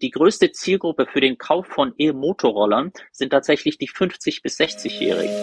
Die 0.00 0.10
größte 0.12 0.52
Zielgruppe 0.52 1.06
für 1.06 1.20
den 1.20 1.38
Kauf 1.38 1.66
von 1.66 1.92
E-Motorrollern 1.98 2.92
sind 3.10 3.30
tatsächlich 3.30 3.78
die 3.78 3.88
50 3.88 4.42
bis 4.42 4.60
60-Jährigen. 4.60 5.34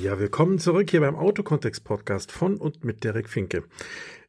Ja, 0.00 0.20
willkommen 0.20 0.60
zurück 0.60 0.90
hier 0.90 1.00
beim 1.00 1.16
Autokontext-Podcast 1.16 2.30
von 2.30 2.56
und 2.56 2.84
mit 2.84 3.02
Derek 3.02 3.28
Finke. 3.28 3.64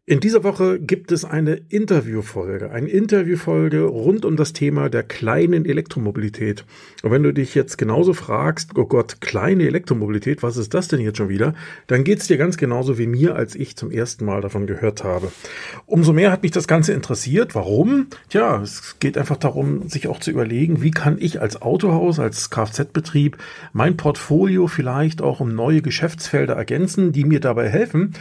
In 0.09 0.19
dieser 0.19 0.43
Woche 0.43 0.79
gibt 0.79 1.11
es 1.11 1.23
eine 1.23 1.61
Interviewfolge, 1.69 2.71
eine 2.71 2.89
Interviewfolge 2.89 3.83
rund 3.83 4.25
um 4.25 4.37
das 4.37 4.53
Thema 4.53 4.89
der 4.89 5.03
kleinen 5.03 5.65
Elektromobilität. 5.65 6.65
Und 7.03 7.11
wenn 7.11 7.21
du 7.21 7.31
dich 7.31 7.53
jetzt 7.53 7.77
genauso 7.77 8.13
fragst, 8.13 8.71
oh 8.75 8.85
Gott, 8.85 9.21
kleine 9.21 9.67
Elektromobilität, 9.67 10.41
was 10.41 10.57
ist 10.57 10.73
das 10.73 10.87
denn 10.87 10.99
jetzt 10.99 11.17
schon 11.17 11.29
wieder? 11.29 11.53
Dann 11.85 12.03
geht's 12.03 12.25
dir 12.25 12.37
ganz 12.37 12.57
genauso 12.57 12.97
wie 12.97 13.05
mir, 13.05 13.35
als 13.35 13.53
ich 13.53 13.75
zum 13.75 13.91
ersten 13.91 14.25
Mal 14.25 14.41
davon 14.41 14.65
gehört 14.65 15.03
habe. 15.03 15.31
Umso 15.85 16.11
mehr 16.11 16.31
hat 16.31 16.41
mich 16.41 16.53
das 16.53 16.67
Ganze 16.67 16.93
interessiert. 16.93 17.53
Warum? 17.53 18.07
Tja, 18.29 18.59
es 18.63 18.95
geht 18.99 19.15
einfach 19.15 19.37
darum, 19.37 19.89
sich 19.89 20.07
auch 20.07 20.19
zu 20.19 20.31
überlegen, 20.31 20.81
wie 20.81 20.89
kann 20.89 21.17
ich 21.19 21.39
als 21.39 21.61
Autohaus, 21.61 22.17
als 22.17 22.49
Kfz-Betrieb 22.49 23.37
mein 23.73 23.95
Portfolio 23.95 24.65
vielleicht 24.65 25.21
auch 25.21 25.39
um 25.39 25.53
neue 25.53 25.83
Geschäftsfelder 25.83 26.55
ergänzen, 26.55 27.11
die 27.11 27.25
mir 27.25 27.41
dabei 27.41 27.69
helfen, 27.69 28.15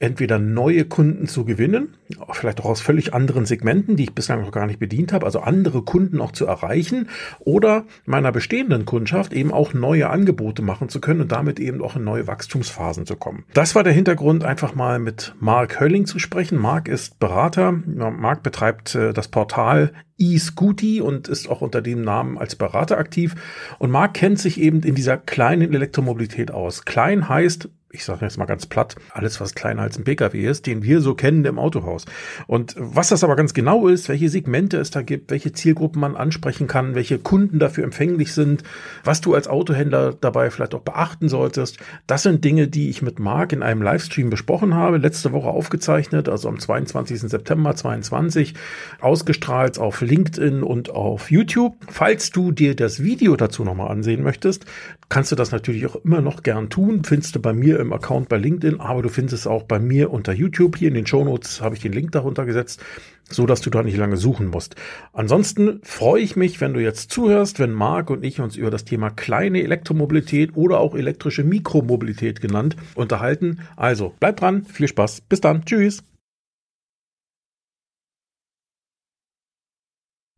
entweder 0.00 0.38
neue 0.38 0.86
Kunden 0.86 1.28
zu 1.28 1.44
gewinnen, 1.44 1.94
vielleicht 2.32 2.60
auch 2.60 2.64
aus 2.64 2.80
völlig 2.80 3.12
anderen 3.12 3.44
Segmenten, 3.44 3.96
die 3.96 4.04
ich 4.04 4.14
bislang 4.14 4.40
noch 4.40 4.50
gar 4.50 4.66
nicht 4.66 4.80
bedient 4.80 5.12
habe, 5.12 5.26
also 5.26 5.40
andere 5.40 5.82
Kunden 5.82 6.22
auch 6.22 6.32
zu 6.32 6.46
erreichen 6.46 7.08
oder 7.38 7.84
meiner 8.06 8.32
bestehenden 8.32 8.86
Kundschaft 8.86 9.34
eben 9.34 9.52
auch 9.52 9.74
neue 9.74 10.08
Angebote 10.08 10.62
machen 10.62 10.88
zu 10.88 11.02
können 11.02 11.20
und 11.20 11.32
damit 11.32 11.60
eben 11.60 11.82
auch 11.82 11.96
in 11.96 12.04
neue 12.04 12.26
Wachstumsphasen 12.26 13.04
zu 13.04 13.14
kommen. 13.14 13.44
Das 13.52 13.74
war 13.74 13.84
der 13.84 13.92
Hintergrund, 13.92 14.42
einfach 14.42 14.74
mal 14.74 14.98
mit 14.98 15.34
Mark 15.38 15.78
Hölling 15.78 16.06
zu 16.06 16.18
sprechen. 16.18 16.58
Mark 16.58 16.88
ist 16.88 17.18
Berater. 17.18 17.70
Mark 17.70 18.42
betreibt 18.42 18.94
äh, 18.94 19.12
das 19.12 19.28
Portal 19.28 19.92
eScooty 20.18 21.02
und 21.02 21.28
ist 21.28 21.48
auch 21.48 21.60
unter 21.60 21.82
dem 21.82 22.02
Namen 22.02 22.38
als 22.38 22.56
Berater 22.56 22.96
aktiv. 22.96 23.34
Und 23.78 23.90
Mark 23.90 24.14
kennt 24.14 24.38
sich 24.38 24.60
eben 24.60 24.82
in 24.82 24.94
dieser 24.94 25.18
kleinen 25.18 25.74
Elektromobilität 25.74 26.50
aus. 26.50 26.84
Klein 26.84 27.28
heißt 27.28 27.68
ich 27.92 28.04
sage 28.04 28.24
jetzt 28.24 28.38
mal 28.38 28.44
ganz 28.44 28.66
platt, 28.66 28.94
alles, 29.10 29.40
was 29.40 29.54
kleiner 29.54 29.82
als 29.82 29.98
ein 29.98 30.04
Pkw 30.04 30.46
ist, 30.46 30.66
den 30.66 30.82
wir 30.82 31.00
so 31.00 31.14
kennen 31.14 31.44
im 31.44 31.58
Autohaus. 31.58 32.04
Und 32.46 32.74
was 32.78 33.08
das 33.08 33.24
aber 33.24 33.36
ganz 33.36 33.52
genau 33.52 33.88
ist, 33.88 34.08
welche 34.08 34.28
Segmente 34.28 34.76
es 34.76 34.90
da 34.90 35.02
gibt, 35.02 35.30
welche 35.30 35.52
Zielgruppen 35.52 36.00
man 36.00 36.16
ansprechen 36.16 36.66
kann, 36.66 36.94
welche 36.94 37.18
Kunden 37.18 37.58
dafür 37.58 37.84
empfänglich 37.84 38.32
sind, 38.32 38.62
was 39.02 39.20
du 39.20 39.34
als 39.34 39.48
Autohändler 39.48 40.14
dabei 40.20 40.50
vielleicht 40.50 40.74
auch 40.74 40.82
beachten 40.82 41.28
solltest, 41.28 41.78
das 42.06 42.22
sind 42.22 42.44
Dinge, 42.44 42.68
die 42.68 42.90
ich 42.90 43.02
mit 43.02 43.18
Marc 43.18 43.52
in 43.52 43.62
einem 43.62 43.82
Livestream 43.82 44.30
besprochen 44.30 44.74
habe, 44.74 44.98
letzte 44.98 45.32
Woche 45.32 45.48
aufgezeichnet, 45.48 46.28
also 46.28 46.48
am 46.48 46.58
22. 46.58 47.20
September 47.22 47.74
22, 47.74 48.54
ausgestrahlt 49.00 49.78
auf 49.78 50.00
LinkedIn 50.00 50.62
und 50.62 50.90
auf 50.90 51.30
YouTube. 51.30 51.76
Falls 51.88 52.30
du 52.30 52.52
dir 52.52 52.76
das 52.76 53.02
Video 53.02 53.36
dazu 53.36 53.64
nochmal 53.64 53.90
ansehen 53.90 54.22
möchtest, 54.22 54.64
kannst 55.10 55.32
du 55.32 55.36
das 55.36 55.50
natürlich 55.50 55.86
auch 55.86 55.96
immer 55.96 56.22
noch 56.22 56.42
gern 56.42 56.70
tun, 56.70 57.02
findest 57.04 57.34
du 57.34 57.40
bei 57.40 57.52
mir 57.52 57.78
im 57.80 57.92
Account 57.92 58.30
bei 58.30 58.38
LinkedIn, 58.38 58.80
aber 58.80 59.02
du 59.02 59.10
findest 59.10 59.34
es 59.34 59.46
auch 59.46 59.64
bei 59.64 59.78
mir 59.78 60.10
unter 60.10 60.32
YouTube. 60.32 60.78
Hier 60.78 60.88
in 60.88 60.94
den 60.94 61.06
Shownotes 61.06 61.60
habe 61.60 61.74
ich 61.74 61.82
den 61.82 61.92
Link 61.92 62.12
darunter 62.12 62.46
gesetzt, 62.46 62.80
so 63.28 63.44
dass 63.44 63.60
du 63.60 63.70
da 63.70 63.82
nicht 63.82 63.98
lange 63.98 64.16
suchen 64.16 64.46
musst. 64.46 64.76
Ansonsten 65.12 65.80
freue 65.82 66.22
ich 66.22 66.36
mich, 66.36 66.60
wenn 66.60 66.72
du 66.72 66.80
jetzt 66.80 67.10
zuhörst, 67.10 67.58
wenn 67.58 67.72
Marc 67.72 68.08
und 68.08 68.24
ich 68.24 68.40
uns 68.40 68.56
über 68.56 68.70
das 68.70 68.84
Thema 68.84 69.10
kleine 69.10 69.62
Elektromobilität 69.62 70.56
oder 70.56 70.78
auch 70.78 70.94
elektrische 70.94 71.44
Mikromobilität 71.44 72.40
genannt 72.40 72.76
unterhalten. 72.94 73.58
Also 73.76 74.14
bleib 74.20 74.38
dran, 74.38 74.64
viel 74.64 74.88
Spaß, 74.88 75.22
bis 75.22 75.40
dann, 75.40 75.64
tschüss. 75.64 76.04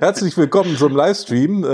Herzlich 0.03 0.37
willkommen 0.37 0.77
zum 0.77 0.97
Livestream. 0.97 1.63
Äh, 1.63 1.69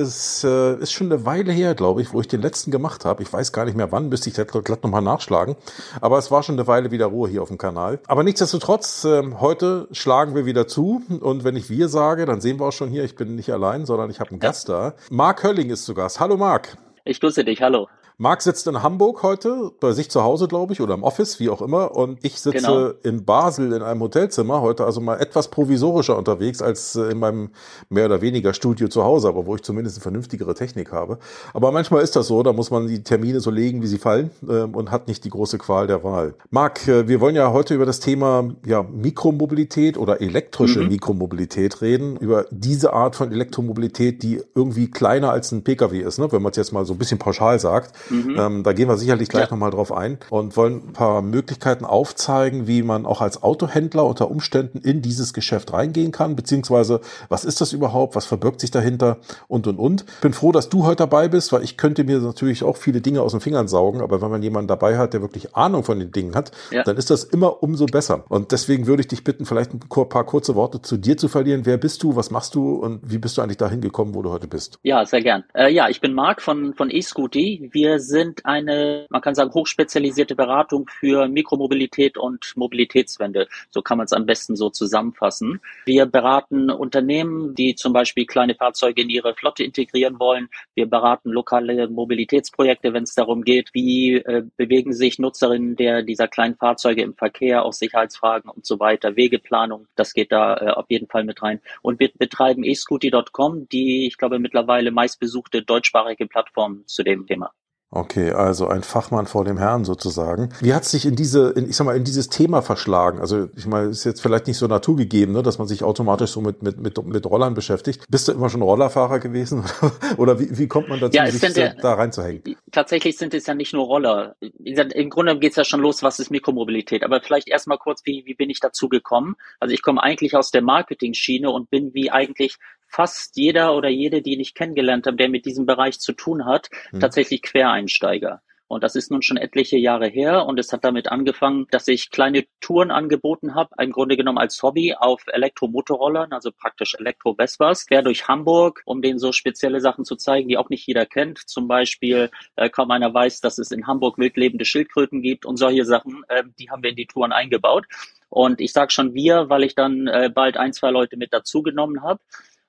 es 0.00 0.42
äh, 0.42 0.74
ist 0.78 0.92
schon 0.92 1.12
eine 1.12 1.26
Weile 1.26 1.52
her, 1.52 1.74
glaube 1.74 2.00
ich, 2.00 2.14
wo 2.14 2.20
ich 2.22 2.26
den 2.26 2.40
letzten 2.40 2.70
gemacht 2.70 3.04
habe. 3.04 3.22
Ich 3.22 3.30
weiß 3.30 3.52
gar 3.52 3.66
nicht 3.66 3.76
mehr 3.76 3.92
wann, 3.92 4.08
müsste 4.08 4.30
ich 4.30 4.36
glatt 4.36 4.82
nochmal 4.82 5.02
nachschlagen. 5.02 5.54
Aber 6.00 6.16
es 6.16 6.30
war 6.30 6.42
schon 6.42 6.54
eine 6.54 6.66
Weile 6.66 6.92
wieder 6.92 7.04
Ruhe 7.04 7.28
hier 7.28 7.42
auf 7.42 7.48
dem 7.48 7.58
Kanal. 7.58 8.00
Aber 8.06 8.22
nichtsdestotrotz, 8.22 9.04
äh, 9.04 9.22
heute 9.38 9.86
schlagen 9.92 10.34
wir 10.34 10.46
wieder 10.46 10.66
zu. 10.66 11.02
Und 11.20 11.44
wenn 11.44 11.56
ich 11.56 11.68
wir 11.68 11.90
sage, 11.90 12.24
dann 12.24 12.40
sehen 12.40 12.58
wir 12.58 12.68
auch 12.68 12.72
schon 12.72 12.88
hier, 12.88 13.04
ich 13.04 13.16
bin 13.16 13.36
nicht 13.36 13.52
allein, 13.52 13.84
sondern 13.84 14.08
ich 14.08 14.18
habe 14.18 14.30
einen 14.30 14.40
Gast 14.40 14.70
da. 14.70 14.94
Marc 15.10 15.44
Hölling 15.44 15.68
ist 15.68 15.84
zu 15.84 15.92
Gast. 15.92 16.20
Hallo 16.20 16.38
Marc. 16.38 16.78
Ich 17.04 17.20
grüße 17.20 17.44
dich, 17.44 17.60
hallo. 17.60 17.88
Marc 18.16 18.42
sitzt 18.42 18.68
in 18.68 18.80
Hamburg 18.80 19.24
heute, 19.24 19.72
bei 19.80 19.90
sich 19.90 20.08
zu 20.08 20.22
Hause, 20.22 20.46
glaube 20.46 20.72
ich, 20.72 20.80
oder 20.80 20.94
im 20.94 21.02
Office, 21.02 21.40
wie 21.40 21.50
auch 21.50 21.60
immer. 21.60 21.96
Und 21.96 22.20
ich 22.22 22.40
sitze 22.40 22.58
genau. 22.58 22.90
in 23.02 23.24
Basel 23.24 23.72
in 23.72 23.82
einem 23.82 24.00
Hotelzimmer 24.00 24.60
heute, 24.60 24.84
also 24.84 25.00
mal 25.00 25.16
etwas 25.16 25.48
provisorischer 25.48 26.16
unterwegs 26.16 26.62
als 26.62 26.94
äh, 26.94 27.10
in 27.10 27.18
meinem 27.18 27.50
mehr 27.88 28.06
oder 28.06 28.20
weniger 28.20 28.54
Studio 28.54 28.86
zu 28.86 29.02
Hause, 29.02 29.26
aber 29.26 29.46
wo 29.46 29.56
ich 29.56 29.62
zumindest 29.62 29.96
eine 29.96 30.02
vernünftigere 30.02 30.54
Technik 30.54 30.92
habe. 30.92 31.18
Aber 31.54 31.72
manchmal 31.72 32.02
ist 32.02 32.14
das 32.14 32.28
so, 32.28 32.44
da 32.44 32.52
muss 32.52 32.70
man 32.70 32.86
die 32.86 33.02
Termine 33.02 33.40
so 33.40 33.50
legen, 33.50 33.82
wie 33.82 33.88
sie 33.88 33.98
fallen 33.98 34.30
ähm, 34.48 34.76
und 34.76 34.92
hat 34.92 35.08
nicht 35.08 35.24
die 35.24 35.30
große 35.30 35.58
Qual 35.58 35.88
der 35.88 36.04
Wahl. 36.04 36.34
Marc, 36.50 36.86
äh, 36.86 37.08
wir 37.08 37.20
wollen 37.20 37.34
ja 37.34 37.52
heute 37.52 37.74
über 37.74 37.84
das 37.84 37.98
Thema 37.98 38.48
ja, 38.64 38.84
Mikromobilität 38.84 39.98
oder 39.98 40.20
elektrische 40.20 40.82
mhm. 40.82 40.88
Mikromobilität 40.90 41.82
reden, 41.82 42.16
über 42.18 42.46
diese 42.52 42.92
Art 42.92 43.16
von 43.16 43.32
Elektromobilität, 43.32 44.22
die 44.22 44.40
irgendwie 44.54 44.88
kleiner 44.88 45.32
als 45.32 45.50
ein 45.50 45.64
Pkw 45.64 45.98
ist, 45.98 46.20
ne? 46.20 46.30
wenn 46.30 46.42
man 46.42 46.52
es 46.52 46.56
jetzt 46.56 46.72
mal 46.72 46.86
so 46.86 46.92
ein 46.94 46.98
bisschen 46.98 47.18
pauschal 47.18 47.58
sagt. 47.58 47.92
Mhm. 48.10 48.36
Ähm, 48.38 48.62
da 48.62 48.72
gehen 48.72 48.88
wir 48.88 48.96
sicherlich 48.96 49.28
gleich 49.28 49.44
ja. 49.44 49.50
nochmal 49.50 49.70
drauf 49.70 49.92
ein 49.92 50.18
und 50.30 50.56
wollen 50.56 50.88
ein 50.88 50.92
paar 50.92 51.22
Möglichkeiten 51.22 51.84
aufzeigen, 51.84 52.66
wie 52.66 52.82
man 52.82 53.06
auch 53.06 53.20
als 53.20 53.42
Autohändler 53.42 54.04
unter 54.04 54.30
Umständen 54.30 54.78
in 54.78 55.02
dieses 55.02 55.32
Geschäft 55.32 55.72
reingehen 55.72 56.12
kann, 56.12 56.36
beziehungsweise 56.36 57.00
was 57.28 57.44
ist 57.44 57.60
das 57.60 57.72
überhaupt, 57.72 58.14
was 58.14 58.26
verbirgt 58.26 58.60
sich 58.60 58.70
dahinter 58.70 59.18
und 59.48 59.66
und 59.66 59.78
und. 59.78 60.04
Bin 60.20 60.32
froh, 60.32 60.52
dass 60.52 60.68
du 60.68 60.84
heute 60.84 60.96
dabei 60.96 61.28
bist, 61.28 61.52
weil 61.52 61.62
ich 61.62 61.76
könnte 61.76 62.04
mir 62.04 62.18
natürlich 62.18 62.62
auch 62.64 62.76
viele 62.76 63.00
Dinge 63.00 63.22
aus 63.22 63.32
den 63.32 63.40
Fingern 63.40 63.68
saugen, 63.68 64.00
aber 64.00 64.20
wenn 64.22 64.30
man 64.30 64.42
jemanden 64.42 64.68
dabei 64.68 64.98
hat, 64.98 65.14
der 65.14 65.22
wirklich 65.22 65.54
Ahnung 65.56 65.84
von 65.84 65.98
den 65.98 66.12
Dingen 66.12 66.34
hat, 66.34 66.50
ja. 66.70 66.82
dann 66.82 66.96
ist 66.96 67.10
das 67.10 67.24
immer 67.24 67.62
umso 67.62 67.86
besser. 67.86 68.24
Und 68.28 68.52
deswegen 68.52 68.86
würde 68.86 69.02
ich 69.02 69.08
dich 69.08 69.24
bitten, 69.24 69.46
vielleicht 69.46 69.72
ein 69.74 69.80
paar 69.80 70.24
kurze 70.24 70.54
Worte 70.54 70.82
zu 70.82 70.96
dir 70.96 71.16
zu 71.16 71.28
verlieren. 71.28 71.66
Wer 71.66 71.76
bist 71.76 72.02
du, 72.02 72.16
was 72.16 72.30
machst 72.30 72.54
du 72.54 72.74
und 72.76 73.00
wie 73.02 73.18
bist 73.18 73.36
du 73.36 73.42
eigentlich 73.42 73.56
dahin 73.56 73.80
gekommen, 73.80 74.14
wo 74.14 74.22
du 74.22 74.30
heute 74.30 74.48
bist? 74.48 74.78
Ja, 74.82 75.04
sehr 75.04 75.22
gern. 75.22 75.44
Äh, 75.54 75.72
ja, 75.72 75.88
ich 75.88 76.00
bin 76.00 76.14
Marc 76.14 76.42
von, 76.42 76.74
von 76.74 76.90
eScooty. 76.90 77.70
Wir 77.72 77.93
sind 78.00 78.44
eine, 78.44 79.06
man 79.10 79.20
kann 79.20 79.34
sagen, 79.34 79.52
hochspezialisierte 79.52 80.34
Beratung 80.34 80.88
für 80.88 81.28
Mikromobilität 81.28 82.16
und 82.16 82.52
Mobilitätswende. 82.56 83.48
So 83.70 83.82
kann 83.82 83.98
man 83.98 84.06
es 84.06 84.12
am 84.12 84.26
besten 84.26 84.56
so 84.56 84.70
zusammenfassen. 84.70 85.60
Wir 85.86 86.06
beraten 86.06 86.70
Unternehmen, 86.70 87.54
die 87.54 87.74
zum 87.74 87.92
Beispiel 87.92 88.26
kleine 88.26 88.54
Fahrzeuge 88.54 89.02
in 89.02 89.10
ihre 89.10 89.34
Flotte 89.34 89.64
integrieren 89.64 90.18
wollen. 90.18 90.48
Wir 90.74 90.86
beraten 90.86 91.30
lokale 91.30 91.88
Mobilitätsprojekte, 91.88 92.92
wenn 92.92 93.04
es 93.04 93.14
darum 93.14 93.42
geht, 93.42 93.70
wie 93.72 94.16
äh, 94.16 94.44
bewegen 94.56 94.92
sich 94.92 95.18
Nutzerinnen 95.18 95.76
der 95.76 96.02
dieser 96.02 96.28
kleinen 96.28 96.56
Fahrzeuge 96.56 97.02
im 97.02 97.14
Verkehr, 97.14 97.64
auch 97.64 97.72
Sicherheitsfragen 97.72 98.50
und 98.50 98.66
so 98.66 98.80
weiter, 98.80 99.16
Wegeplanung, 99.16 99.86
das 99.96 100.12
geht 100.14 100.32
da 100.32 100.56
äh, 100.56 100.70
auf 100.70 100.86
jeden 100.88 101.08
Fall 101.08 101.24
mit 101.24 101.42
rein. 101.42 101.60
Und 101.82 102.00
wir 102.00 102.10
betreiben 102.16 102.64
escooty.com, 102.64 103.68
die, 103.68 104.06
ich 104.06 104.16
glaube, 104.16 104.38
mittlerweile 104.38 104.90
meistbesuchte 104.90 105.62
deutschsprachige 105.62 106.26
Plattform 106.26 106.86
zu 106.86 107.02
dem 107.02 107.26
Thema. 107.26 107.52
Okay, 107.96 108.32
also 108.32 108.66
ein 108.66 108.82
Fachmann 108.82 109.26
vor 109.26 109.44
dem 109.44 109.56
Herrn 109.56 109.84
sozusagen. 109.84 110.48
Wie 110.60 110.74
hat 110.74 110.82
es 110.82 110.90
sich 110.90 111.06
in 111.06 111.14
diese, 111.14 111.50
in, 111.50 111.68
ich 111.70 111.76
sag 111.76 111.84
mal, 111.84 111.96
in 111.96 112.02
dieses 112.02 112.28
Thema 112.28 112.60
verschlagen? 112.60 113.20
Also 113.20 113.48
ich 113.56 113.66
meine, 113.66 113.90
ist 113.90 114.02
jetzt 114.02 114.20
vielleicht 114.20 114.48
nicht 114.48 114.56
so 114.58 114.66
naturgegeben, 114.66 115.32
ne, 115.32 115.44
dass 115.44 115.58
man 115.58 115.68
sich 115.68 115.84
automatisch 115.84 116.32
so 116.32 116.40
mit, 116.40 116.60
mit, 116.60 116.80
mit, 116.80 117.00
mit 117.06 117.24
Rollern 117.24 117.54
beschäftigt. 117.54 118.04
Bist 118.10 118.26
du 118.26 118.32
immer 118.32 118.50
schon 118.50 118.62
Rollerfahrer 118.62 119.20
gewesen? 119.20 119.64
oder 120.16 120.40
wie, 120.40 120.58
wie 120.58 120.66
kommt 120.66 120.88
man 120.88 120.98
dazu, 120.98 121.16
ja, 121.16 121.30
sich 121.30 121.56
ja, 121.56 121.72
da 121.72 121.94
reinzuhängen? 121.94 122.42
Tatsächlich 122.72 123.16
sind 123.16 123.32
es 123.32 123.46
ja 123.46 123.54
nicht 123.54 123.72
nur 123.72 123.86
Roller. 123.86 124.34
Im 124.40 125.08
Grunde 125.08 125.38
geht 125.38 125.52
es 125.52 125.56
ja 125.56 125.64
schon 125.64 125.80
los, 125.80 126.02
was 126.02 126.18
ist 126.18 126.32
Mikromobilität. 126.32 127.04
Aber 127.04 127.20
vielleicht 127.20 127.46
erstmal 127.46 127.78
kurz, 127.78 128.04
wie, 128.04 128.24
wie 128.26 128.34
bin 128.34 128.50
ich 128.50 128.58
dazu 128.58 128.88
gekommen? 128.88 129.36
Also 129.60 129.72
ich 129.72 129.82
komme 129.82 130.02
eigentlich 130.02 130.34
aus 130.34 130.50
der 130.50 130.62
Marketing-Schiene 130.62 131.48
und 131.48 131.70
bin 131.70 131.94
wie 131.94 132.10
eigentlich 132.10 132.58
fast 132.94 133.36
jeder 133.36 133.74
oder 133.74 133.88
jede, 133.88 134.22
die 134.22 134.40
ich 134.40 134.54
kennengelernt 134.54 135.06
habe, 135.06 135.16
der 135.16 135.28
mit 135.28 135.46
diesem 135.46 135.66
Bereich 135.66 135.98
zu 135.98 136.12
tun 136.12 136.46
hat, 136.46 136.70
hm. 136.90 137.00
tatsächlich 137.00 137.42
Quereinsteiger. 137.42 138.40
Und 138.66 138.82
das 138.82 138.96
ist 138.96 139.10
nun 139.10 139.20
schon 139.20 139.36
etliche 139.36 139.76
Jahre 139.76 140.06
her. 140.06 140.46
Und 140.46 140.58
es 140.58 140.72
hat 140.72 140.84
damit 140.84 141.08
angefangen, 141.08 141.66
dass 141.70 141.86
ich 141.86 142.10
kleine 142.10 142.44
Touren 142.60 142.90
angeboten 142.90 143.54
habe, 143.54 143.70
im 143.78 143.92
Grunde 143.92 144.16
genommen 144.16 144.38
als 144.38 144.62
Hobby 144.62 144.94
auf 144.94 145.22
Elektromotorrollern, 145.26 146.32
also 146.32 146.50
praktisch 146.50 146.94
Elektro-Vespas, 146.98 147.86
quer 147.86 148.02
durch 148.02 148.26
Hamburg, 148.26 148.82
um 148.86 149.02
denen 149.02 149.18
so 149.18 149.32
spezielle 149.32 149.80
Sachen 149.80 150.04
zu 150.04 150.16
zeigen, 150.16 150.48
die 150.48 150.56
auch 150.56 150.70
nicht 150.70 150.86
jeder 150.86 151.04
kennt. 151.04 151.38
Zum 151.38 151.68
Beispiel 151.68 152.30
äh, 152.56 152.70
kaum 152.70 152.90
einer 152.90 153.12
weiß, 153.12 153.40
dass 153.40 153.58
es 153.58 153.70
in 153.70 153.86
Hamburg 153.86 154.18
wildlebende 154.18 154.64
Schildkröten 154.64 155.20
gibt 155.20 155.44
und 155.44 155.56
solche 155.56 155.84
Sachen, 155.84 156.24
äh, 156.28 156.44
die 156.58 156.70
haben 156.70 156.82
wir 156.82 156.90
in 156.90 156.96
die 156.96 157.06
Touren 157.06 157.32
eingebaut. 157.32 157.86
Und 158.30 158.60
ich 158.60 158.72
sage 158.72 158.90
schon 158.90 159.14
wir, 159.14 159.50
weil 159.50 159.62
ich 159.62 159.74
dann 159.74 160.08
äh, 160.08 160.30
bald 160.34 160.56
ein, 160.56 160.72
zwei 160.72 160.90
Leute 160.90 161.16
mit 161.16 161.32
dazugenommen 161.32 162.02
habe. 162.02 162.20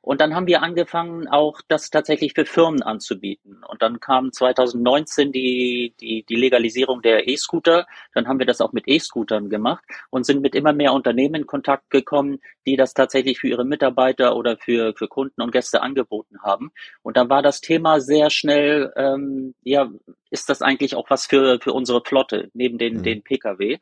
Und 0.06 0.22
dann 0.22 0.36
haben 0.36 0.46
wir 0.46 0.62
angefangen, 0.62 1.28
auch 1.28 1.62
das 1.68 1.90
tatsächlich 1.90 2.34
für 2.34 2.46
Firmen 2.46 2.84
anzubieten. 2.84 3.64
Und 3.68 3.82
dann 3.82 4.00
kam 4.00 4.32
2019 4.32 5.32
die, 5.32 5.96
die, 6.00 6.24
die 6.30 6.36
Legalisierung 6.36 7.02
der 7.02 7.28
E-Scooter. 7.28 7.88
Dann 8.14 8.28
haben 8.28 8.38
wir 8.38 8.46
das 8.46 8.62
auch 8.62 8.72
mit 8.72 8.88
E-Scootern 8.88 9.50
gemacht 9.50 9.84
und 10.12 10.24
sind 10.24 10.44
mit 10.44 10.54
immer 10.54 10.74
mehr 10.74 10.94
Unternehmen 10.94 11.42
in 11.42 11.48
Kontakt 11.48 11.90
gekommen, 11.90 12.40
die 12.68 12.76
das 12.76 12.94
tatsächlich 12.94 13.40
für 13.40 13.48
ihre 13.48 13.66
Mitarbeiter 13.66 14.36
oder 14.36 14.58
für, 14.58 14.94
für 14.96 15.08
Kunden 15.08 15.42
und 15.42 15.52
Gäste 15.52 15.82
angeboten 15.82 16.38
haben. 16.44 16.72
Und 17.02 17.18
dann 17.18 17.32
war 17.32 17.42
das 17.42 17.60
Thema 17.60 18.00
sehr 18.00 18.30
schnell, 18.30 18.94
ähm, 18.96 19.56
ja, 19.64 19.90
ist 20.30 20.50
das 20.50 20.62
eigentlich 20.62 20.96
auch 20.96 21.10
was 21.10 21.26
für, 21.26 21.60
für 21.60 21.74
unsere 21.74 22.04
Flotte 22.04 22.52
neben 22.54 22.78
den, 22.78 22.98
mhm. 22.98 23.04
den 23.04 23.24
Pkw? 23.24 23.80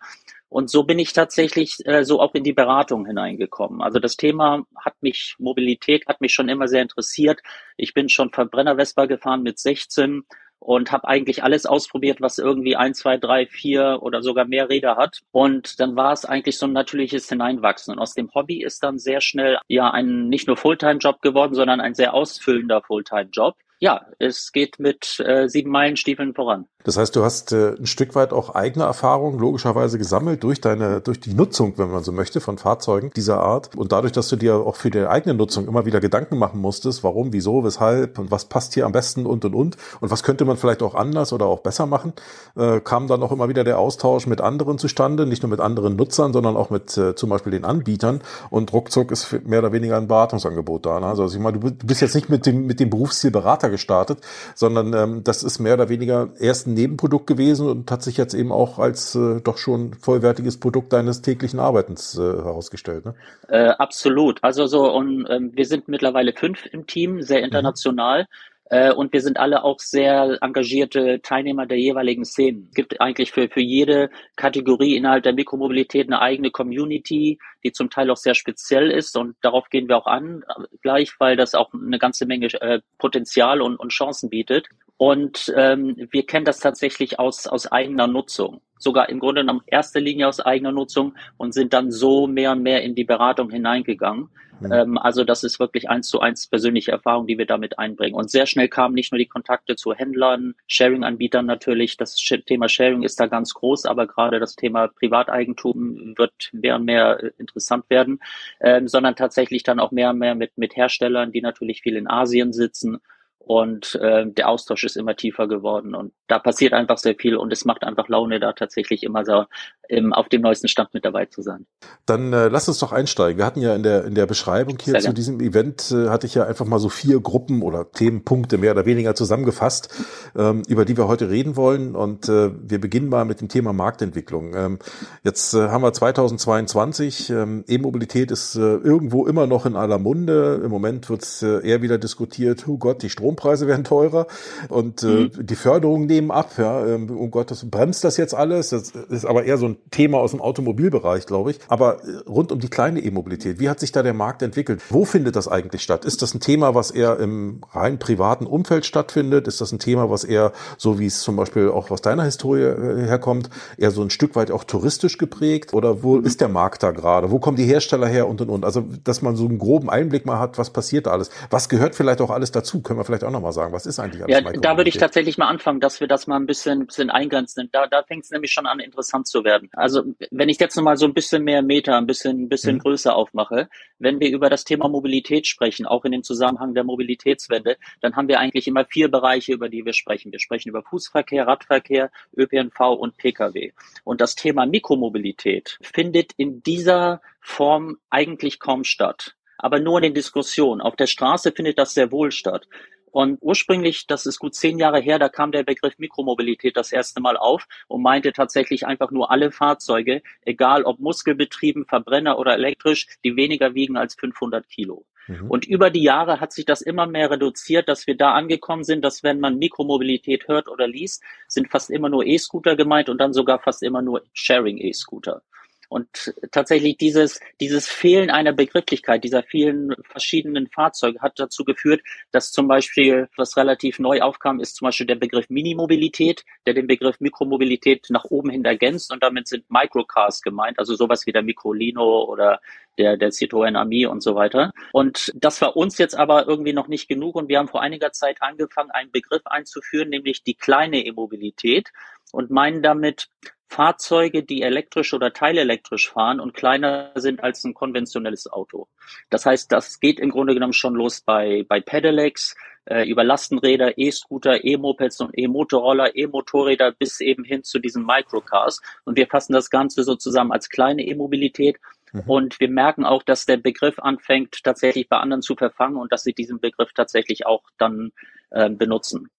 Und 0.53 0.69
so 0.69 0.83
bin 0.83 0.99
ich 0.99 1.13
tatsächlich 1.13 1.79
äh, 1.85 2.05
so 2.05 2.21
auch 2.21 2.35
in 2.35 2.43
die 2.43 2.53
Beratung 2.53 3.07
hineingekommen. 3.07 3.81
Also 3.81 3.97
das 3.97 4.17
Thema 4.17 4.67
hat 4.75 4.93
mich, 5.01 5.35
Mobilität 5.39 6.05
hat 6.05 6.21
mich 6.21 6.31
schon 6.31 6.47
immer 6.47 6.67
sehr 6.67 6.83
interessiert. 6.83 7.41
Ich 7.75 7.95
bin 7.95 8.07
schon 8.07 8.29
Verbrenner 8.29 8.75
Vespa 8.75 9.07
gefahren 9.07 9.41
mit 9.41 9.57
16 9.57 10.21
und 10.59 10.91
habe 10.91 11.07
eigentlich 11.07 11.41
alles 11.41 11.65
ausprobiert, 11.65 12.21
was 12.21 12.37
irgendwie 12.37 12.75
ein, 12.75 12.93
zwei, 12.93 13.17
drei, 13.17 13.47
vier 13.47 13.97
oder 14.03 14.21
sogar 14.21 14.45
mehr 14.45 14.69
Räder 14.69 14.95
hat. 14.95 15.21
Und 15.31 15.79
dann 15.79 15.95
war 15.95 16.13
es 16.13 16.23
eigentlich 16.23 16.59
so 16.59 16.67
ein 16.67 16.73
natürliches 16.73 17.27
Hineinwachsen. 17.27 17.91
Und 17.91 17.99
aus 17.99 18.13
dem 18.13 18.31
Hobby 18.35 18.61
ist 18.61 18.83
dann 18.83 18.99
sehr 18.99 19.21
schnell 19.21 19.57
ja 19.67 19.89
ein 19.89 20.29
nicht 20.29 20.45
nur 20.45 20.55
Fulltime-Job 20.55 21.23
geworden, 21.23 21.55
sondern 21.55 21.81
ein 21.81 21.95
sehr 21.95 22.13
ausfüllender 22.13 22.83
Fulltime-Job 22.83 23.55
ja, 23.83 23.99
es 24.17 24.53
geht 24.53 24.79
mit 24.79 25.19
äh, 25.19 25.49
sieben 25.49 25.69
Meilenstiefeln 25.69 26.33
voran. 26.33 26.67
Das 26.85 26.95
heißt, 26.95 27.17
du 27.17 27.23
hast 27.23 27.51
äh, 27.51 27.75
ein 27.77 27.85
Stück 27.85 28.15
weit 28.15 28.31
auch 28.31 28.55
eigene 28.55 28.85
Erfahrungen 28.85 29.39
logischerweise 29.39 29.97
gesammelt 29.97 30.41
durch 30.43 30.61
deine, 30.61 31.01
durch 31.01 31.19
die 31.19 31.33
Nutzung, 31.33 31.73
wenn 31.77 31.91
man 31.91 32.01
so 32.01 32.13
möchte, 32.13 32.39
von 32.39 32.57
Fahrzeugen 32.57 33.11
dieser 33.13 33.41
Art. 33.41 33.75
Und 33.75 33.91
dadurch, 33.91 34.13
dass 34.13 34.29
du 34.29 34.37
dir 34.37 34.55
auch 34.55 34.77
für 34.77 34.89
die 34.89 35.05
eigene 35.05 35.33
Nutzung 35.33 35.67
immer 35.67 35.85
wieder 35.85 35.99
Gedanken 35.99 36.37
machen 36.37 36.61
musstest, 36.61 37.03
warum, 37.03 37.33
wieso, 37.33 37.65
weshalb 37.65 38.19
und 38.19 38.31
was 38.31 38.45
passt 38.45 38.73
hier 38.73 38.85
am 38.85 38.93
besten 38.93 39.25
und 39.25 39.43
und 39.43 39.53
und 39.53 39.77
und 39.99 40.11
was 40.11 40.23
könnte 40.23 40.45
man 40.45 40.55
vielleicht 40.55 40.81
auch 40.81 40.95
anders 40.95 41.33
oder 41.33 41.47
auch 41.47 41.59
besser 41.59 41.85
machen, 41.85 42.13
äh, 42.55 42.79
kam 42.79 43.07
dann 43.07 43.21
auch 43.21 43.33
immer 43.33 43.49
wieder 43.49 43.65
der 43.65 43.79
Austausch 43.79 44.27
mit 44.27 44.39
anderen 44.39 44.77
zustande, 44.77 45.25
nicht 45.25 45.43
nur 45.43 45.49
mit 45.49 45.59
anderen 45.59 45.97
Nutzern, 45.97 46.31
sondern 46.31 46.55
auch 46.55 46.69
mit 46.69 46.97
äh, 46.97 47.15
zum 47.15 47.29
Beispiel 47.29 47.51
den 47.51 47.65
Anbietern. 47.65 48.21
Und 48.49 48.71
ruckzuck 48.71 49.11
ist 49.11 49.45
mehr 49.45 49.59
oder 49.59 49.73
weniger 49.73 49.97
ein 49.97 50.07
Beratungsangebot 50.07 50.85
da. 50.85 51.01
Ne? 51.01 51.07
Also 51.07 51.27
ich 51.27 51.39
meine, 51.39 51.59
du 51.59 51.71
bist 51.71 51.99
jetzt 51.99 52.15
nicht 52.15 52.29
mit 52.29 52.45
dem 52.45 52.65
mit 52.65 52.79
dem 52.79 52.89
Berufsziel 52.89 53.31
Berater 53.31 53.72
gestartet, 53.73 54.19
sondern 54.55 54.93
ähm, 54.93 55.23
das 55.23 55.43
ist 55.43 55.59
mehr 55.59 55.73
oder 55.73 55.89
weniger 55.89 56.29
erst 56.39 56.67
ein 56.67 56.73
Nebenprodukt 56.73 57.27
gewesen 57.27 57.67
und 57.67 57.91
hat 57.91 58.03
sich 58.03 58.15
jetzt 58.17 58.33
eben 58.33 58.51
auch 58.51 58.79
als 58.79 59.15
äh, 59.15 59.41
doch 59.41 59.57
schon 59.57 59.93
vollwertiges 59.95 60.59
Produkt 60.59 60.93
deines 60.93 61.21
täglichen 61.21 61.59
Arbeitens 61.59 62.17
äh, 62.17 62.21
herausgestellt. 62.21 63.05
Ne? 63.05 63.15
Äh, 63.49 63.69
absolut. 63.69 64.39
Also 64.41 64.67
so 64.67 64.89
und 64.93 65.27
ähm, 65.29 65.51
wir 65.53 65.65
sind 65.65 65.87
mittlerweile 65.87 66.33
fünf 66.33 66.65
im 66.71 66.87
Team, 66.87 67.21
sehr 67.21 67.39
mhm. 67.39 67.45
international. 67.45 68.21
Mhm. 68.21 68.52
Und 68.95 69.13
wir 69.13 69.21
sind 69.21 69.37
alle 69.37 69.63
auch 69.63 69.79
sehr 69.79 70.37
engagierte 70.41 71.21
Teilnehmer 71.21 71.65
der 71.65 71.79
jeweiligen 71.79 72.25
Szenen. 72.25 72.67
Es 72.69 72.75
gibt 72.75 73.01
eigentlich 73.01 73.31
für, 73.31 73.47
für 73.49 73.61
jede 73.61 74.09
Kategorie 74.35 74.95
innerhalb 74.95 75.23
der 75.23 75.33
Mikromobilität 75.33 76.07
eine 76.07 76.21
eigene 76.21 76.51
Community, 76.51 77.39
die 77.63 77.71
zum 77.71 77.89
Teil 77.89 78.09
auch 78.09 78.17
sehr 78.17 78.35
speziell 78.35 78.89
ist. 78.91 79.15
Und 79.15 79.35
darauf 79.41 79.69
gehen 79.69 79.87
wir 79.87 79.97
auch 79.97 80.07
an, 80.07 80.43
gleich, 80.81 81.11
weil 81.19 81.35
das 81.35 81.55
auch 81.55 81.73
eine 81.73 81.99
ganze 81.99 82.25
Menge 82.25 82.47
äh, 82.61 82.81
Potenzial 82.97 83.61
und, 83.61 83.77
und 83.77 83.89
Chancen 83.89 84.29
bietet. 84.29 84.67
Und 85.03 85.53
ähm, 85.57 85.97
wir 86.11 86.25
kennen 86.25 86.45
das 86.45 86.61
tatsächlich 86.61 87.19
aus, 87.19 87.45
aus 87.45 87.69
eigener 87.69 88.07
Nutzung. 88.07 88.61
Sogar 88.77 89.09
im 89.09 89.19
Grunde 89.19 89.41
genommen 89.41 89.59
erster 89.67 89.99
Linie 89.99 90.29
aus 90.29 90.39
eigener 90.39 90.71
Nutzung 90.71 91.13
und 91.35 91.53
sind 91.53 91.73
dann 91.73 91.91
so 91.91 92.25
mehr 92.25 92.53
und 92.53 92.63
mehr 92.63 92.83
in 92.83 92.95
die 92.95 93.03
Beratung 93.03 93.49
hineingegangen. 93.49 94.29
Mhm. 94.61 94.71
Ähm, 94.71 94.97
also 94.97 95.25
das 95.25 95.43
ist 95.43 95.59
wirklich 95.59 95.89
eins 95.89 96.07
zu 96.07 96.21
eins 96.21 96.47
persönliche 96.47 96.91
Erfahrung, 96.91 97.27
die 97.27 97.37
wir 97.37 97.45
damit 97.45 97.79
einbringen. 97.79 98.15
Und 98.15 98.31
sehr 98.31 98.45
schnell 98.45 98.69
kamen 98.69 98.95
nicht 98.95 99.11
nur 99.11 99.19
die 99.19 99.27
Kontakte 99.27 99.75
zu 99.75 99.93
Händlern, 99.93 100.55
Sharing-Anbietern 100.67 101.45
natürlich. 101.45 101.97
Das 101.97 102.15
Thema 102.15 102.69
Sharing 102.69 103.03
ist 103.03 103.19
da 103.19 103.27
ganz 103.27 103.53
groß, 103.53 103.85
aber 103.85 104.07
gerade 104.07 104.39
das 104.39 104.55
Thema 104.55 104.87
Privateigentum 104.87 106.13
wird 106.15 106.49
mehr 106.53 106.77
und 106.77 106.85
mehr 106.85 107.21
äh, 107.21 107.31
interessant 107.39 107.89
werden, 107.89 108.21
ähm, 108.61 108.87
sondern 108.87 109.17
tatsächlich 109.17 109.63
dann 109.63 109.81
auch 109.81 109.91
mehr 109.91 110.11
und 110.11 110.19
mehr 110.19 110.35
mit, 110.35 110.57
mit 110.57 110.77
Herstellern, 110.77 111.33
die 111.33 111.41
natürlich 111.41 111.81
viel 111.81 111.97
in 111.97 112.09
Asien 112.09 112.53
sitzen 112.53 113.01
und 113.45 113.95
äh, 113.95 114.25
der 114.25 114.49
Austausch 114.49 114.83
ist 114.85 114.95
immer 114.95 115.15
tiefer 115.15 115.47
geworden 115.47 115.95
und 115.95 116.13
da 116.27 116.39
passiert 116.39 116.73
einfach 116.73 116.97
sehr 116.97 117.15
viel 117.15 117.35
und 117.35 117.51
es 117.51 117.65
macht 117.65 117.83
einfach 117.83 118.07
Laune, 118.07 118.39
da 118.39 118.53
tatsächlich 118.53 119.03
immer 119.03 119.25
so 119.25 119.45
ähm, 119.89 120.13
auf 120.13 120.29
dem 120.29 120.41
neuesten 120.41 120.67
Stand 120.67 120.93
mit 120.93 121.03
dabei 121.03 121.25
zu 121.25 121.41
sein. 121.41 121.65
Dann 122.05 122.31
äh, 122.31 122.47
lass 122.47 122.67
uns 122.67 122.79
doch 122.79 122.93
einsteigen. 122.93 123.37
Wir 123.37 123.45
hatten 123.45 123.61
ja 123.61 123.75
in 123.75 123.83
der 123.83 124.05
in 124.05 124.15
der 124.15 124.25
Beschreibung 124.25 124.77
hier 124.81 124.91
sehr 124.91 125.01
zu 125.01 125.07
gern. 125.07 125.15
diesem 125.15 125.39
Event 125.41 125.91
äh, 125.91 126.09
hatte 126.09 126.25
ich 126.25 126.35
ja 126.35 126.45
einfach 126.45 126.65
mal 126.65 126.79
so 126.79 126.89
vier 126.89 127.19
Gruppen 127.19 127.61
oder 127.61 127.91
Themenpunkte 127.91 128.57
mehr 128.57 128.71
oder 128.71 128.85
weniger 128.85 129.15
zusammengefasst, 129.15 129.93
ähm, 130.37 130.63
über 130.67 130.85
die 130.85 130.95
wir 130.95 131.07
heute 131.07 131.29
reden 131.29 131.55
wollen 131.55 131.95
und 131.95 132.29
äh, 132.29 132.51
wir 132.55 132.79
beginnen 132.79 133.09
mal 133.09 133.25
mit 133.25 133.41
dem 133.41 133.49
Thema 133.49 133.73
Marktentwicklung. 133.73 134.55
Ähm, 134.55 134.79
jetzt 135.23 135.53
äh, 135.53 135.67
haben 135.67 135.83
wir 135.83 135.91
2022, 135.91 137.29
ähm, 137.29 137.65
E-Mobilität 137.67 138.31
ist 138.31 138.55
äh, 138.55 138.59
irgendwo 138.59 139.25
immer 139.27 139.47
noch 139.47 139.65
in 139.65 139.75
aller 139.75 139.99
Munde. 139.99 140.61
Im 140.63 140.71
Moment 140.71 141.09
wird 141.09 141.23
es 141.23 141.43
äh, 141.43 141.67
eher 141.67 141.81
wieder 141.81 141.97
diskutiert, 141.97 142.65
oh 142.67 142.77
Gott, 142.77 143.03
die 143.03 143.09
Strom 143.09 143.33
Strompreise 143.33 143.67
werden 143.67 143.83
teurer 143.83 144.27
und 144.69 145.03
äh, 145.03 145.07
mhm. 145.07 145.31
die 145.39 145.55
Förderungen 145.55 146.05
nehmen 146.05 146.22
ab. 146.31 146.51
Ja, 146.57 146.85
ähm, 146.85 147.09
um 147.09 147.31
Gottes 147.31 147.69
bremst 147.69 148.03
das 148.03 148.17
jetzt 148.17 148.35
alles. 148.35 148.69
Das 148.69 148.89
ist 148.91 149.25
aber 149.25 149.45
eher 149.45 149.57
so 149.57 149.67
ein 149.67 149.77
Thema 149.89 150.19
aus 150.19 150.31
dem 150.31 150.41
Automobilbereich, 150.41 151.25
glaube 151.25 151.51
ich. 151.51 151.59
Aber 151.67 152.03
äh, 152.03 152.27
rund 152.27 152.51
um 152.51 152.59
die 152.59 152.67
kleine 152.67 152.99
E-Mobilität, 152.99 153.59
wie 153.59 153.69
hat 153.69 153.79
sich 153.79 153.91
da 153.91 154.03
der 154.03 154.13
Markt 154.13 154.41
entwickelt? 154.41 154.81
Wo 154.89 155.05
findet 155.05 155.35
das 155.35 155.47
eigentlich 155.47 155.81
statt? 155.81 156.05
Ist 156.05 156.21
das 156.21 156.33
ein 156.33 156.41
Thema, 156.41 156.75
was 156.75 156.91
eher 156.91 157.19
im 157.19 157.61
rein 157.71 157.97
privaten 157.97 158.45
Umfeld 158.45 158.85
stattfindet? 158.85 159.47
Ist 159.47 159.61
das 159.61 159.71
ein 159.71 159.79
Thema, 159.79 160.09
was 160.09 160.23
eher 160.23 160.51
so 160.77 160.99
wie 160.99 161.05
es 161.05 161.21
zum 161.21 161.35
Beispiel 161.35 161.69
auch 161.69 161.89
aus 161.89 162.01
deiner 162.01 162.23
Historie 162.23 162.63
äh, 162.63 163.07
herkommt, 163.07 163.49
eher 163.77 163.91
so 163.91 164.01
ein 164.01 164.09
Stück 164.09 164.35
weit 164.35 164.51
auch 164.51 164.63
touristisch 164.63 165.17
geprägt? 165.17 165.73
Oder 165.73 166.03
wo 166.03 166.17
ist 166.17 166.41
der 166.41 166.49
Markt 166.49 166.83
da 166.83 166.91
gerade? 166.91 167.31
Wo 167.31 167.39
kommen 167.39 167.57
die 167.57 167.65
Hersteller 167.65 168.07
her 168.07 168.27
und 168.27 168.41
und 168.41 168.49
und? 168.49 168.65
Also, 168.65 168.83
dass 169.03 169.21
man 169.21 169.35
so 169.35 169.45
einen 169.45 169.59
groben 169.59 169.89
Einblick 169.89 170.25
mal 170.25 170.39
hat, 170.39 170.57
was 170.57 170.69
passiert 170.69 171.07
da 171.07 171.11
alles? 171.11 171.29
Was 171.49 171.69
gehört 171.69 171.95
vielleicht 171.95 172.21
auch 172.21 172.29
alles 172.29 172.51
dazu? 172.51 172.81
Können 172.81 172.99
wir 172.99 173.05
vielleicht 173.05 173.13
vielleicht 173.13 173.23
auch 173.23 173.31
nochmal 173.31 173.53
sagen. 173.53 173.73
Was 173.73 173.85
ist 173.85 173.99
eigentlich 173.99 174.23
alles 174.23 174.43
Ja, 174.43 174.51
da 174.59 174.77
würde 174.77 174.89
ich 174.89 174.97
tatsächlich 174.97 175.37
mal 175.37 175.47
anfangen, 175.47 175.79
dass 175.79 175.99
wir 175.99 176.02
das 176.07 176.27
mal 176.27 176.37
ein 176.37 176.45
bisschen, 176.45 176.85
bisschen 176.85 177.09
eingrenzen. 177.09 177.69
Da, 177.71 177.87
da 177.87 178.03
fängt 178.03 178.23
es 178.23 178.31
nämlich 178.31 178.51
schon 178.51 178.65
an, 178.65 178.79
interessant 178.79 179.27
zu 179.27 179.43
werden. 179.43 179.69
Also 179.73 180.03
wenn 180.31 180.49
ich 180.49 180.59
jetzt 180.59 180.75
nochmal 180.75 180.97
so 180.97 181.05
ein 181.05 181.13
bisschen 181.13 181.43
mehr 181.43 181.61
Meter, 181.61 181.97
ein 181.97 182.07
bisschen, 182.07 182.43
ein 182.43 182.49
bisschen 182.49 182.75
mhm. 182.75 182.79
größer 182.79 183.15
aufmache, 183.15 183.69
wenn 183.99 184.19
wir 184.19 184.29
über 184.31 184.49
das 184.49 184.63
Thema 184.63 184.87
Mobilität 184.87 185.47
sprechen, 185.47 185.85
auch 185.85 186.05
in 186.05 186.11
dem 186.11 186.23
Zusammenhang 186.23 186.73
der 186.73 186.83
Mobilitätswende, 186.83 187.77
dann 188.01 188.15
haben 188.15 188.27
wir 188.27 188.39
eigentlich 188.39 188.67
immer 188.67 188.85
vier 188.85 189.09
Bereiche, 189.09 189.53
über 189.53 189.69
die 189.69 189.85
wir 189.85 189.93
sprechen. 189.93 190.31
Wir 190.31 190.39
sprechen 190.39 190.69
über 190.69 190.83
Fußverkehr, 190.83 191.47
Radverkehr, 191.47 192.11
ÖPNV 192.37 192.79
und 192.79 193.17
Pkw. 193.17 193.71
Und 194.03 194.21
das 194.21 194.35
Thema 194.35 194.65
Mikromobilität 194.65 195.77
findet 195.81 196.33
in 196.37 196.63
dieser 196.63 197.21
Form 197.39 197.97
eigentlich 198.09 198.59
kaum 198.59 198.83
statt 198.83 199.35
aber 199.63 199.79
nur 199.79 199.99
in 199.99 200.03
den 200.03 200.13
Diskussionen. 200.13 200.81
Auf 200.81 200.97
der 200.97 201.07
Straße 201.07 201.53
findet 201.53 201.79
das 201.79 201.93
sehr 201.93 202.11
wohl 202.11 202.33
statt. 202.33 202.67
Und 203.13 203.37
ursprünglich, 203.41 204.07
das 204.07 204.25
ist 204.25 204.39
gut 204.39 204.55
zehn 204.55 204.79
Jahre 204.79 204.99
her, 204.99 205.19
da 205.19 205.29
kam 205.29 205.51
der 205.51 205.61
Begriff 205.61 205.99
Mikromobilität 205.99 206.75
das 206.75 206.91
erste 206.91 207.21
Mal 207.21 207.37
auf 207.37 207.67
und 207.87 208.01
meinte 208.01 208.33
tatsächlich 208.33 208.87
einfach 208.87 209.11
nur 209.11 209.29
alle 209.29 209.51
Fahrzeuge, 209.51 210.23
egal 210.41 210.83
ob 210.83 210.99
muskelbetrieben, 210.99 211.85
Verbrenner 211.85 212.39
oder 212.39 212.55
elektrisch, 212.55 213.05
die 213.23 213.35
weniger 213.35 213.75
wiegen 213.75 213.97
als 213.97 214.15
500 214.15 214.67
Kilo. 214.67 215.05
Mhm. 215.27 215.47
Und 215.47 215.67
über 215.67 215.91
die 215.91 216.01
Jahre 216.01 216.39
hat 216.39 216.53
sich 216.53 216.65
das 216.65 216.81
immer 216.81 217.05
mehr 217.05 217.29
reduziert, 217.29 217.87
dass 217.87 218.07
wir 218.07 218.17
da 218.17 218.33
angekommen 218.33 218.83
sind, 218.83 219.03
dass 219.03 219.21
wenn 219.21 219.39
man 219.39 219.59
Mikromobilität 219.59 220.47
hört 220.47 220.67
oder 220.67 220.87
liest, 220.87 221.21
sind 221.47 221.69
fast 221.69 221.91
immer 221.91 222.09
nur 222.09 222.25
E-Scooter 222.25 222.75
gemeint 222.75 223.09
und 223.09 223.19
dann 223.19 223.31
sogar 223.31 223.59
fast 223.59 223.83
immer 223.83 224.01
nur 224.01 224.23
Sharing 224.33 224.79
E-Scooter. 224.79 225.43
Und 225.89 226.33
tatsächlich 226.51 226.97
dieses, 226.97 227.39
dieses 227.59 227.87
Fehlen 227.87 228.29
einer 228.29 228.53
Begrifflichkeit 228.53 229.23
dieser 229.23 229.43
vielen 229.43 229.95
verschiedenen 230.03 230.67
Fahrzeuge 230.67 231.19
hat 231.21 231.39
dazu 231.39 231.63
geführt, 231.63 232.01
dass 232.31 232.51
zum 232.51 232.67
Beispiel, 232.67 233.29
was 233.37 233.57
relativ 233.57 233.99
neu 233.99 234.21
aufkam, 234.21 234.59
ist 234.59 234.75
zum 234.75 234.87
Beispiel 234.87 235.05
der 235.05 235.15
Begriff 235.15 235.49
Minimobilität, 235.49 236.43
der 236.65 236.73
den 236.73 236.87
Begriff 236.87 237.19
Mikromobilität 237.19 238.07
nach 238.09 238.25
oben 238.25 238.49
hin 238.49 238.65
ergänzt. 238.65 239.11
Und 239.11 239.21
damit 239.23 239.47
sind 239.47 239.69
Microcars 239.69 240.41
gemeint, 240.41 240.79
also 240.79 240.95
sowas 240.95 241.25
wie 241.27 241.31
der 241.31 241.43
Microlino 241.43 242.23
oder 242.23 242.59
der, 242.97 243.17
der 243.17 243.31
Citroën 243.31 243.75
Ami 243.75 244.05
und 244.05 244.21
so 244.21 244.35
weiter. 244.35 244.71
Und 244.91 245.31
das 245.35 245.61
war 245.61 245.75
uns 245.75 245.97
jetzt 245.97 246.15
aber 246.15 246.47
irgendwie 246.47 246.73
noch 246.73 246.87
nicht 246.87 247.07
genug. 247.07 247.35
Und 247.35 247.49
wir 247.49 247.59
haben 247.59 247.67
vor 247.67 247.81
einiger 247.81 248.11
Zeit 248.11 248.41
angefangen, 248.41 248.91
einen 248.91 249.11
Begriff 249.11 249.45
einzuführen, 249.45 250.09
nämlich 250.09 250.43
die 250.43 250.55
kleine 250.55 251.05
E-Mobilität 251.05 251.91
und 252.31 252.51
meinen 252.51 252.81
damit 252.81 253.29
Fahrzeuge, 253.73 254.43
die 254.43 254.61
elektrisch 254.61 255.13
oder 255.13 255.33
teilelektrisch 255.33 256.11
fahren 256.11 256.39
und 256.39 256.53
kleiner 256.53 257.11
sind 257.15 257.43
als 257.43 257.63
ein 257.63 257.73
konventionelles 257.73 258.51
Auto. 258.51 258.87
Das 259.29 259.45
heißt, 259.45 259.71
das 259.71 259.99
geht 259.99 260.19
im 260.19 260.29
Grunde 260.29 260.53
genommen 260.53 260.73
schon 260.73 260.95
los 260.95 261.21
bei, 261.21 261.65
bei 261.67 261.79
Pedelecs, 261.81 262.55
äh, 262.85 263.07
über 263.07 263.23
Lastenräder, 263.23 263.97
E-Scooter, 263.97 264.63
E-Mopeds 264.63 265.21
und 265.21 265.37
E-Motorroller, 265.37 266.15
E-Motorräder 266.15 266.91
bis 266.91 267.19
eben 267.19 267.43
hin 267.43 267.63
zu 267.63 267.79
diesen 267.79 268.05
Microcars. 268.05 268.81
Und 269.05 269.17
wir 269.17 269.27
fassen 269.27 269.53
das 269.53 269.69
Ganze 269.69 270.03
so 270.03 270.15
zusammen 270.15 270.51
als 270.51 270.69
kleine 270.69 271.03
E-Mobilität 271.03 271.77
Mhm. 272.13 272.21
Und 272.27 272.59
wir 272.59 272.69
merken 272.69 273.05
auch, 273.05 273.23
dass 273.23 273.45
der 273.45 273.57
Begriff 273.57 273.99
anfängt, 273.99 274.63
tatsächlich 274.63 275.09
bei 275.09 275.17
anderen 275.17 275.41
zu 275.41 275.55
verfangen 275.55 275.97
und 275.97 276.11
dass 276.11 276.23
sie 276.23 276.33
diesen 276.33 276.59
Begriff 276.59 276.93
tatsächlich 276.93 277.45
auch 277.45 277.63
dann 277.77 278.11
äh, 278.51 278.69
benutzen. 278.69 279.29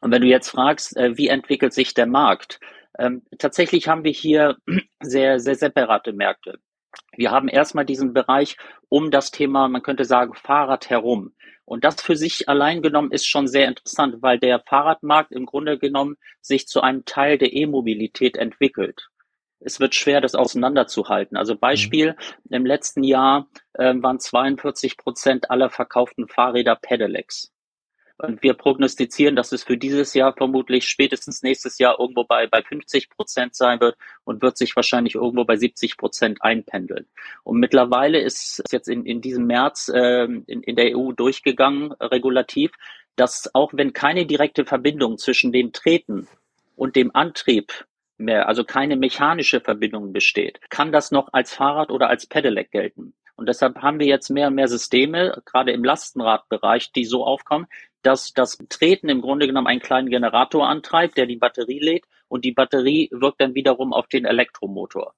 Und 0.00 0.10
wenn 0.10 0.22
du 0.22 0.28
jetzt 0.28 0.48
fragst, 0.48 0.96
äh, 0.96 1.16
wie 1.16 1.28
entwickelt 1.28 1.72
sich 1.74 1.94
der 1.94 2.06
Markt? 2.06 2.58
Ähm, 2.98 3.22
tatsächlich 3.38 3.88
haben 3.88 4.04
wir 4.04 4.12
hier 4.12 4.56
sehr, 5.02 5.40
sehr 5.40 5.54
separate 5.54 6.12
Märkte. 6.12 6.58
Wir 7.16 7.30
haben 7.30 7.48
erstmal 7.48 7.86
diesen 7.86 8.12
Bereich 8.12 8.56
um 8.88 9.10
das 9.10 9.30
Thema, 9.30 9.68
man 9.68 9.82
könnte 9.82 10.04
sagen, 10.04 10.34
Fahrrad 10.34 10.90
herum. 10.90 11.32
Und 11.64 11.84
das 11.84 12.02
für 12.02 12.16
sich 12.16 12.48
allein 12.48 12.82
genommen 12.82 13.12
ist 13.12 13.26
schon 13.26 13.46
sehr 13.46 13.68
interessant, 13.68 14.16
weil 14.20 14.38
der 14.38 14.60
Fahrradmarkt 14.60 15.32
im 15.32 15.46
Grunde 15.46 15.78
genommen 15.78 16.16
sich 16.40 16.66
zu 16.66 16.80
einem 16.80 17.04
Teil 17.04 17.38
der 17.38 17.52
E-Mobilität 17.52 18.36
entwickelt. 18.36 19.08
Es 19.60 19.78
wird 19.78 19.94
schwer, 19.94 20.20
das 20.20 20.34
auseinanderzuhalten. 20.34 21.36
Also 21.36 21.56
Beispiel, 21.56 22.12
mhm. 22.12 22.56
im 22.56 22.66
letzten 22.66 23.04
Jahr 23.04 23.48
äh, 23.74 23.94
waren 23.96 24.18
42 24.18 24.96
Prozent 24.96 25.50
aller 25.50 25.70
verkauften 25.70 26.28
Fahrräder 26.28 26.76
Pedelecs. 26.76 27.52
Und 28.22 28.40
wir 28.44 28.54
prognostizieren, 28.54 29.34
dass 29.34 29.50
es 29.50 29.64
für 29.64 29.76
dieses 29.76 30.14
Jahr 30.14 30.32
vermutlich 30.32 30.88
spätestens 30.88 31.42
nächstes 31.42 31.78
Jahr 31.78 31.98
irgendwo 31.98 32.22
bei, 32.22 32.46
bei 32.46 32.62
50 32.62 33.10
Prozent 33.10 33.56
sein 33.56 33.80
wird 33.80 33.96
und 34.22 34.42
wird 34.42 34.56
sich 34.56 34.76
wahrscheinlich 34.76 35.16
irgendwo 35.16 35.44
bei 35.44 35.56
70 35.56 35.96
Prozent 35.96 36.40
einpendeln. 36.40 37.06
Und 37.42 37.58
mittlerweile 37.58 38.20
ist 38.20 38.60
es 38.60 38.70
jetzt 38.70 38.88
in, 38.88 39.04
in 39.06 39.20
diesem 39.20 39.46
März 39.46 39.90
äh, 39.92 40.24
in, 40.24 40.62
in 40.62 40.76
der 40.76 40.96
EU 40.96 41.10
durchgegangen, 41.10 41.90
regulativ, 42.00 42.70
dass 43.16 43.52
auch 43.54 43.72
wenn 43.74 43.92
keine 43.92 44.24
direkte 44.24 44.64
Verbindung 44.64 45.18
zwischen 45.18 45.50
dem 45.50 45.72
Treten 45.72 46.28
und 46.76 46.94
dem 46.94 47.14
Antrieb 47.16 47.86
mehr, 48.18 48.46
also 48.46 48.62
keine 48.62 48.94
mechanische 48.94 49.60
Verbindung 49.60 50.12
besteht, 50.12 50.60
kann 50.70 50.92
das 50.92 51.10
noch 51.10 51.30
als 51.32 51.52
Fahrrad 51.54 51.90
oder 51.90 52.08
als 52.08 52.26
Pedelec 52.26 52.70
gelten. 52.70 53.14
Und 53.36 53.48
deshalb 53.48 53.82
haben 53.82 53.98
wir 53.98 54.06
jetzt 54.06 54.30
mehr 54.30 54.48
und 54.48 54.54
mehr 54.54 54.68
Systeme, 54.68 55.42
gerade 55.44 55.72
im 55.72 55.84
Lastenradbereich, 55.84 56.92
die 56.92 57.04
so 57.04 57.24
aufkommen, 57.24 57.66
dass 58.02 58.32
das 58.32 58.58
Treten 58.68 59.08
im 59.08 59.22
Grunde 59.22 59.46
genommen 59.46 59.66
einen 59.66 59.80
kleinen 59.80 60.10
Generator 60.10 60.68
antreibt, 60.68 61.16
der 61.16 61.26
die 61.26 61.36
Batterie 61.36 61.80
lädt 61.80 62.04
und 62.28 62.44
die 62.44 62.52
Batterie 62.52 63.08
wirkt 63.12 63.40
dann 63.40 63.54
wiederum 63.54 63.92
auf 63.92 64.06
den 64.08 64.24
Elektromotor. 64.24 65.14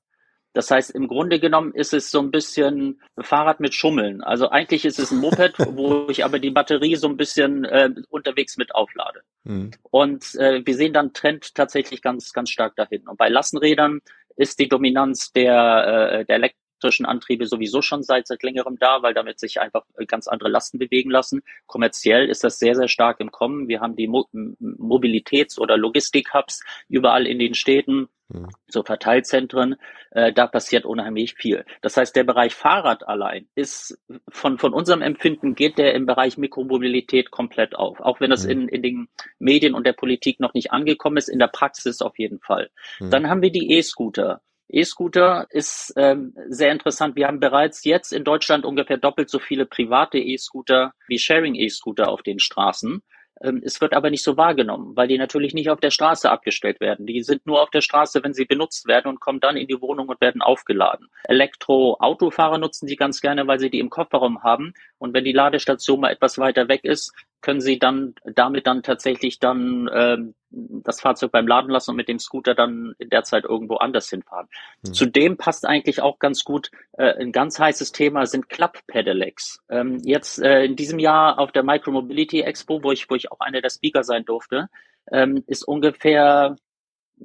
Das 0.54 0.70
heißt, 0.70 0.92
im 0.92 1.08
Grunde 1.08 1.40
genommen 1.40 1.72
ist 1.74 1.92
es 1.92 2.12
so 2.12 2.20
ein 2.20 2.30
bisschen 2.30 3.00
Fahrrad 3.18 3.58
mit 3.58 3.74
Schummeln. 3.74 4.22
Also 4.22 4.50
eigentlich 4.50 4.84
ist 4.84 5.00
es 5.00 5.10
ein 5.10 5.18
Moped, 5.18 5.54
wo 5.76 6.06
ich 6.08 6.24
aber 6.24 6.38
die 6.38 6.52
Batterie 6.52 6.94
so 6.94 7.08
ein 7.08 7.16
bisschen 7.16 7.64
äh, 7.64 7.90
unterwegs 8.08 8.56
mit 8.56 8.72
auflade. 8.72 9.22
Mhm. 9.42 9.72
Und 9.82 10.36
äh, 10.36 10.64
wir 10.64 10.76
sehen 10.76 10.92
dann 10.92 11.12
Trend 11.12 11.56
tatsächlich 11.56 12.02
ganz, 12.02 12.32
ganz 12.32 12.50
stark 12.50 12.76
dahin. 12.76 13.08
Und 13.08 13.18
bei 13.18 13.28
Lastenrädern 13.28 14.00
ist 14.36 14.60
die 14.60 14.68
Dominanz 14.68 15.32
der, 15.32 16.20
äh, 16.20 16.24
der 16.24 16.36
Elektro 16.36 16.63
elektrischen 16.84 17.06
Antriebe 17.06 17.46
sowieso 17.46 17.82
schon 17.82 18.02
seit, 18.02 18.26
seit 18.26 18.42
längerem 18.42 18.76
da, 18.78 19.02
weil 19.02 19.14
damit 19.14 19.40
sich 19.40 19.60
einfach 19.60 19.84
äh, 19.96 20.04
ganz 20.04 20.28
andere 20.28 20.50
Lasten 20.50 20.78
bewegen 20.78 21.10
lassen. 21.10 21.42
Kommerziell 21.66 22.28
ist 22.28 22.44
das 22.44 22.58
sehr, 22.58 22.74
sehr 22.74 22.88
stark 22.88 23.20
im 23.20 23.30
Kommen. 23.30 23.68
Wir 23.68 23.80
haben 23.80 23.96
die 23.96 24.06
Mo 24.06 24.26
Mobilitäts- 24.32 25.58
oder 25.58 25.76
Logistik-Hubs 25.76 26.62
überall 26.88 27.26
in 27.26 27.38
den 27.38 27.54
Städten, 27.54 28.08
mhm. 28.28 28.48
so 28.68 28.82
Verteilzentren. 28.82 29.76
Äh, 30.10 30.32
da 30.32 30.46
passiert 30.46 30.84
unheimlich 30.84 31.34
viel. 31.34 31.64
Das 31.80 31.96
heißt, 31.96 32.14
der 32.14 32.24
Bereich 32.24 32.54
Fahrrad 32.54 33.06
allein 33.08 33.48
ist 33.54 33.98
von, 34.28 34.58
von 34.58 34.74
unserem 34.74 35.02
Empfinden 35.02 35.54
geht 35.54 35.78
der 35.78 35.94
im 35.94 36.06
Bereich 36.06 36.36
Mikromobilität 36.36 37.30
komplett 37.30 37.74
auf. 37.74 38.00
Auch 38.00 38.20
wenn 38.20 38.30
das 38.30 38.44
mhm. 38.44 38.50
in, 38.50 38.68
in 38.68 38.82
den 38.82 39.08
Medien 39.38 39.74
und 39.74 39.86
der 39.86 39.94
Politik 39.94 40.40
noch 40.40 40.54
nicht 40.54 40.72
angekommen 40.72 41.16
ist, 41.16 41.28
in 41.28 41.38
der 41.38 41.48
Praxis 41.48 42.02
auf 42.02 42.18
jeden 42.18 42.40
Fall. 42.40 42.70
Mhm. 43.00 43.10
Dann 43.10 43.28
haben 43.28 43.42
wir 43.42 43.50
die 43.50 43.72
E-Scooter. 43.72 44.42
E-Scooter 44.68 45.46
ist 45.50 45.92
ähm, 45.96 46.34
sehr 46.48 46.72
interessant. 46.72 47.16
Wir 47.16 47.26
haben 47.26 47.40
bereits 47.40 47.84
jetzt 47.84 48.12
in 48.12 48.24
Deutschland 48.24 48.64
ungefähr 48.64 48.96
doppelt 48.96 49.30
so 49.30 49.38
viele 49.38 49.66
private 49.66 50.18
E-Scooter 50.18 50.92
wie 51.06 51.18
Sharing 51.18 51.54
E-Scooter 51.54 52.08
auf 52.08 52.22
den 52.22 52.38
Straßen. 52.38 53.02
Ähm, 53.42 53.62
es 53.64 53.80
wird 53.80 53.94
aber 53.94 54.10
nicht 54.10 54.22
so 54.22 54.36
wahrgenommen, 54.36 54.96
weil 54.96 55.08
die 55.08 55.18
natürlich 55.18 55.54
nicht 55.54 55.70
auf 55.70 55.80
der 55.80 55.90
Straße 55.90 56.30
abgestellt 56.30 56.80
werden. 56.80 57.06
Die 57.06 57.22
sind 57.22 57.46
nur 57.46 57.62
auf 57.62 57.70
der 57.70 57.80
Straße, 57.80 58.22
wenn 58.22 58.32
sie 58.32 58.44
benutzt 58.44 58.86
werden 58.86 59.08
und 59.08 59.20
kommen 59.20 59.40
dann 59.40 59.56
in 59.56 59.66
die 59.66 59.80
Wohnung 59.80 60.08
und 60.08 60.20
werden 60.20 60.42
aufgeladen. 60.42 61.08
Elektro-Autofahrer 61.24 62.58
nutzen 62.58 62.86
die 62.86 62.96
ganz 62.96 63.20
gerne, 63.20 63.46
weil 63.46 63.58
sie 63.58 63.70
die 63.70 63.80
im 63.80 63.90
Kofferraum 63.90 64.42
haben. 64.42 64.72
Und 64.98 65.14
wenn 65.14 65.24
die 65.24 65.32
Ladestation 65.32 66.00
mal 66.00 66.12
etwas 66.12 66.38
weiter 66.38 66.68
weg 66.68 66.84
ist, 66.84 67.12
können 67.44 67.60
Sie 67.60 67.78
dann 67.78 68.14
damit 68.24 68.66
dann 68.66 68.82
tatsächlich 68.82 69.38
dann 69.38 69.86
ähm, 69.92 70.34
das 70.48 71.02
Fahrzeug 71.02 71.30
beim 71.30 71.46
Laden 71.46 71.70
lassen 71.70 71.90
und 71.90 71.96
mit 71.96 72.08
dem 72.08 72.18
Scooter 72.18 72.54
dann 72.54 72.94
in 72.98 73.10
der 73.10 73.22
Zeit 73.22 73.44
irgendwo 73.44 73.76
anders 73.76 74.08
hinfahren. 74.08 74.48
Mhm. 74.82 74.94
Zudem 74.94 75.36
passt 75.36 75.66
eigentlich 75.66 76.00
auch 76.00 76.18
ganz 76.18 76.42
gut 76.42 76.70
äh, 76.92 77.12
ein 77.20 77.32
ganz 77.32 77.58
heißes 77.58 77.92
Thema 77.92 78.24
sind 78.24 78.48
Club-Pedelecs. 78.48 79.60
Ähm, 79.68 80.00
jetzt 80.04 80.40
äh, 80.40 80.64
in 80.64 80.74
diesem 80.74 80.98
Jahr 80.98 81.38
auf 81.38 81.52
der 81.52 81.64
Micromobility 81.64 82.40
Expo, 82.40 82.82
wo 82.82 82.92
ich 82.92 83.10
wo 83.10 83.14
ich 83.14 83.30
auch 83.30 83.40
einer 83.40 83.60
der 83.60 83.70
Speaker 83.70 84.04
sein 84.04 84.24
durfte, 84.24 84.70
ähm, 85.12 85.44
ist 85.46 85.68
ungefähr 85.68 86.56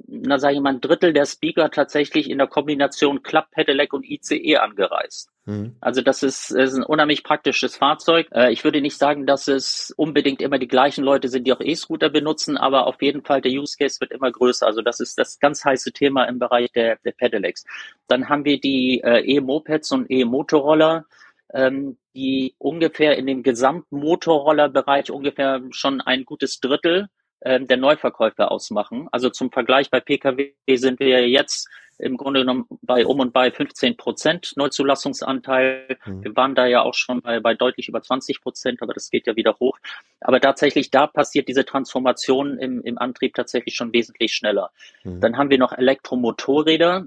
na 0.06 0.38
sage 0.38 0.54
ich 0.54 0.60
mal, 0.60 0.74
ein 0.74 0.80
Drittel 0.80 1.12
der 1.12 1.26
Speaker 1.26 1.70
tatsächlich 1.70 2.30
in 2.30 2.38
der 2.38 2.46
Kombination 2.46 3.22
Club 3.22 3.46
Pedelec 3.50 3.92
und 3.92 4.04
ICE 4.04 4.56
angereist. 4.56 5.30
Mhm. 5.46 5.76
Also 5.80 6.02
das 6.02 6.22
ist, 6.22 6.50
ist 6.50 6.74
ein 6.74 6.82
unheimlich 6.82 7.24
praktisches 7.24 7.76
Fahrzeug. 7.76 8.28
Äh, 8.32 8.52
ich 8.52 8.64
würde 8.64 8.80
nicht 8.80 8.98
sagen, 8.98 9.26
dass 9.26 9.48
es 9.48 9.92
unbedingt 9.96 10.42
immer 10.42 10.58
die 10.58 10.68
gleichen 10.68 11.04
Leute 11.04 11.28
sind, 11.28 11.46
die 11.46 11.52
auch 11.52 11.60
E-Scooter 11.60 12.10
benutzen, 12.10 12.56
aber 12.56 12.86
auf 12.86 13.00
jeden 13.02 13.22
Fall 13.22 13.40
der 13.40 13.52
Use 13.52 13.76
Case 13.78 14.00
wird 14.00 14.12
immer 14.12 14.30
größer. 14.30 14.66
Also 14.66 14.82
das 14.82 15.00
ist 15.00 15.18
das 15.18 15.38
ganz 15.38 15.64
heiße 15.64 15.92
Thema 15.92 16.24
im 16.24 16.38
Bereich 16.38 16.72
der, 16.72 16.96
der 17.04 17.12
Pedelecs. 17.12 17.64
Dann 18.08 18.28
haben 18.28 18.44
wir 18.44 18.60
die 18.60 19.00
äh, 19.02 19.20
E-Mopeds 19.20 19.92
und 19.92 20.10
E-Motorroller 20.10 21.04
ähm, 21.52 21.96
die 22.14 22.54
ungefähr 22.58 23.16
in 23.16 23.26
dem 23.26 23.42
gesamten 23.42 23.98
Motorrollerbereich 23.98 25.10
ungefähr 25.10 25.62
schon 25.70 26.00
ein 26.00 26.24
gutes 26.24 26.60
Drittel 26.60 27.08
ähm, 27.42 27.66
der 27.66 27.76
Neuverkäufe 27.76 28.50
ausmachen. 28.50 29.08
Also 29.12 29.30
zum 29.30 29.50
Vergleich 29.50 29.90
bei 29.90 30.00
Pkw 30.00 30.52
sind 30.76 31.00
wir 31.00 31.28
jetzt 31.28 31.68
im 32.00 32.16
Grunde 32.16 32.40
genommen 32.40 32.66
bei 32.82 33.06
um 33.06 33.20
und 33.20 33.32
bei 33.32 33.50
15 33.50 33.96
Prozent 33.96 34.52
Neuzulassungsanteil. 34.56 35.98
Mhm. 36.04 36.24
Wir 36.24 36.36
waren 36.36 36.54
da 36.54 36.66
ja 36.66 36.82
auch 36.82 36.94
schon 36.94 37.20
bei, 37.20 37.40
bei 37.40 37.54
deutlich 37.54 37.88
über 37.88 38.02
20 38.02 38.40
Prozent, 38.40 38.82
aber 38.82 38.94
das 38.94 39.10
geht 39.10 39.26
ja 39.26 39.36
wieder 39.36 39.56
hoch. 39.60 39.78
Aber 40.20 40.40
tatsächlich 40.40 40.90
da 40.90 41.06
passiert 41.06 41.48
diese 41.48 41.64
Transformation 41.64 42.58
im, 42.58 42.82
im 42.82 42.98
Antrieb 42.98 43.34
tatsächlich 43.34 43.74
schon 43.74 43.92
wesentlich 43.92 44.32
schneller. 44.32 44.70
Mhm. 45.04 45.20
Dann 45.20 45.36
haben 45.36 45.50
wir 45.50 45.58
noch 45.58 45.72
Elektromotorräder. 45.72 47.06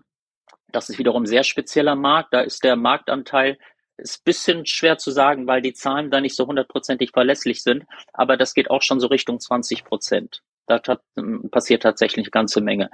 Das 0.72 0.90
ist 0.90 0.98
wiederum 0.98 1.26
sehr 1.26 1.44
spezieller 1.44 1.96
Markt. 1.96 2.34
Da 2.34 2.42
ist 2.42 2.64
der 2.64 2.76
Marktanteil 2.76 3.58
ist 3.98 4.24
bisschen 4.26 4.66
schwer 4.66 4.98
zu 4.98 5.12
sagen, 5.12 5.48
weil 5.48 5.62
die 5.62 5.74
Zahlen 5.74 6.12
da 6.12 6.22
nicht 6.22 6.36
so 6.36 6.48
hundertprozentig 6.48 7.12
verlässlich 7.12 7.64
sind, 7.64 7.86
aber 8.14 8.38
das 8.38 8.54
geht 8.54 8.70
auch 8.70 8.82
schon 8.82 9.00
so 9.00 9.08
Richtung 9.08 9.40
20 9.40 9.84
Prozent. 9.84 10.42
Da 10.66 10.82
ähm, 11.18 11.50
passiert 11.52 11.84
tatsächlich 11.84 12.26
eine 12.26 12.32
ganze 12.32 12.62
Menge. 12.62 12.90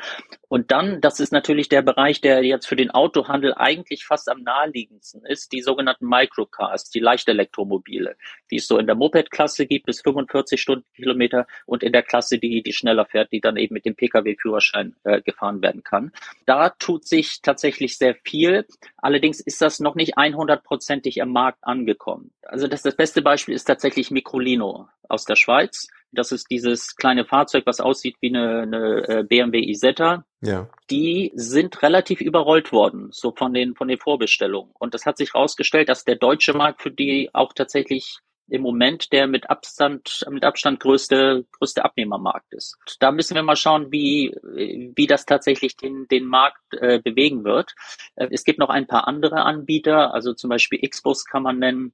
Und 0.48 0.72
dann, 0.72 1.02
das 1.02 1.20
ist 1.20 1.32
natürlich 1.32 1.70
der 1.70 1.84
Bereich, 1.84 2.20
der 2.20 2.44
jetzt 2.44 2.66
für 2.66 2.76
den 2.76 2.90
Autohandel 2.90 3.54
eigentlich 3.54 4.06
fast 4.06 4.30
am 4.30 4.42
naheliegendsten 4.42 5.24
ist, 5.26 5.52
die 5.52 5.62
sogenannten 5.62 6.08
Microcars, 6.08 6.90
die 6.90 7.00
Leichtelektromobile, 7.00 8.16
die 8.50 8.56
es 8.56 8.68
so 8.68 8.80
in 8.80 8.88
der 8.88 8.96
Moped-Klasse 8.96 9.68
gibt 9.68 9.86
bis 9.86 10.02
45 10.02 10.60
Stundenkilometer 10.60 11.46
und 11.68 11.84
in 11.84 11.94
der 11.94 12.02
Klasse, 12.02 12.40
die, 12.40 12.64
die 12.64 12.74
schneller 12.74 13.06
fährt, 13.06 13.32
die 13.32 13.42
dann 13.42 13.58
eben 13.58 13.76
mit 13.76 13.86
dem 13.86 13.96
Pkw-Führerschein 13.96 14.96
äh, 15.04 15.22
gefahren 15.22 15.62
werden 15.62 15.84
kann. 15.84 16.12
Da 16.48 16.70
tut 16.70 17.06
sich 17.06 17.42
tatsächlich 17.44 17.98
sehr 17.98 18.16
viel. 18.16 18.66
Allerdings 18.98 19.40
ist 19.40 19.62
das 19.62 19.80
noch 19.80 19.94
nicht 19.94 20.18
100%ig 20.18 21.20
im 21.20 21.30
Markt 21.32 21.60
angekommen. 21.62 22.32
Also 22.42 22.68
das, 22.68 22.82
das 22.82 22.96
beste 22.96 23.22
Beispiel 23.22 23.54
ist 23.54 23.66
tatsächlich 23.66 24.10
Microlino 24.10 24.90
aus 25.08 25.26
der 25.26 25.36
Schweiz 25.36 25.88
das 26.12 26.32
ist 26.32 26.48
dieses 26.50 26.96
kleine 26.96 27.26
Fahrzeug, 27.26 27.66
was 27.66 27.80
aussieht 27.80 28.16
wie 28.22 28.30
eine, 28.30 28.62
eine 28.62 29.08
äh, 29.08 29.24
BMW 29.24 29.60
Isetta. 29.60 30.26
Ja. 30.42 30.70
Die 30.90 31.32
sind 31.36 31.82
relativ 31.84 32.22
überrollt 32.22 32.72
worden, 32.72 33.10
so 33.12 33.32
von 33.32 33.54
den, 33.54 33.76
von 33.76 33.88
den 33.88 34.00
Vorbestellungen. 34.00 34.72
Und 34.80 34.94
das 34.94 35.06
hat 35.06 35.18
sich 35.18 35.34
herausgestellt, 35.34 35.90
dass 35.90 36.06
der 36.06 36.16
deutsche 36.16 36.54
Markt 36.54 36.82
für 36.82 36.92
die 36.92 37.30
auch 37.34 37.54
tatsächlich 37.54 38.20
im 38.50 38.62
Moment 38.62 39.12
der 39.12 39.28
mit 39.28 39.50
Abstand, 39.50 40.26
mit 40.30 40.44
Abstand 40.44 40.80
größte, 40.80 41.46
größte 41.52 41.86
Abnehmermarkt 41.86 42.54
ist. 42.54 42.78
Da 43.00 43.12
müssen 43.12 43.36
wir 43.36 43.44
mal 43.44 43.56
schauen, 43.56 43.92
wie, 43.92 44.36
wie 44.44 45.08
das 45.08 45.26
tatsächlich 45.26 45.78
den, 45.78 46.08
den 46.08 46.26
Markt 46.26 46.74
äh, 46.74 47.00
bewegen 47.00 47.44
wird. 47.44 47.76
Äh, 48.16 48.30
es 48.32 48.44
gibt 48.44 48.60
noch 48.60 48.70
ein 48.70 48.88
paar 48.88 49.08
andere 49.08 49.44
Anbieter, 49.44 50.14
also 50.14 50.34
zum 50.34 50.50
Beispiel 50.50 50.80
Xbus 50.88 51.26
kann 51.26 51.44
man 51.44 51.60
nennen, 51.60 51.94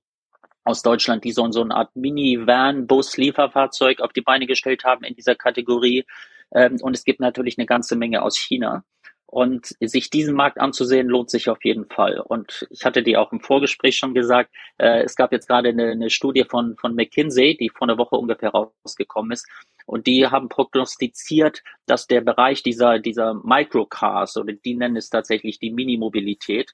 aus 0.65 0.81
Deutschland, 0.81 1.23
die 1.23 1.31
so, 1.31 1.49
so 1.51 1.61
eine 1.61 1.75
Art 1.75 1.95
Mini-Van, 1.95 2.87
Bus, 2.87 3.15
Lieferfahrzeug 3.17 4.01
auf 4.01 4.11
die 4.11 4.21
Beine 4.21 4.47
gestellt 4.47 4.83
haben 4.83 5.05
in 5.05 5.15
dieser 5.15 5.35
Kategorie. 5.35 6.05
Ähm, 6.53 6.77
und 6.81 6.95
es 6.95 7.05
gibt 7.05 7.19
natürlich 7.19 7.57
eine 7.57 7.67
ganze 7.67 7.95
Menge 7.95 8.21
aus 8.21 8.37
China. 8.37 8.83
Und 9.27 9.75
sich 9.81 10.09
diesen 10.09 10.35
Markt 10.35 10.59
anzusehen, 10.59 11.07
lohnt 11.07 11.29
sich 11.29 11.49
auf 11.49 11.63
jeden 11.63 11.89
Fall. 11.89 12.19
Und 12.19 12.67
ich 12.69 12.85
hatte 12.85 13.03
dir 13.03 13.19
auch 13.21 13.31
im 13.31 13.41
Vorgespräch 13.41 13.97
schon 13.97 14.13
gesagt, 14.13 14.51
äh, 14.77 15.03
es 15.03 15.15
gab 15.15 15.31
jetzt 15.31 15.47
gerade 15.47 15.69
eine, 15.69 15.91
eine 15.91 16.09
Studie 16.09 16.45
von, 16.45 16.77
von 16.77 16.95
McKinsey, 16.95 17.57
die 17.57 17.69
vor 17.69 17.87
einer 17.87 17.97
Woche 17.97 18.15
ungefähr 18.15 18.51
rausgekommen 18.51 19.31
ist. 19.31 19.47
Und 19.85 20.07
die 20.07 20.27
haben 20.27 20.47
prognostiziert, 20.47 21.63
dass 21.85 22.07
der 22.07 22.21
Bereich 22.21 22.63
dieser, 22.63 22.99
dieser 22.99 23.33
Microcars, 23.33 24.37
oder 24.37 24.53
die 24.53 24.75
nennen 24.75 24.95
es 24.95 25.09
tatsächlich 25.09 25.59
die 25.59 25.71
Minimobilität, 25.71 26.71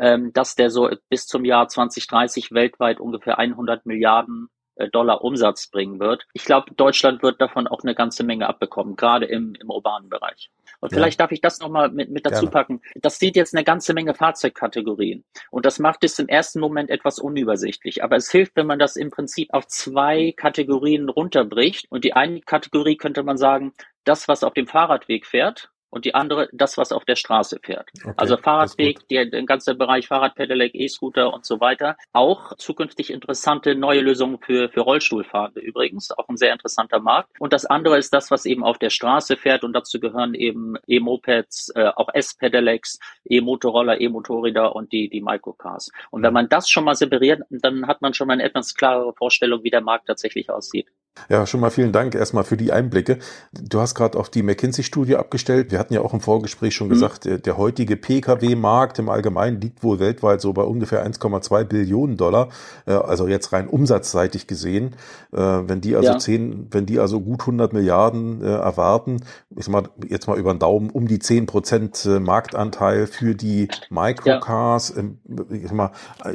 ähm, 0.00 0.32
dass 0.32 0.56
der 0.56 0.70
so 0.70 0.90
bis 1.08 1.26
zum 1.26 1.44
Jahr 1.44 1.68
2030 1.68 2.52
weltweit 2.52 2.98
ungefähr 2.98 3.38
100 3.38 3.86
Milliarden 3.86 4.48
äh, 4.76 4.88
Dollar 4.88 5.22
Umsatz 5.22 5.68
bringen 5.68 6.00
wird. 6.00 6.26
Ich 6.32 6.44
glaube, 6.44 6.74
Deutschland 6.74 7.22
wird 7.22 7.40
davon 7.40 7.68
auch 7.68 7.82
eine 7.82 7.94
ganze 7.94 8.24
Menge 8.24 8.48
abbekommen, 8.48 8.96
gerade 8.96 9.26
im, 9.26 9.54
im 9.60 9.68
urbanen 9.68 10.08
Bereich. 10.08 10.50
Und 10.80 10.90
vielleicht 10.90 11.20
ja. 11.20 11.24
darf 11.24 11.32
ich 11.32 11.42
das 11.42 11.60
nochmal 11.60 11.90
mit, 11.90 12.10
mit 12.10 12.24
dazu 12.24 12.46
Gerne. 12.46 12.50
packen. 12.50 12.80
Das 12.94 13.18
sind 13.18 13.36
jetzt 13.36 13.54
eine 13.54 13.64
ganze 13.64 13.92
Menge 13.92 14.14
Fahrzeugkategorien. 14.14 15.24
Und 15.50 15.66
das 15.66 15.78
macht 15.78 16.02
es 16.02 16.18
im 16.18 16.28
ersten 16.28 16.60
Moment 16.60 16.88
etwas 16.88 17.18
unübersichtlich. 17.18 18.02
Aber 18.02 18.16
es 18.16 18.30
hilft, 18.30 18.56
wenn 18.56 18.66
man 18.66 18.78
das 18.78 18.96
im 18.96 19.10
Prinzip 19.10 19.52
auf 19.52 19.66
zwei 19.66 20.32
Kategorien 20.34 21.10
runterbricht. 21.10 21.86
Und 21.90 22.04
die 22.04 22.14
eine 22.14 22.40
Kategorie 22.40 22.96
könnte 22.96 23.22
man 23.22 23.36
sagen, 23.36 23.74
das, 24.04 24.28
was 24.28 24.42
auf 24.42 24.54
dem 24.54 24.66
Fahrradweg 24.66 25.26
fährt, 25.26 25.70
und 25.90 26.04
die 26.04 26.14
andere 26.14 26.48
das, 26.52 26.78
was 26.78 26.92
auf 26.92 27.04
der 27.04 27.16
Straße 27.16 27.58
fährt. 27.62 27.88
Okay, 28.02 28.14
also 28.16 28.36
Fahrradweg, 28.36 29.06
der, 29.08 29.26
der 29.26 29.42
ganze 29.44 29.74
Bereich 29.74 30.08
Fahrradpedelec, 30.08 30.74
E-Scooter 30.74 31.32
und 31.32 31.44
so 31.44 31.60
weiter. 31.60 31.96
Auch 32.12 32.56
zukünftig 32.56 33.10
interessante 33.10 33.74
neue 33.74 34.00
Lösungen 34.00 34.38
für, 34.38 34.68
für 34.68 34.80
Rollstuhlfahrende 34.80 35.60
übrigens, 35.60 36.10
auch 36.12 36.28
ein 36.28 36.36
sehr 36.36 36.52
interessanter 36.52 37.00
Markt. 37.00 37.30
Und 37.38 37.52
das 37.52 37.66
andere 37.66 37.98
ist 37.98 38.14
das, 38.14 38.30
was 38.30 38.46
eben 38.46 38.64
auf 38.64 38.78
der 38.78 38.90
Straße 38.90 39.36
fährt 39.36 39.64
und 39.64 39.72
dazu 39.72 40.00
gehören 40.00 40.34
eben 40.34 40.76
E-Mopeds, 40.86 41.72
äh, 41.74 41.90
auch 41.94 42.08
S-Pedelecs, 42.12 42.98
E-Motorroller, 43.24 44.00
E-Motorräder 44.00 44.74
und 44.74 44.92
die, 44.92 45.08
die 45.08 45.20
Microcars. 45.20 45.90
Und 46.10 46.22
wenn 46.22 46.30
mhm. 46.30 46.34
man 46.34 46.48
das 46.48 46.68
schon 46.70 46.84
mal 46.84 46.94
separiert, 46.94 47.42
dann 47.50 47.86
hat 47.86 48.02
man 48.02 48.14
schon 48.14 48.26
mal 48.28 48.34
eine 48.34 48.44
etwas 48.44 48.74
klarere 48.74 49.12
Vorstellung, 49.14 49.62
wie 49.64 49.70
der 49.70 49.80
Markt 49.80 50.06
tatsächlich 50.06 50.50
aussieht. 50.50 50.88
Ja, 51.28 51.46
schon 51.46 51.60
mal 51.60 51.70
vielen 51.70 51.92
Dank 51.92 52.14
erstmal 52.14 52.44
für 52.44 52.56
die 52.56 52.72
Einblicke. 52.72 53.18
Du 53.52 53.80
hast 53.80 53.94
gerade 53.94 54.18
auf 54.18 54.28
die 54.30 54.42
McKinsey-Studie 54.42 55.16
abgestellt. 55.16 55.70
Wir 55.70 55.78
hatten 55.78 55.94
ja 55.94 56.00
auch 56.00 56.14
im 56.14 56.20
Vorgespräch 56.20 56.74
schon 56.74 56.88
mhm. 56.88 56.92
gesagt, 56.92 57.24
der, 57.24 57.38
der 57.38 57.56
heutige 57.56 57.96
Pkw-Markt 57.96 58.98
im 58.98 59.08
Allgemeinen 59.08 59.60
liegt 59.60 59.82
wohl 59.82 59.98
weltweit 59.98 60.40
so 60.40 60.52
bei 60.52 60.62
ungefähr 60.62 61.06
1,2 61.06 61.64
Billionen 61.64 62.16
Dollar. 62.16 62.48
Äh, 62.86 62.92
also 62.92 63.28
jetzt 63.28 63.52
rein 63.52 63.68
umsatzseitig 63.68 64.46
gesehen. 64.46 64.96
Äh, 65.32 65.38
wenn 65.38 65.80
die 65.80 65.96
also 65.96 66.12
ja. 66.12 66.18
zehn, 66.18 66.68
wenn 66.70 66.86
die 66.86 66.98
also 66.98 67.20
gut 67.20 67.40
100 67.40 67.72
Milliarden 67.72 68.42
äh, 68.42 68.46
erwarten, 68.46 69.22
ich 69.56 69.64
sag 69.64 69.72
mal 69.72 69.82
jetzt 70.08 70.26
mal 70.26 70.38
über 70.38 70.52
den 70.52 70.58
Daumen 70.58 70.90
um 70.90 71.06
die 71.06 71.18
10 71.18 71.46
Prozent 71.46 72.04
Marktanteil 72.04 73.06
für 73.06 73.34
die 73.34 73.68
Microcars 73.90 74.90
ja. 74.90 75.00
im, 75.00 75.18
ich 75.50 75.64
sag 75.64 75.72
mal, 75.72 75.90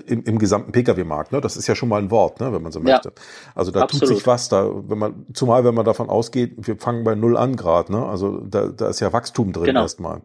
im, 0.06 0.24
im 0.24 0.40
gesamten 0.40 0.72
Pkw-Markt. 0.72 1.32
Ne? 1.32 1.42
Das 1.42 1.58
ist 1.58 1.68
ja 1.68 1.76
schon 1.76 1.90
mal 1.90 2.02
ein 2.02 2.12
Wort, 2.12 2.40
ne? 2.40 2.54
wenn 2.54 2.62
man 2.62 2.72
so 2.72 2.80
möchte. 2.80 3.10
Ja. 3.10 3.24
Also 3.54 3.72
da 3.72 3.82
Absolut. 3.82 4.10
tut 4.10 4.18
sich 4.18 4.28
was. 4.28 4.50
Da 4.50 4.70
wenn 4.88 4.98
man, 4.98 5.26
zumal 5.34 5.64
wenn 5.64 5.74
man 5.74 5.86
davon 5.86 6.10
ausgeht, 6.10 6.54
wir 6.58 6.78
fangen 6.78 7.04
bei 7.04 7.16
null 7.16 7.38
an 7.38 7.56
Grad, 7.56 7.90
ne? 7.90 8.06
Also 8.06 8.40
da, 8.40 8.68
da 8.68 8.90
ist 8.90 9.00
ja 9.00 9.14
Wachstum 9.14 9.54
drin 9.54 9.66
genau. 9.66 9.82
erstmal. 9.82 10.22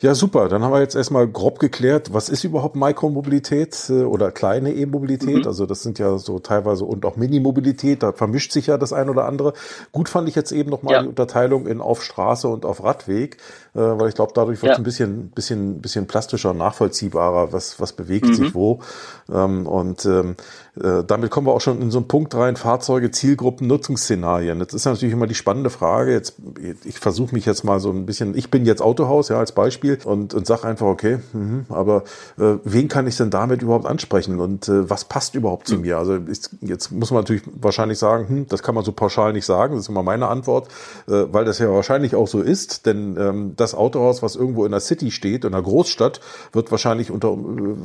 Ja, 0.00 0.14
super. 0.14 0.48
Dann 0.48 0.62
haben 0.62 0.72
wir 0.72 0.80
jetzt 0.80 0.94
erstmal 0.94 1.26
grob 1.26 1.58
geklärt, 1.58 2.12
was 2.12 2.28
ist 2.28 2.44
überhaupt 2.44 2.76
Mikromobilität 2.76 3.88
äh, 3.88 4.02
oder 4.02 4.30
kleine 4.30 4.72
E-Mobilität? 4.74 5.42
Mhm. 5.42 5.46
Also 5.46 5.66
das 5.66 5.82
sind 5.82 5.98
ja 5.98 6.18
so 6.18 6.38
teilweise 6.38 6.84
und 6.84 7.06
auch 7.06 7.16
Minimobilität, 7.16 8.02
da 8.02 8.12
vermischt 8.12 8.52
sich 8.52 8.66
ja 8.66 8.76
das 8.76 8.92
ein 8.92 9.08
oder 9.08 9.24
andere. 9.24 9.54
Gut 9.92 10.08
fand 10.08 10.28
ich 10.28 10.34
jetzt 10.34 10.52
eben 10.52 10.70
nochmal 10.70 10.94
ja. 10.94 11.02
die 11.02 11.08
Unterteilung 11.08 11.66
in 11.66 11.80
auf 11.80 12.02
Straße 12.02 12.48
und 12.48 12.64
auf 12.66 12.84
Radweg, 12.84 13.38
äh, 13.74 13.78
weil 13.78 14.08
ich 14.08 14.14
glaube, 14.14 14.32
dadurch 14.34 14.60
wird 14.62 14.72
es 14.72 14.76
ja. 14.76 14.80
ein 14.80 14.84
bisschen, 14.84 15.30
bisschen, 15.30 15.80
bisschen 15.80 16.06
plastischer, 16.06 16.52
nachvollziehbarer, 16.52 17.52
was, 17.52 17.80
was 17.80 17.92
bewegt 17.92 18.26
mhm. 18.26 18.34
sich 18.34 18.54
wo. 18.54 18.80
Ähm, 19.32 19.66
und 19.66 20.04
ähm, 20.04 20.36
äh, 20.80 21.04
damit 21.04 21.30
kommen 21.30 21.46
wir 21.46 21.52
auch 21.52 21.60
schon 21.60 21.80
in 21.80 21.90
so 21.90 21.98
einen 21.98 22.08
Punkt 22.08 22.34
rein, 22.34 22.56
Fahrzeuge, 22.56 23.10
Zielgruppen, 23.10 23.68
Nutzungsszenarien. 23.74 24.58
Jetzt 24.58 24.74
ist 24.74 24.84
natürlich 24.84 25.12
immer 25.12 25.28
die 25.28 25.34
spannende 25.34 25.70
Frage, 25.70 26.12
jetzt, 26.12 26.34
ich 26.84 26.98
versuche 26.98 27.34
mich 27.34 27.46
jetzt 27.46 27.64
mal 27.64 27.78
so 27.78 27.90
ein 27.90 28.04
bisschen, 28.04 28.36
ich 28.36 28.50
bin 28.50 28.66
jetzt 28.66 28.82
Autohaus, 28.82 29.28
ja, 29.28 29.38
als 29.38 29.52
Beispiel 29.52 29.98
und, 30.04 30.34
und 30.34 30.46
sage 30.46 30.64
einfach, 30.64 30.86
okay, 30.86 31.18
mh, 31.32 31.66
aber 31.68 32.02
äh, 32.38 32.56
wen 32.64 32.88
kann 32.88 33.06
ich 33.06 33.16
denn 33.16 33.30
damit 33.30 33.62
überhaupt 33.62 33.86
ansprechen 33.86 34.40
und 34.40 34.68
äh, 34.68 34.90
was 34.90 35.04
passt 35.04 35.36
überhaupt 35.36 35.68
zu 35.68 35.78
mir? 35.78 35.98
Also 35.98 36.16
ist, 36.16 36.50
jetzt 36.60 36.90
muss 36.90 37.12
man 37.12 37.20
natürlich 37.20 37.42
wahrscheinlich 37.54 37.98
sagen, 37.98 38.28
hm, 38.28 38.46
das 38.48 38.62
kann 38.62 38.74
man 38.74 38.84
so 38.84 38.90
pauschal 38.90 39.32
nicht 39.32 39.46
sagen, 39.46 39.74
das 39.74 39.84
ist 39.84 39.88
immer 39.88 40.02
meine 40.02 40.26
Antwort, 40.26 40.68
äh, 41.06 41.24
weil 41.30 41.44
das 41.44 41.58
ja 41.58 41.70
wahrscheinlich 41.70 42.16
auch 42.16 42.28
so 42.28 42.40
ist, 42.40 42.86
denn 42.86 43.16
ähm, 43.16 43.52
das 43.56 43.74
Autohaus, 43.74 44.22
was 44.22 44.34
irgendwo 44.34 44.64
in 44.64 44.72
der 44.72 44.80
City 44.80 45.12
steht, 45.12 45.44
in 45.44 45.54
einer 45.54 45.62
Großstadt, 45.62 46.20
wird 46.52 46.70
wahrscheinlich 46.72 47.12
unter 47.12 47.28
äh, 47.28 47.36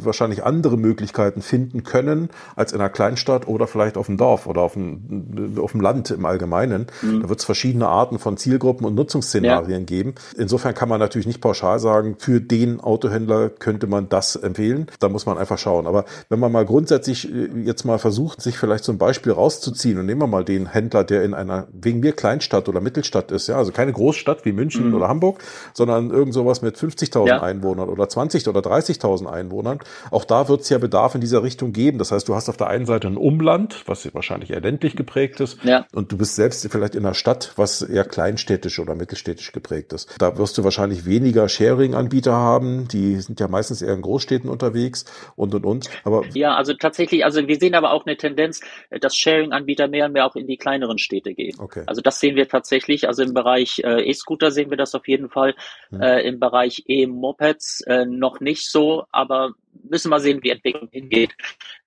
wahrscheinlich 0.04 0.44
andere 0.44 0.76
Möglichkeiten 0.76 1.44
finden 1.44 1.84
können 1.84 2.30
als 2.56 2.74
in 2.74 2.80
in 2.80 2.84
einer 2.84 2.90
Kleinstadt 2.90 3.48
oder 3.48 3.68
vielleicht 3.68 3.98
auf 3.98 4.06
dem 4.06 4.18
Dorf 4.18 4.48
oder 4.48 4.62
auf 4.62 4.74
dem, 4.74 5.58
auf 5.62 5.74
dem 5.74 5.79
Land 5.82 6.12
im 6.12 6.26
Allgemeinen. 6.26 6.88
Mhm. 7.02 7.22
Da 7.22 7.30
wird 7.30 7.40
es 7.40 7.46
verschiedene 7.46 7.88
Arten 7.88 8.20
von 8.20 8.38
Zielgruppen 8.38 8.86
und 8.86 8.96
Nutzungsszenarien 8.96 9.82
ja. 9.82 9.86
geben. 9.86 10.16
Insofern 10.38 10.74
kann 10.74 10.90
man 10.90 11.00
natürlich 11.00 11.28
nicht 11.28 11.42
pauschal 11.42 11.80
sagen, 11.80 12.16
für 12.20 12.42
den 12.42 12.80
Autohändler 12.80 13.50
könnte 13.50 13.88
man 13.88 14.10
das 14.10 14.36
empfehlen. 14.36 14.88
Da 15.00 15.10
muss 15.10 15.26
man 15.26 15.38
einfach 15.38 15.58
schauen. 15.58 15.88
Aber 15.88 16.06
wenn 16.30 16.40
man 16.40 16.52
mal 16.52 16.66
grundsätzlich 16.66 17.34
äh, 17.34 17.50
jetzt 17.64 17.86
mal 17.86 18.00
versucht, 18.00 18.42
sich 18.42 18.58
vielleicht 18.58 18.84
so 18.84 18.92
ein 18.92 18.98
Beispiel 18.98 19.32
rauszuziehen 19.32 20.00
und 20.00 20.06
nehmen 20.06 20.22
wir 20.22 20.28
mal 20.28 20.44
den 20.44 20.68
Händler, 20.68 21.04
der 21.04 21.24
in 21.24 21.34
einer 21.34 21.68
wegen 21.72 22.00
mir 22.00 22.14
Kleinstadt 22.14 22.70
oder 22.70 22.82
Mittelstadt 22.82 23.32
ist, 23.32 23.48
ja, 23.48 23.58
also 23.58 23.72
keine 23.72 23.94
Großstadt 23.94 24.46
wie 24.46 24.52
München 24.52 24.90
mhm. 24.90 24.96
oder 24.96 25.08
Hamburg, 25.08 25.44
sondern 25.74 26.10
irgend 26.10 26.34
sowas 26.34 26.62
mit 26.62 26.78
50.000 26.78 27.28
ja. 27.28 27.42
Einwohnern 27.42 27.90
oder 27.90 28.08
20 28.08 28.48
oder 28.48 28.62
30.000 28.62 29.28
Einwohnern. 29.28 29.80
Auch 30.12 30.26
da 30.26 30.48
wird 30.48 30.62
es 30.62 30.70
ja 30.70 30.78
Bedarf 30.78 31.16
in 31.16 31.22
dieser 31.22 31.44
Richtung 31.44 31.74
geben. 31.74 31.98
Das 31.98 32.12
heißt, 32.12 32.28
du 32.28 32.36
hast 32.36 32.50
auf 32.50 32.58
der 32.58 32.68
einen 32.68 32.86
Seite 32.86 33.08
ein 33.08 33.18
Umland, 33.18 33.84
was 33.86 34.14
wahrscheinlich 34.14 34.52
eher 34.52 34.62
ländlich 34.62 34.96
geprägt 34.96 35.40
ist. 35.40 35.58
Ja. 35.70 35.86
Und 35.94 36.12
du 36.12 36.18
bist 36.18 36.36
selbst 36.36 36.68
vielleicht 36.70 36.96
in 36.96 37.06
einer 37.06 37.14
Stadt, 37.14 37.54
was 37.56 37.82
eher 37.82 38.04
kleinstädtisch 38.04 38.80
oder 38.80 38.96
mittelstädtisch 38.96 39.52
geprägt 39.52 39.94
ist. 39.94 40.10
Da 40.18 40.38
wirst 40.38 40.58
du 40.58 40.64
wahrscheinlich 40.64 41.06
weniger 41.06 41.48
Sharing-Anbieter 41.48 42.34
haben. 42.34 42.88
Die 42.88 43.18
sind 43.18 43.40
ja 43.40 43.48
meistens 43.48 43.82
eher 43.82 43.94
in 43.94 44.02
Großstädten 44.02 44.50
unterwegs 44.50 45.06
und, 45.36 45.54
und, 45.54 45.66
und. 45.66 45.90
Aber 46.04 46.26
ja, 46.34 46.56
also 46.56 46.74
tatsächlich, 46.74 47.24
also 47.24 47.48
wir 47.48 47.58
sehen 47.58 47.76
aber 47.76 47.92
auch 47.92 48.06
eine 48.06 48.18
Tendenz, 48.18 48.62
dass 48.90 49.16
Sharing-Anbieter 49.16 49.88
mehr 49.88 50.06
und 50.06 50.14
mehr 50.14 50.26
auch 50.26 50.36
in 50.36 50.48
die 50.48 50.58
kleineren 50.58 50.98
Städte 50.98 51.34
gehen. 51.36 51.56
Okay. 51.60 51.84
Also 51.86 52.02
das 52.02 52.20
sehen 52.20 52.36
wir 52.36 52.48
tatsächlich. 52.48 53.08
Also 53.08 53.22
im 53.22 53.34
Bereich 53.34 53.82
äh, 53.84 54.10
E-Scooter 54.10 54.52
sehen 54.52 54.72
wir 54.72 54.78
das 54.78 54.96
auf 54.96 55.08
jeden 55.08 55.30
Fall. 55.30 55.54
Hm. 55.90 56.02
Äh, 56.02 56.22
Im 56.22 56.40
Bereich 56.40 56.84
E-Mopeds 56.88 57.82
äh, 57.82 58.06
noch 58.06 58.40
nicht 58.40 58.70
so, 58.70 59.04
aber 59.12 59.54
müssen 59.90 60.10
wir 60.10 60.20
sehen, 60.20 60.42
wie 60.44 60.50
Entwicklung 60.50 60.90
hingeht. 60.92 61.36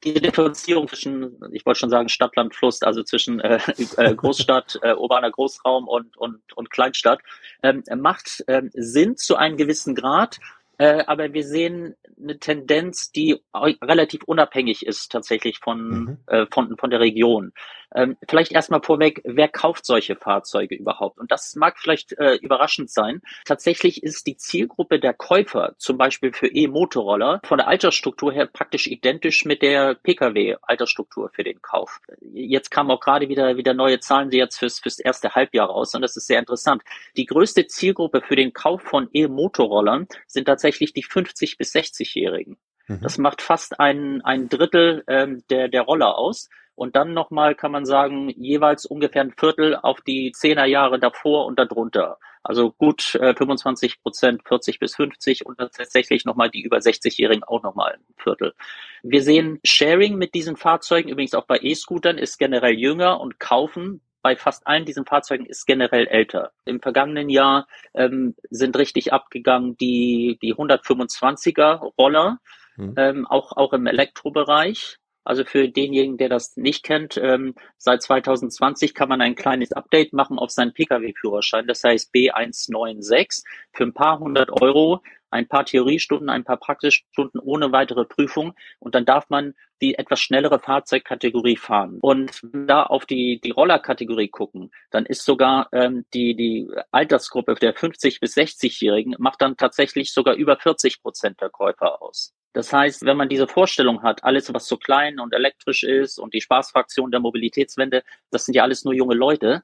Die 0.05 0.15
Differenzierung 0.15 0.89
zwischen, 0.89 1.39
ich 1.53 1.65
wollte 1.65 1.81
schon 1.81 1.91
sagen, 1.91 2.09
Stadt, 2.09 2.37
Land, 2.37 2.55
Fluss, 2.55 2.83
also 2.83 3.03
zwischen 3.03 3.41
äh, 3.41 3.59
äh, 3.97 4.15
Großstadt, 4.15 4.79
äh, 4.83 4.95
urbaner 4.95 5.31
Großraum 5.31 5.89
und, 5.89 6.17
und, 6.17 6.41
und 6.55 6.71
Kleinstadt, 6.71 7.21
ähm, 7.63 7.83
macht 7.97 8.45
ähm, 8.49 8.71
Sinn 8.73 9.17
zu 9.17 9.37
einem 9.37 9.57
gewissen 9.57 9.95
Grad. 9.95 10.39
Äh, 10.83 11.05
aber 11.07 11.33
wir 11.33 11.45
sehen 11.45 11.95
eine 12.21 12.41
Tendenz, 12.41 13.13
die 13.13 13.41
relativ 13.55 14.25
unabhängig 14.25 14.85
ist 14.85 15.13
tatsächlich 15.13 15.59
von, 15.59 15.79
mhm. 15.89 16.19
äh, 16.27 16.47
von, 16.51 16.77
von 16.77 16.91
der 16.91 16.99
Region. 16.99 17.53
Ähm, 17.95 18.17
vielleicht 18.27 18.53
erstmal 18.53 18.83
vorweg, 18.83 19.21
wer 19.25 19.49
kauft 19.49 19.85
solche 19.85 20.17
Fahrzeuge 20.17 20.75
überhaupt? 20.75 21.19
Und 21.19 21.31
das 21.31 21.55
mag 21.57 21.79
vielleicht 21.79 22.19
äh, 22.19 22.37
überraschend 22.37 22.91
sein. 22.91 23.21
Tatsächlich 23.45 24.03
ist 24.03 24.27
die 24.27 24.37
Zielgruppe 24.37 24.99
der 24.99 25.13
Käufer, 25.13 25.75
zum 25.79 25.99
Beispiel 25.99 26.33
für 26.33 26.47
E-Motorroller, 26.47 27.41
von 27.45 27.59
der 27.59 27.69
Altersstruktur 27.69 28.33
her 28.33 28.47
praktisch 28.47 28.87
identisch 28.87 29.45
mit 29.45 29.63
der 29.63 29.95
Pkw-Altersstruktur 29.95 31.31
für 31.35 31.45
den 31.45 31.61
Kauf. 31.61 32.01
Jetzt 32.33 32.71
kamen 32.71 32.91
auch 32.91 33.01
gerade 33.01 33.29
wieder, 33.29 33.57
wieder 33.57 33.75
neue 33.75 34.01
Zahlen, 34.01 34.31
die 34.31 34.39
jetzt 34.39 34.59
fürs, 34.59 34.81
fürs 34.81 34.99
erste 34.99 35.35
Halbjahr 35.35 35.69
raus. 35.69 35.95
Und 35.95 36.03
das 36.03 36.17
ist 36.17 36.27
sehr 36.27 36.39
interessant. 36.39 36.83
Die 37.17 37.27
größte 37.27 37.67
Zielgruppe 37.67 38.23
für 38.23 38.37
den 38.37 38.53
Kauf 38.53 38.83
von 38.83 39.09
E-Motorrollern 39.13 40.09
sind 40.27 40.47
tatsächlich 40.47 40.72
die 40.79 41.03
50 41.03 41.59
bis 41.59 41.75
60-Jährigen. 41.75 42.59
Mhm. 42.89 43.01
Das 43.03 43.19
macht 43.19 43.43
fast 43.43 43.81
ein, 43.81 44.21
ein 44.23 44.49
Drittel 44.49 45.05
ähm, 45.07 45.43
der, 45.51 45.69
der 45.69 45.83
Roller 45.83 46.17
aus. 46.17 46.49
Und 46.75 46.97
dann 46.97 47.13
nochmal 47.13 47.55
kann 47.55 47.71
man 47.71 47.85
sagen, 47.85 48.31
jeweils 48.31 48.87
ungefähr 48.87 49.23
ein 49.23 49.35
Viertel 49.39 49.77
auf 49.77 50.01
die 50.01 50.33
Zehnerjahre 50.33 50.99
davor 50.99 51.45
und 51.47 51.59
darunter. 51.59 52.19
Also 52.43 52.73
gut 52.73 53.15
äh, 53.17 53.35
25 53.35 54.03
Prozent, 54.03 54.43
40 54.49 54.79
bis 54.79 54.97
50 54.97 55.47
und 55.47 55.59
tatsächlich 55.59 56.25
nochmal 56.25 56.51
die 56.51 56.63
über 56.63 56.79
60-Jährigen 56.79 57.45
auch 57.45 57.63
nochmal 57.63 57.93
ein 57.93 58.15
Viertel. 58.17 58.55
Wir 59.03 59.23
sehen 59.23 59.61
Sharing 59.65 60.17
mit 60.17 60.35
diesen 60.35 60.57
Fahrzeugen, 60.57 61.09
übrigens 61.09 61.35
auch 61.35 61.47
bei 61.47 61.59
E-Scootern, 61.61 62.19
ist 62.19 62.39
generell 62.39 62.75
jünger 62.75 63.21
und 63.21 63.39
kaufen 63.39 64.01
bei 64.23 64.37
fast 64.37 64.67
allen 64.67 64.85
diesen 64.85 65.05
Fahrzeugen 65.05 65.47
ist 65.47 65.67
generell 65.67 66.07
älter. 66.07 66.53
Im 66.65 66.81
vergangenen 66.81 67.29
Jahr 67.29 67.67
ähm, 67.95 68.35
sind 68.51 68.77
richtig 68.77 69.13
abgegangen 69.13 69.77
die, 69.77 70.39
die 70.43 70.55
125er 70.55 71.93
Roller, 71.99 72.39
mhm. 72.77 72.95
ähm, 72.97 73.27
auch, 73.27 73.53
auch 73.53 73.73
im 73.73 73.87
Elektrobereich. 73.87 74.99
Also 75.25 75.45
für 75.45 75.69
denjenigen, 75.69 76.17
der 76.17 76.29
das 76.29 76.57
nicht 76.57 76.83
kennt, 76.83 77.17
ähm, 77.17 77.55
seit 77.79 78.03
2020 78.03 78.93
kann 78.95 79.09
man 79.09 79.21
ein 79.21 79.37
kleines 79.37 79.73
Update 79.73 80.13
machen 80.13 80.39
auf 80.39 80.51
seinen 80.51 80.73
Pkw-Führerschein. 80.73 81.67
Das 81.69 81.85
heißt 81.85 82.13
B196. 82.13 83.45
Für 83.73 83.85
ein 83.85 83.95
paar 83.95 84.19
hundert 84.19 84.51
Euro 84.61 85.01
ein 85.33 85.49
paar 85.49 85.65
Theoriestunden, 85.65 86.29
ein 86.29 86.45
paar 86.45 86.59
Praxisstunden 86.59 87.41
ohne 87.41 87.73
weitere 87.73 88.05
Prüfung 88.05 88.55
und 88.79 88.95
dann 88.95 89.05
darf 89.05 89.29
man 89.31 89.55
die 89.81 89.97
etwas 89.97 90.21
schnellere 90.21 90.61
Fahrzeugkategorie 90.61 91.57
fahren. 91.57 91.99
Und 92.01 92.41
da 92.53 92.85
auf 92.85 93.05
die, 93.05 93.41
die 93.43 93.51
Rollerkategorie 93.51 94.29
gucken, 94.29 94.71
dann 94.91 95.07
ist 95.07 95.25
sogar 95.25 95.69
ähm, 95.73 96.05
die, 96.15 96.37
die 96.37 96.69
Altersgruppe 96.93 97.55
der 97.57 97.75
50 97.75 98.21
bis 98.21 98.37
60-Jährigen 98.37 99.17
macht 99.19 99.43
dann 99.43 99.57
tatsächlich 99.57 100.13
sogar 100.13 100.35
über 100.35 100.57
40 100.57 101.03
Prozent 101.03 101.41
der 101.41 101.51
Käufer 101.51 102.01
aus. 102.01 102.33
Das 102.53 102.73
heißt, 102.73 103.05
wenn 103.05 103.17
man 103.17 103.31
diese 103.31 103.49
Vorstellung 103.49 104.03
hat, 104.03 104.25
alles, 104.25 104.53
was 104.53 104.67
so 104.67 104.77
klein 104.77 105.19
und 105.19 105.33
elektrisch 105.33 105.85
ist 105.85 106.19
und 106.19 106.35
die 106.35 106.43
Spaßfraktion 106.43 107.11
der 107.11 107.21
Mobilitätswende, 107.21 108.03
das 108.31 108.45
sind 108.45 108.55
ja 108.55 108.63
alles 108.63 108.85
nur 108.85 108.93
junge 108.93 109.15
Leute, 109.15 109.63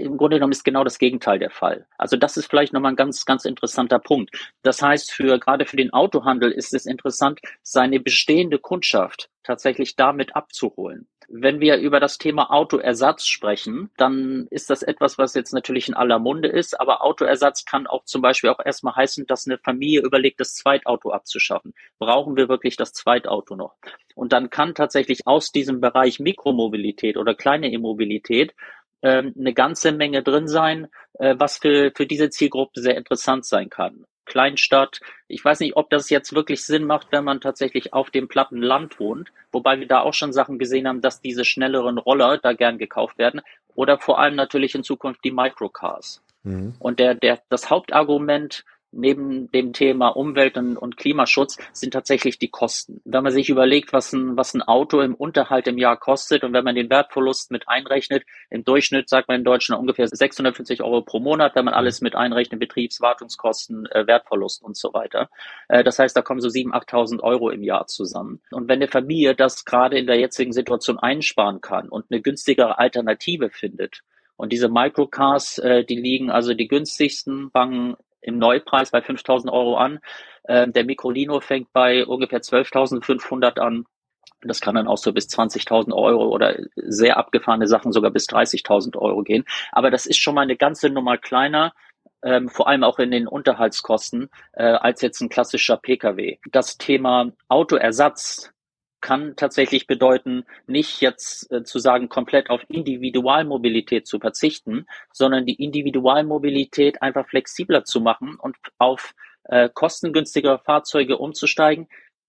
im 0.00 0.16
Grunde 0.16 0.36
genommen 0.36 0.52
ist 0.52 0.64
genau 0.64 0.84
das 0.84 0.98
Gegenteil 0.98 1.38
der 1.38 1.50
Fall. 1.50 1.86
Also 1.98 2.16
das 2.16 2.36
ist 2.36 2.50
vielleicht 2.50 2.72
nochmal 2.72 2.92
ein 2.92 2.96
ganz, 2.96 3.24
ganz 3.24 3.44
interessanter 3.44 3.98
Punkt. 3.98 4.30
Das 4.62 4.82
heißt, 4.82 5.12
für, 5.12 5.38
gerade 5.38 5.66
für 5.66 5.76
den 5.76 5.92
Autohandel 5.92 6.50
ist 6.50 6.74
es 6.74 6.86
interessant, 6.86 7.40
seine 7.62 8.00
bestehende 8.00 8.58
Kundschaft 8.58 9.30
tatsächlich 9.42 9.96
damit 9.96 10.36
abzuholen. 10.36 11.06
Wenn 11.32 11.60
wir 11.60 11.76
über 11.76 12.00
das 12.00 12.18
Thema 12.18 12.50
Autoersatz 12.50 13.24
sprechen, 13.26 13.90
dann 13.96 14.48
ist 14.50 14.68
das 14.68 14.82
etwas, 14.82 15.16
was 15.16 15.34
jetzt 15.34 15.52
natürlich 15.52 15.86
in 15.86 15.94
aller 15.94 16.18
Munde 16.18 16.48
ist, 16.48 16.80
aber 16.80 17.02
Autoersatz 17.02 17.64
kann 17.64 17.86
auch 17.86 18.04
zum 18.04 18.20
Beispiel 18.20 18.50
auch 18.50 18.58
erstmal 18.58 18.96
heißen, 18.96 19.26
dass 19.26 19.46
eine 19.46 19.56
Familie 19.58 20.02
überlegt, 20.02 20.40
das 20.40 20.54
Zweitauto 20.54 21.12
abzuschaffen. 21.12 21.72
Brauchen 22.00 22.36
wir 22.36 22.48
wirklich 22.48 22.76
das 22.76 22.92
Zweitauto 22.92 23.54
noch? 23.54 23.76
Und 24.16 24.32
dann 24.32 24.50
kann 24.50 24.74
tatsächlich 24.74 25.28
aus 25.28 25.52
diesem 25.52 25.80
Bereich 25.80 26.18
Mikromobilität 26.18 27.16
oder 27.16 27.36
kleine 27.36 27.70
Immobilität 27.70 28.52
ähm, 29.02 29.34
eine 29.38 29.54
ganze 29.54 29.92
Menge 29.92 30.22
drin 30.22 30.48
sein, 30.48 30.88
äh, 31.18 31.34
was 31.38 31.58
für, 31.58 31.92
für 31.94 32.06
diese 32.06 32.30
Zielgruppe 32.30 32.80
sehr 32.80 32.96
interessant 32.96 33.44
sein 33.46 33.70
kann. 33.70 34.04
Kleinstadt. 34.26 35.00
Ich 35.26 35.44
weiß 35.44 35.60
nicht, 35.60 35.76
ob 35.76 35.90
das 35.90 36.08
jetzt 36.08 36.34
wirklich 36.34 36.64
Sinn 36.64 36.84
macht, 36.84 37.08
wenn 37.10 37.24
man 37.24 37.40
tatsächlich 37.40 37.92
auf 37.92 38.10
dem 38.10 38.28
platten 38.28 38.62
Land 38.62 39.00
wohnt, 39.00 39.32
wobei 39.50 39.80
wir 39.80 39.88
da 39.88 40.00
auch 40.00 40.14
schon 40.14 40.32
Sachen 40.32 40.58
gesehen 40.58 40.86
haben, 40.86 41.00
dass 41.00 41.20
diese 41.20 41.44
schnelleren 41.44 41.98
Roller 41.98 42.38
da 42.38 42.52
gern 42.52 42.78
gekauft 42.78 43.18
werden 43.18 43.40
oder 43.74 43.98
vor 43.98 44.20
allem 44.20 44.36
natürlich 44.36 44.74
in 44.74 44.84
Zukunft 44.84 45.24
die 45.24 45.32
Microcars. 45.32 46.22
Mhm. 46.44 46.74
Und 46.78 47.00
der, 47.00 47.14
der, 47.14 47.40
das 47.48 47.70
Hauptargument 47.70 48.64
neben 48.92 49.50
dem 49.52 49.72
Thema 49.72 50.08
Umwelt 50.08 50.56
und, 50.56 50.76
und, 50.76 50.96
Klimaschutz 50.96 51.58
sind 51.72 51.92
tatsächlich 51.92 52.38
die 52.38 52.48
Kosten. 52.48 53.00
Wenn 53.04 53.22
man 53.22 53.32
sich 53.32 53.48
überlegt, 53.48 53.92
was 53.92 54.12
ein, 54.12 54.36
was 54.36 54.54
ein 54.54 54.62
Auto 54.62 55.00
im 55.00 55.14
Unterhalt 55.14 55.68
im 55.68 55.78
Jahr 55.78 55.96
kostet 55.96 56.44
und 56.44 56.52
wenn 56.52 56.64
man 56.64 56.74
den 56.74 56.90
Wertverlust 56.90 57.50
mit 57.50 57.68
einrechnet, 57.68 58.24
im 58.50 58.64
Durchschnitt 58.64 59.08
sagt 59.08 59.28
man 59.28 59.38
in 59.38 59.44
Deutschland 59.44 59.80
ungefähr 59.80 60.08
650 60.08 60.82
Euro 60.82 61.02
pro 61.02 61.20
Monat, 61.20 61.54
wenn 61.54 61.64
man 61.64 61.74
alles 61.74 62.00
mit 62.00 62.14
einrechnet, 62.14 62.60
Betriebswartungskosten, 62.60 63.86
äh, 63.86 64.06
Wertverlust 64.06 64.62
und 64.62 64.76
so 64.76 64.92
weiter. 64.92 65.28
Äh, 65.68 65.84
das 65.84 65.98
heißt, 65.98 66.16
da 66.16 66.22
kommen 66.22 66.40
so 66.40 66.48
7.000, 66.48 66.72
8.000 66.72 67.20
Euro 67.22 67.50
im 67.50 67.62
Jahr 67.62 67.86
zusammen. 67.86 68.40
Und 68.50 68.68
wenn 68.68 68.78
eine 68.78 68.88
Familie 68.88 69.34
das 69.34 69.64
gerade 69.64 69.98
in 69.98 70.06
der 70.06 70.18
jetzigen 70.18 70.52
Situation 70.52 70.98
einsparen 70.98 71.60
kann 71.60 71.88
und 71.88 72.06
eine 72.10 72.20
günstigere 72.20 72.78
Alternative 72.78 73.50
findet, 73.50 74.02
und 74.40 74.52
diese 74.52 74.70
Microcars, 74.70 75.58
äh, 75.58 75.84
die 75.84 76.00
liegen 76.00 76.30
also 76.30 76.54
die 76.54 76.66
günstigsten, 76.66 77.50
fangen 77.50 77.96
im 78.20 78.38
Neupreis 78.38 78.90
bei 78.90 78.98
5.000 79.00 79.52
Euro 79.52 79.76
an. 79.76 80.00
Ähm, 80.48 80.72
der 80.72 80.84
Microlino 80.84 81.40
fängt 81.40 81.72
bei 81.72 82.06
ungefähr 82.06 82.40
12.500 82.40 83.58
an. 83.58 83.84
Das 84.42 84.60
kann 84.60 84.74
dann 84.74 84.88
auch 84.88 84.96
so 84.96 85.12
bis 85.12 85.28
20.000 85.28 85.92
Euro 85.92 86.28
oder 86.28 86.56
sehr 86.76 87.18
abgefahrene 87.18 87.66
Sachen 87.66 87.92
sogar 87.92 88.10
bis 88.10 88.26
30.000 88.28 88.96
Euro 88.96 89.22
gehen. 89.22 89.44
Aber 89.72 89.90
das 89.90 90.06
ist 90.06 90.18
schon 90.18 90.34
mal 90.34 90.42
eine 90.42 90.56
ganze 90.56 90.88
Nummer 90.88 91.18
kleiner. 91.18 91.72
Ähm, 92.22 92.48
vor 92.48 92.68
allem 92.68 92.84
auch 92.84 92.98
in 92.98 93.10
den 93.10 93.26
Unterhaltskosten, 93.26 94.28
äh, 94.52 94.64
als 94.64 95.00
jetzt 95.00 95.20
ein 95.20 95.30
klassischer 95.30 95.78
Pkw. 95.78 96.38
Das 96.50 96.76
Thema 96.76 97.32
Autoersatz 97.48 98.52
kann 99.00 99.34
tatsächlich 99.36 99.86
bedeuten, 99.86 100.44
nicht 100.66 101.00
jetzt 101.00 101.50
äh, 101.52 101.62
zu 101.64 101.78
sagen, 101.78 102.08
komplett 102.08 102.50
auf 102.50 102.62
Individualmobilität 102.68 104.06
zu 104.06 104.18
verzichten, 104.18 104.86
sondern 105.12 105.46
die 105.46 105.62
Individualmobilität 105.62 107.02
einfach 107.02 107.28
flexibler 107.28 107.84
zu 107.84 108.00
machen 108.00 108.36
und 108.36 108.56
auf 108.78 109.14
äh, 109.44 109.68
kostengünstigere 109.72 110.58
Fahrzeuge 110.58 111.18
umzusteigen, 111.18 111.88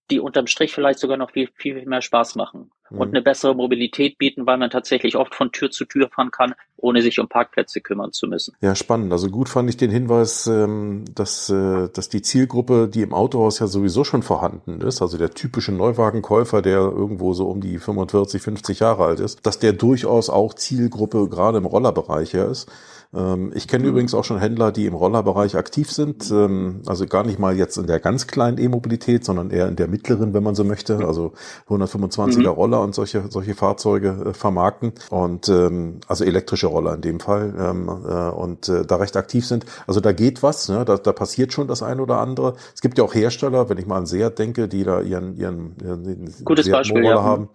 die 0.10 0.20
unterm 0.20 0.48
Strich 0.48 0.74
vielleicht 0.74 1.00
sogar 1.00 1.18
noch 1.18 1.32
viel, 1.32 1.50
viel 1.56 1.86
mehr 1.86 2.02
Spaß 2.02 2.36
machen 2.36 2.72
mhm. 2.92 3.00
und 3.00 3.10
eine 3.10 3.22
bessere 3.22 3.56
Mobilität 3.56 4.18
bieten, 4.18 4.46
weil 4.46 4.58
man 4.58 4.70
tatsächlich 4.70 5.16
oft 5.16 5.34
von 5.34 5.52
Tür 5.52 5.72
zu 5.72 5.86
Tür 5.86 6.10
fahren 6.10 6.32
kann, 6.32 6.54
ohne 6.78 7.02
sich 7.02 7.20
um 7.20 7.28
Parkplätze 7.28 7.82
kümmern 7.82 8.12
zu 8.12 8.28
müssen. 8.28 8.56
Ja, 8.62 8.76
spannend. 8.76 9.12
Also 9.12 9.30
gut 9.30 9.50
fand 9.50 9.70
ich 9.70 9.78
den 9.78 9.92
Hinweis, 9.92 10.48
ähm, 10.48 11.06
dass, 11.14 11.50
äh, 11.50 11.90
dass 11.90 12.10
die 12.10 12.22
Zielgruppe, 12.22 12.88
die 12.88 13.02
im 13.02 13.14
Autohaus 13.14 13.60
ja 13.60 13.68
sowieso 13.68 14.04
schon 14.04 14.24
vorhanden 14.24 14.82
ist, 14.82 15.02
also 15.02 15.18
der 15.18 15.32
typische 15.32 15.72
Neuwagenkäufer, 15.72 16.62
der 16.62 16.80
irgendwo 16.80 17.34
so 17.34 17.48
um 17.48 17.62
die 17.62 17.78
45, 17.78 18.42
50 18.42 18.80
Jahre 18.80 19.06
alt 19.06 19.20
ist, 19.20 19.46
dass 19.46 19.60
der 19.60 19.74
durchaus 19.74 20.30
auch 20.30 20.54
Zielgruppe 20.54 21.30
gerade 21.30 21.58
im 21.58 21.66
Rollerbereich 21.66 22.34
ja 22.34 22.46
ist. 22.46 22.72
Ähm, 23.14 23.52
ich 23.54 23.68
kenne 23.68 23.84
mhm. 23.84 23.90
übrigens 23.90 24.14
auch 24.14 24.24
schon 24.24 24.40
Händler, 24.40 24.72
die 24.72 24.86
im 24.86 24.94
Rollerbereich 24.94 25.56
aktiv 25.56 25.92
sind, 25.92 26.32
ähm, 26.32 26.82
also 26.86 27.06
gar 27.06 27.26
nicht 27.26 27.40
mal 27.40 27.56
jetzt 27.56 27.78
in 27.78 27.88
der 27.88 28.00
ganz 28.00 28.28
kleinen 28.28 28.58
E-Mobilität, 28.58 29.26
sondern 29.26 29.50
eher 29.50 29.68
in 29.68 29.76
der 29.76 29.88
mittleren, 29.88 30.34
wenn 30.34 30.44
man 30.44 30.56
so 30.56 30.64
möchte, 30.64 30.98
also 31.06 31.34
125er 31.68 32.40
mhm. 32.40 32.48
Roller 32.82 32.88
und 32.88 32.96
solche, 32.96 33.24
solche 33.30 33.56
Fahrzeuge 33.56 34.26
äh, 34.26 34.34
vermarkten 34.34 34.94
und 35.10 35.50
ähm, 35.50 36.00
also 36.08 36.24
elektrische 36.24 36.68
Roller 36.68 36.96
in 36.96 37.02
dem 37.02 37.20
Fall 37.20 37.54
äh, 37.58 38.36
und 38.36 38.70
äh, 38.70 38.86
da 38.86 38.96
recht 38.98 39.16
aktiv 39.18 39.46
sind. 39.46 39.66
Also 39.88 40.00
da 40.00 40.12
geht 40.12 40.44
was, 40.44 40.70
ne? 40.70 40.86
da, 40.86 40.98
da 40.98 41.14
passiert 41.14 41.54
schon 41.54 41.68
das 41.68 41.84
eine 41.84 42.02
oder 42.02 42.20
andere. 42.20 42.56
Es 42.74 42.82
gibt 42.82 42.98
ja 42.98 43.04
auch 43.04 43.14
Hersteller, 43.14 43.70
wenn 43.70 43.78
ich 43.78 43.86
mal 43.86 43.98
an 43.98 44.06
Seat 44.06 44.40
denke, 44.40 44.68
die 44.68 44.84
da 44.84 45.02
ihren, 45.02 45.36
ihren, 45.38 45.76
ihren 45.82 46.34
Gutes 46.44 46.66
Seat 46.66 46.74
Beispiel, 46.74 47.04
ja. 47.06 47.22
haben, 47.22 47.50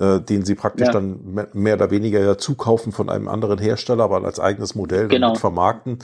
den 0.00 0.44
sie 0.44 0.54
praktisch 0.54 0.86
ja. 0.86 0.92
dann 0.92 1.46
mehr 1.52 1.74
oder 1.74 1.90
weniger 1.90 2.20
ja 2.20 2.38
zukaufen 2.38 2.92
von 2.92 3.10
einem 3.10 3.28
anderen 3.28 3.58
Hersteller, 3.58 4.04
aber 4.04 4.24
als 4.24 4.40
eigenes 4.40 4.74
Modell 4.74 5.08
genau. 5.08 5.28
damit 5.28 5.40
vermarkten. 5.40 5.98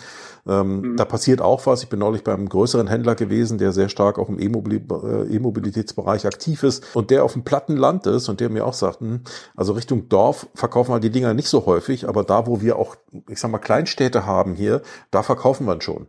Ähm, 0.49 0.81
mhm. 0.81 0.97
Da 0.97 1.05
passiert 1.05 1.41
auch 1.41 1.67
was. 1.67 1.83
Ich 1.83 1.89
bin 1.89 1.99
neulich 1.99 2.23
beim 2.23 2.49
größeren 2.49 2.87
Händler 2.87 3.15
gewesen, 3.15 3.59
der 3.59 3.73
sehr 3.73 3.89
stark 3.89 4.19
auch 4.19 4.29
im 4.29 4.39
äh, 4.39 4.47
E-Mobilitätsbereich 4.47 6.27
aktiv 6.27 6.63
ist 6.63 6.85
und 6.95 7.11
der 7.11 7.25
auf 7.25 7.33
dem 7.33 7.43
platten 7.43 7.77
Land 7.77 8.07
ist 8.07 8.29
und 8.29 8.41
der 8.41 8.49
mir 8.49 8.65
auch 8.65 8.75
sagt, 8.75 9.01
hm, 9.01 9.21
also 9.57 9.73
Richtung 9.73 10.09
Dorf 10.09 10.47
verkaufen 10.55 10.93
wir 10.93 11.01
die 11.01 11.11
Dinger 11.11 11.35
nicht 11.35 11.49
so 11.49 11.67
häufig, 11.67 12.09
aber 12.09 12.23
da, 12.23 12.47
wo 12.47 12.61
wir 12.61 12.77
auch, 12.77 12.97
ich 13.29 13.41
sag 13.41 13.51
mal, 13.51 13.59
Kleinstädte 13.59 14.25
haben 14.25 14.55
hier, 14.55 14.83
da 15.11 15.23
verkaufen 15.23 15.67
wir 15.67 15.81
schon. 15.81 16.07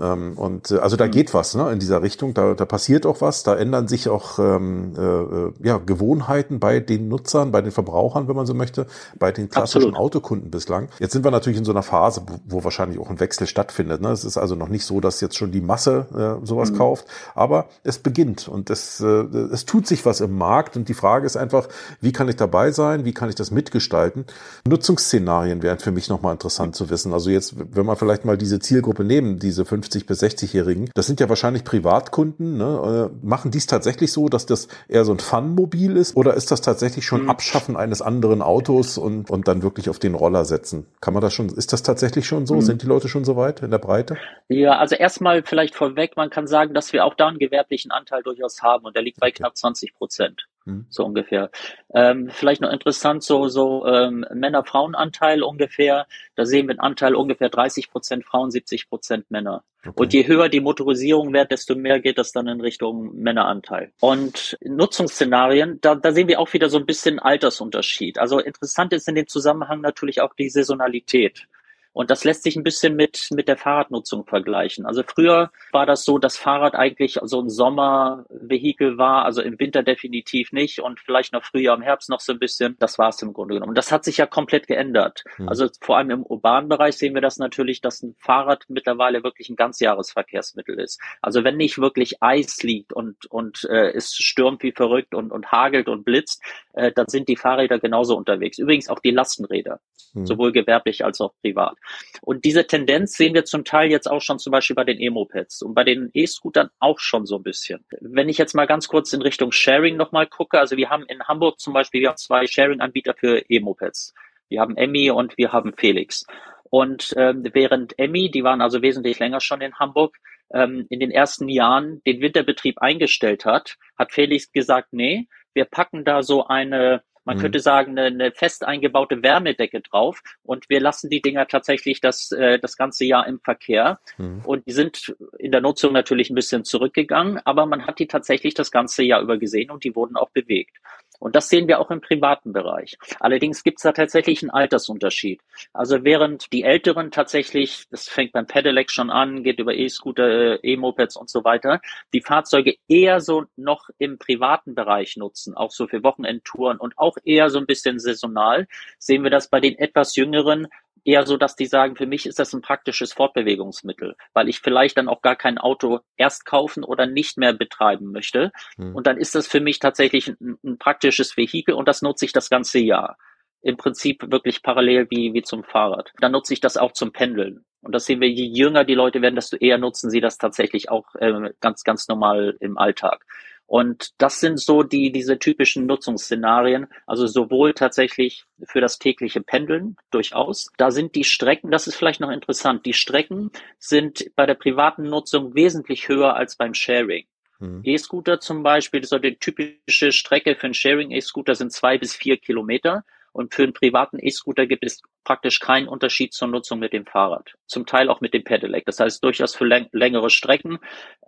Ähm, 0.00 0.38
und 0.38 0.70
äh, 0.70 0.78
also 0.78 0.96
da 0.96 1.06
mhm. 1.06 1.10
geht 1.10 1.34
was 1.34 1.54
ne, 1.54 1.70
in 1.72 1.80
dieser 1.80 2.02
Richtung, 2.02 2.34
da, 2.34 2.54
da 2.54 2.64
passiert 2.64 3.06
auch 3.06 3.20
was, 3.20 3.42
da 3.42 3.56
ändern 3.56 3.88
sich 3.88 4.08
auch 4.08 4.38
ähm, 4.38 4.92
äh, 4.96 5.00
äh 5.00 5.52
ja, 5.62 5.78
Gewohnheiten 5.78 6.60
bei 6.60 6.80
den 6.80 7.08
Nutzern, 7.08 7.29
bei 7.32 7.62
den 7.62 7.72
Verbrauchern, 7.72 8.28
wenn 8.28 8.36
man 8.36 8.46
so 8.46 8.54
möchte, 8.54 8.86
bei 9.18 9.32
den 9.32 9.48
klassischen 9.48 9.88
Absolut. 9.88 9.98
Autokunden 9.98 10.50
bislang. 10.50 10.88
Jetzt 10.98 11.12
sind 11.12 11.24
wir 11.24 11.30
natürlich 11.30 11.58
in 11.58 11.64
so 11.64 11.72
einer 11.72 11.82
Phase, 11.82 12.22
wo 12.46 12.64
wahrscheinlich 12.64 12.98
auch 12.98 13.10
ein 13.10 13.20
Wechsel 13.20 13.46
stattfindet. 13.46 14.00
Ne? 14.00 14.10
Es 14.10 14.24
ist 14.24 14.36
also 14.36 14.54
noch 14.54 14.68
nicht 14.68 14.84
so, 14.84 15.00
dass 15.00 15.20
jetzt 15.20 15.36
schon 15.36 15.52
die 15.52 15.60
Masse 15.60 16.40
äh, 16.42 16.46
sowas 16.46 16.72
mhm. 16.72 16.78
kauft, 16.78 17.06
aber 17.34 17.66
es 17.82 17.98
beginnt 17.98 18.48
und 18.48 18.70
es, 18.70 19.00
äh, 19.00 19.06
es 19.06 19.64
tut 19.64 19.86
sich 19.86 20.04
was 20.04 20.20
im 20.20 20.36
Markt 20.36 20.76
und 20.76 20.88
die 20.88 20.94
Frage 20.94 21.26
ist 21.26 21.36
einfach, 21.36 21.68
wie 22.00 22.12
kann 22.12 22.28
ich 22.28 22.36
dabei 22.36 22.70
sein, 22.70 23.04
wie 23.04 23.12
kann 23.12 23.28
ich 23.28 23.34
das 23.34 23.50
mitgestalten? 23.50 24.24
Nutzungsszenarien 24.66 25.62
wären 25.62 25.78
für 25.78 25.92
mich 25.92 26.08
nochmal 26.08 26.32
interessant 26.32 26.76
zu 26.76 26.90
wissen. 26.90 27.12
Also 27.12 27.30
jetzt, 27.30 27.54
wenn 27.56 27.86
wir 27.86 27.96
vielleicht 27.96 28.24
mal 28.24 28.36
diese 28.36 28.58
Zielgruppe 28.58 29.04
nehmen, 29.04 29.38
diese 29.38 29.64
50 29.64 30.06
bis 30.06 30.22
60-Jährigen, 30.22 30.90
das 30.94 31.06
sind 31.06 31.20
ja 31.20 31.28
wahrscheinlich 31.28 31.64
Privatkunden, 31.64 32.56
ne? 32.56 33.10
Äh, 33.10 33.26
machen 33.26 33.50
dies 33.50 33.66
tatsächlich 33.66 34.12
so, 34.12 34.28
dass 34.28 34.46
das 34.46 34.68
eher 34.88 35.04
so 35.04 35.12
ein 35.12 35.18
Fun-Mobil 35.18 35.96
ist 35.96 36.16
oder 36.16 36.34
ist 36.34 36.50
das 36.50 36.60
tatsächlich 36.60 37.04
schon 37.04 37.19
mhm. 37.24 37.30
Abschaffen 37.30 37.76
eines 37.76 38.02
anderen 38.02 38.42
Autos 38.42 38.98
und, 38.98 39.30
und 39.30 39.48
dann 39.48 39.62
wirklich 39.62 39.88
auf 39.88 39.98
den 39.98 40.14
Roller 40.14 40.44
setzen? 40.44 40.86
Kann 41.00 41.14
man 41.14 41.22
das 41.22 41.32
schon, 41.32 41.48
ist 41.48 41.72
das 41.72 41.82
tatsächlich 41.82 42.10
tatsächlich 42.10 42.26
schon 42.26 42.46
so? 42.46 42.56
Mhm. 42.56 42.60
Sind 42.62 42.82
die 42.82 42.86
Leute 42.86 43.08
schon 43.08 43.24
so 43.24 43.36
weit 43.36 43.62
in 43.62 43.70
der 43.70 43.78
Breite? 43.78 44.16
Ja, 44.48 44.78
also 44.78 44.96
erstmal 44.96 45.42
vielleicht 45.42 45.74
vorweg, 45.74 46.16
man 46.16 46.30
kann 46.30 46.46
sagen, 46.46 46.74
dass 46.74 46.92
wir 46.92 47.04
auch 47.04 47.14
da 47.14 47.28
einen 47.28 47.38
gewerblichen 47.38 47.90
Anteil 47.90 48.22
durchaus 48.22 48.62
haben 48.62 48.84
und 48.84 48.96
der 48.96 49.02
liegt 49.02 49.20
bei 49.20 49.28
okay. 49.28 49.38
knapp 49.38 49.56
20 49.56 49.94
Prozent. 49.94 50.46
Mhm. 50.70 50.86
So 50.88 51.04
ungefähr. 51.04 51.50
Ähm, 51.92 52.30
vielleicht 52.30 52.60
noch 52.60 52.72
interessant, 52.72 53.22
so, 53.22 53.48
so 53.48 53.86
ähm, 53.86 54.24
Männer-Frauen-Anteil 54.32 55.42
ungefähr. 55.42 56.06
Da 56.36 56.44
sehen 56.44 56.66
wir 56.66 56.72
einen 56.72 56.80
Anteil 56.80 57.14
ungefähr 57.14 57.48
30 57.48 57.90
Prozent 57.90 58.24
Frauen, 58.24 58.50
70 58.50 58.88
Prozent 58.88 59.30
Männer. 59.30 59.64
Okay. 59.82 59.92
Und 59.96 60.12
je 60.12 60.26
höher 60.26 60.48
die 60.48 60.60
Motorisierung 60.60 61.32
wird, 61.32 61.50
desto 61.50 61.74
mehr 61.74 62.00
geht 62.00 62.18
das 62.18 62.32
dann 62.32 62.46
in 62.46 62.60
Richtung 62.60 63.14
Männeranteil. 63.16 63.92
Und 64.00 64.58
Nutzungsszenarien, 64.62 65.80
da, 65.80 65.94
da 65.94 66.12
sehen 66.12 66.28
wir 66.28 66.38
auch 66.38 66.52
wieder 66.52 66.68
so 66.68 66.78
ein 66.78 66.86
bisschen 66.86 67.18
Altersunterschied. 67.18 68.18
Also 68.18 68.38
interessant 68.38 68.92
ist 68.92 69.08
in 69.08 69.14
dem 69.14 69.26
Zusammenhang 69.26 69.80
natürlich 69.80 70.20
auch 70.20 70.34
die 70.34 70.50
Saisonalität. 70.50 71.46
Und 71.92 72.10
das 72.10 72.24
lässt 72.24 72.44
sich 72.44 72.56
ein 72.56 72.62
bisschen 72.62 72.94
mit, 72.94 73.28
mit 73.32 73.48
der 73.48 73.56
Fahrradnutzung 73.56 74.24
vergleichen. 74.24 74.86
Also 74.86 75.02
früher 75.04 75.50
war 75.72 75.86
das 75.86 76.04
so, 76.04 76.18
dass 76.18 76.36
Fahrrad 76.36 76.74
eigentlich 76.74 77.18
so 77.22 77.40
ein 77.40 77.48
Sommervehikel 77.48 78.96
war, 78.96 79.24
also 79.24 79.42
im 79.42 79.58
Winter 79.58 79.82
definitiv 79.82 80.52
nicht 80.52 80.80
und 80.80 81.00
vielleicht 81.00 81.32
noch 81.32 81.44
Frühjahr, 81.44 81.76
im 81.76 81.82
Herbst 81.82 82.08
noch 82.08 82.20
so 82.20 82.32
ein 82.32 82.38
bisschen. 82.38 82.76
Das 82.78 82.98
war 82.98 83.08
es 83.08 83.20
im 83.22 83.32
Grunde 83.32 83.54
genommen. 83.54 83.70
Und 83.70 83.78
das 83.78 83.90
hat 83.90 84.04
sich 84.04 84.18
ja 84.18 84.26
komplett 84.26 84.68
geändert. 84.68 85.24
Mhm. 85.38 85.48
Also 85.48 85.68
vor 85.80 85.96
allem 85.96 86.10
im 86.10 86.22
urbanen 86.22 86.68
Bereich 86.68 86.96
sehen 86.96 87.14
wir 87.14 87.22
das 87.22 87.38
natürlich, 87.38 87.80
dass 87.80 88.02
ein 88.02 88.14
Fahrrad 88.18 88.64
mittlerweile 88.68 89.24
wirklich 89.24 89.48
ein 89.48 89.56
Ganzjahresverkehrsmittel 89.56 90.78
ist. 90.78 91.00
Also 91.20 91.42
wenn 91.42 91.56
nicht 91.56 91.78
wirklich 91.78 92.22
Eis 92.22 92.62
liegt 92.62 92.92
und, 92.92 93.26
und 93.26 93.64
äh, 93.68 93.90
es 93.90 94.14
stürmt 94.14 94.62
wie 94.62 94.72
verrückt 94.72 95.14
und, 95.14 95.32
und 95.32 95.50
hagelt 95.50 95.88
und 95.88 96.04
blitzt, 96.04 96.40
äh, 96.74 96.92
dann 96.92 97.08
sind 97.08 97.28
die 97.28 97.36
Fahrräder 97.36 97.80
genauso 97.80 98.16
unterwegs. 98.16 98.58
Übrigens 98.58 98.88
auch 98.88 99.00
die 99.00 99.10
Lastenräder, 99.10 99.80
mhm. 100.14 100.26
sowohl 100.26 100.52
gewerblich 100.52 101.04
als 101.04 101.20
auch 101.20 101.32
privat. 101.42 101.76
Und 102.22 102.44
diese 102.44 102.66
Tendenz 102.66 103.16
sehen 103.16 103.34
wir 103.34 103.44
zum 103.44 103.64
Teil 103.64 103.90
jetzt 103.90 104.10
auch 104.10 104.20
schon 104.20 104.38
zum 104.38 104.50
Beispiel 104.50 104.76
bei 104.76 104.84
den 104.84 105.00
E-Mopeds 105.00 105.62
und 105.62 105.74
bei 105.74 105.84
den 105.84 106.10
E-Scootern 106.12 106.70
auch 106.78 106.98
schon 106.98 107.26
so 107.26 107.36
ein 107.36 107.42
bisschen. 107.42 107.84
Wenn 108.00 108.28
ich 108.28 108.38
jetzt 108.38 108.54
mal 108.54 108.66
ganz 108.66 108.88
kurz 108.88 109.12
in 109.12 109.22
Richtung 109.22 109.52
Sharing 109.52 109.96
nochmal 109.96 110.26
gucke, 110.26 110.58
also 110.58 110.76
wir 110.76 110.90
haben 110.90 111.04
in 111.06 111.22
Hamburg 111.24 111.60
zum 111.60 111.72
Beispiel, 111.72 112.02
wir 112.02 112.08
haben 112.08 112.16
zwei 112.16 112.46
Sharing-Anbieter 112.46 113.14
für 113.14 113.44
E-Mopeds. 113.48 114.14
Wir 114.48 114.60
haben 114.60 114.76
Emmy 114.76 115.10
und 115.10 115.36
wir 115.38 115.52
haben 115.52 115.72
Felix. 115.76 116.26
Und 116.70 117.14
ähm, 117.16 117.44
während 117.52 117.98
Emmy, 117.98 118.30
die 118.30 118.44
waren 118.44 118.60
also 118.60 118.82
wesentlich 118.82 119.18
länger 119.18 119.40
schon 119.40 119.60
in 119.60 119.74
Hamburg, 119.78 120.16
ähm, 120.52 120.86
in 120.88 121.00
den 121.00 121.10
ersten 121.10 121.48
Jahren 121.48 122.02
den 122.06 122.20
Winterbetrieb 122.20 122.78
eingestellt 122.78 123.44
hat, 123.44 123.76
hat 123.98 124.12
Felix 124.12 124.50
gesagt, 124.52 124.88
nee, 124.92 125.26
wir 125.54 125.64
packen 125.64 126.04
da 126.04 126.22
so 126.22 126.46
eine 126.46 127.02
man 127.30 127.36
mhm. 127.36 127.42
könnte 127.42 127.60
sagen, 127.60 127.96
eine, 127.96 128.06
eine 128.06 128.32
fest 128.32 128.64
eingebaute 128.64 129.22
Wärmedecke 129.22 129.80
drauf 129.82 130.20
und 130.42 130.68
wir 130.68 130.80
lassen 130.80 131.10
die 131.10 131.22
Dinger 131.22 131.46
tatsächlich 131.46 132.00
das, 132.00 132.32
äh, 132.32 132.58
das 132.58 132.76
ganze 132.76 133.04
Jahr 133.04 133.24
im 133.28 133.38
Verkehr. 133.38 134.00
Mhm. 134.18 134.42
Und 134.44 134.66
die 134.66 134.72
sind 134.72 135.14
in 135.38 135.52
der 135.52 135.60
Nutzung 135.60 135.92
natürlich 135.92 136.28
ein 136.28 136.34
bisschen 136.34 136.64
zurückgegangen, 136.64 137.40
aber 137.44 137.66
man 137.66 137.86
hat 137.86 138.00
die 138.00 138.08
tatsächlich 138.08 138.54
das 138.54 138.72
ganze 138.72 139.04
Jahr 139.04 139.20
über 139.20 139.38
gesehen 139.38 139.70
und 139.70 139.84
die 139.84 139.94
wurden 139.94 140.16
auch 140.16 140.30
bewegt. 140.30 140.76
Und 141.20 141.36
das 141.36 141.48
sehen 141.48 141.68
wir 141.68 141.78
auch 141.78 141.90
im 141.90 142.00
privaten 142.00 142.52
Bereich. 142.52 142.98
Allerdings 143.20 143.62
gibt 143.62 143.78
es 143.78 143.82
da 143.82 143.92
tatsächlich 143.92 144.42
einen 144.42 144.50
Altersunterschied. 144.50 145.40
Also 145.72 146.02
während 146.02 146.52
die 146.52 146.64
Älteren 146.64 147.10
tatsächlich, 147.10 147.84
das 147.90 148.08
fängt 148.08 148.32
beim 148.32 148.46
Pedelec 148.46 148.90
schon 148.90 149.10
an, 149.10 149.44
geht 149.44 149.60
über 149.60 149.74
E-Scooter, 149.74 150.54
äh, 150.54 150.58
E-Mopeds 150.62 151.16
und 151.16 151.30
so 151.30 151.44
weiter, 151.44 151.80
die 152.14 152.22
Fahrzeuge 152.22 152.76
eher 152.88 153.20
so 153.20 153.44
noch 153.56 153.90
im 153.98 154.18
privaten 154.18 154.74
Bereich 154.74 155.16
nutzen, 155.16 155.54
auch 155.54 155.70
so 155.70 155.86
für 155.86 156.02
Wochenendtouren 156.02 156.78
und 156.78 156.98
auch 156.98 157.16
eher 157.24 157.50
so 157.50 157.58
ein 157.58 157.66
bisschen 157.66 157.98
saisonal, 157.98 158.66
sehen 158.98 159.22
wir 159.22 159.30
das 159.30 159.48
bei 159.48 159.60
den 159.60 159.78
etwas 159.78 160.16
jüngeren 160.16 160.68
eher 161.04 161.26
so, 161.26 161.36
dass 161.36 161.56
die 161.56 161.66
sagen, 161.66 161.96
für 161.96 162.06
mich 162.06 162.26
ist 162.26 162.38
das 162.38 162.52
ein 162.52 162.62
praktisches 162.62 163.12
Fortbewegungsmittel, 163.12 164.16
weil 164.32 164.48
ich 164.48 164.60
vielleicht 164.60 164.96
dann 164.96 165.08
auch 165.08 165.22
gar 165.22 165.36
kein 165.36 165.58
Auto 165.58 166.00
erst 166.16 166.44
kaufen 166.44 166.84
oder 166.84 167.06
nicht 167.06 167.38
mehr 167.38 167.52
betreiben 167.52 168.12
möchte. 168.12 168.52
Mhm. 168.76 168.94
Und 168.94 169.06
dann 169.06 169.16
ist 169.16 169.34
das 169.34 169.46
für 169.46 169.60
mich 169.60 169.78
tatsächlich 169.78 170.28
ein, 170.28 170.58
ein, 170.64 170.78
praktisches 170.78 171.36
Vehikel 171.36 171.74
und 171.74 171.88
das 171.88 172.02
nutze 172.02 172.24
ich 172.24 172.32
das 172.32 172.50
ganze 172.50 172.78
Jahr. 172.78 173.16
Im 173.62 173.76
Prinzip 173.76 174.30
wirklich 174.30 174.62
parallel 174.62 175.06
wie, 175.10 175.34
wie 175.34 175.42
zum 175.42 175.64
Fahrrad. 175.64 176.12
Dann 176.20 176.32
nutze 176.32 176.54
ich 176.54 176.60
das 176.60 176.76
auch 176.76 176.92
zum 176.92 177.12
Pendeln. 177.12 177.64
Und 177.82 177.94
das 177.94 178.06
sehen 178.06 178.20
wir, 178.20 178.28
je 178.28 178.46
jünger 178.46 178.84
die 178.84 178.94
Leute 178.94 179.22
werden, 179.22 179.34
desto 179.34 179.56
eher 179.56 179.78
nutzen 179.78 180.10
sie 180.10 180.20
das 180.20 180.38
tatsächlich 180.38 180.90
auch 180.90 181.14
äh, 181.16 181.50
ganz, 181.60 181.84
ganz 181.84 182.08
normal 182.08 182.56
im 182.60 182.78
Alltag. 182.78 183.24
Und 183.70 184.10
das 184.18 184.40
sind 184.40 184.58
so 184.58 184.82
die, 184.82 185.12
diese 185.12 185.38
typischen 185.38 185.86
Nutzungsszenarien, 185.86 186.88
also 187.06 187.28
sowohl 187.28 187.72
tatsächlich 187.72 188.44
für 188.64 188.80
das 188.80 188.98
tägliche 188.98 189.42
Pendeln 189.42 189.96
durchaus. 190.10 190.72
Da 190.76 190.90
sind 190.90 191.14
die 191.14 191.22
Strecken, 191.22 191.70
das 191.70 191.86
ist 191.86 191.94
vielleicht 191.94 192.18
noch 192.18 192.32
interessant, 192.32 192.84
die 192.84 192.94
Strecken 192.94 193.52
sind 193.78 194.32
bei 194.34 194.44
der 194.44 194.54
privaten 194.54 195.04
Nutzung 195.04 195.54
wesentlich 195.54 196.08
höher 196.08 196.34
als 196.34 196.56
beim 196.56 196.74
Sharing. 196.74 197.26
Mhm. 197.60 197.82
E-Scooter 197.84 198.40
zum 198.40 198.64
Beispiel, 198.64 199.04
so 199.04 199.20
die 199.20 199.36
typische 199.36 200.10
Strecke 200.10 200.56
für 200.56 200.64
einen 200.64 200.74
Sharing-E-Scooter 200.74 201.54
sind 201.54 201.72
zwei 201.72 201.96
bis 201.96 202.16
vier 202.16 202.38
Kilometer. 202.38 203.04
Und 203.30 203.54
für 203.54 203.62
einen 203.62 203.72
privaten 203.72 204.18
E-Scooter 204.20 204.66
gibt 204.66 204.84
es 204.84 205.00
praktisch 205.24 205.60
keinen 205.60 205.88
Unterschied 205.88 206.32
zur 206.32 206.48
Nutzung 206.48 206.78
mit 206.78 206.92
dem 206.92 207.06
Fahrrad. 207.06 207.54
Zum 207.66 207.86
Teil 207.86 208.08
auch 208.08 208.20
mit 208.20 208.34
dem 208.34 208.44
Pedelec. 208.44 208.84
Das 208.86 209.00
heißt, 209.00 209.22
durchaus 209.22 209.54
für 209.54 209.66
längere 209.66 210.30
Strecken 210.30 210.78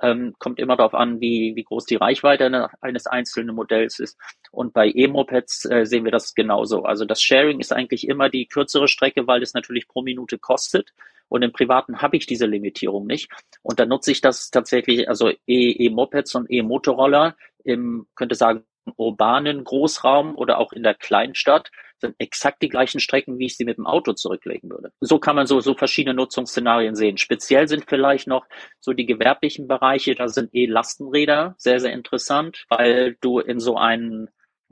ähm, 0.00 0.34
kommt 0.38 0.58
immer 0.58 0.76
darauf 0.76 0.94
an, 0.94 1.20
wie, 1.20 1.52
wie 1.54 1.64
groß 1.64 1.84
die 1.86 1.96
Reichweite 1.96 2.70
eines 2.80 3.06
einzelnen 3.06 3.54
Modells 3.54 3.98
ist. 3.98 4.18
Und 4.50 4.72
bei 4.72 4.88
E-Mopeds 4.88 5.66
äh, 5.66 5.84
sehen 5.84 6.04
wir 6.04 6.12
das 6.12 6.34
genauso. 6.34 6.84
Also 6.84 7.04
das 7.04 7.22
Sharing 7.22 7.60
ist 7.60 7.72
eigentlich 7.72 8.08
immer 8.08 8.28
die 8.28 8.46
kürzere 8.46 8.88
Strecke, 8.88 9.26
weil 9.26 9.42
es 9.42 9.54
natürlich 9.54 9.88
pro 9.88 10.02
Minute 10.02 10.38
kostet. 10.38 10.92
Und 11.28 11.42
im 11.42 11.52
Privaten 11.52 12.02
habe 12.02 12.16
ich 12.16 12.26
diese 12.26 12.46
Limitierung 12.46 13.06
nicht. 13.06 13.30
Und 13.62 13.80
dann 13.80 13.88
nutze 13.88 14.12
ich 14.12 14.20
das 14.20 14.50
tatsächlich, 14.50 15.08
also 15.08 15.32
E-Mopeds 15.46 16.34
und 16.34 16.50
E-Motorroller 16.50 17.36
im, 17.64 18.06
könnte 18.14 18.34
sagen, 18.34 18.64
urbanen 18.96 19.64
Großraum 19.64 20.36
oder 20.36 20.58
auch 20.58 20.72
in 20.72 20.82
der 20.82 20.94
Kleinstadt 20.94 21.70
sind 22.02 22.14
exakt 22.18 22.62
die 22.62 22.68
gleichen 22.68 23.00
Strecken, 23.00 23.38
wie 23.38 23.46
ich 23.46 23.56
sie 23.56 23.64
mit 23.64 23.78
dem 23.78 23.86
Auto 23.86 24.12
zurücklegen 24.12 24.68
würde. 24.70 24.92
So 25.00 25.18
kann 25.18 25.36
man 25.36 25.46
so, 25.46 25.60
so 25.60 25.74
verschiedene 25.74 26.14
Nutzungsszenarien 26.14 26.94
sehen. 26.94 27.16
Speziell 27.16 27.66
sind 27.68 27.86
vielleicht 27.88 28.26
noch 28.26 28.46
so 28.80 28.92
die 28.92 29.06
gewerblichen 29.06 29.66
Bereiche, 29.66 30.14
da 30.14 30.28
sind 30.28 30.54
eh 30.54 30.66
Lastenräder 30.66 31.54
sehr, 31.56 31.80
sehr 31.80 31.92
interessant, 31.92 32.66
weil 32.68 33.16
du 33.20 33.38
in 33.38 33.58
so 33.58 33.76
einen 33.76 34.28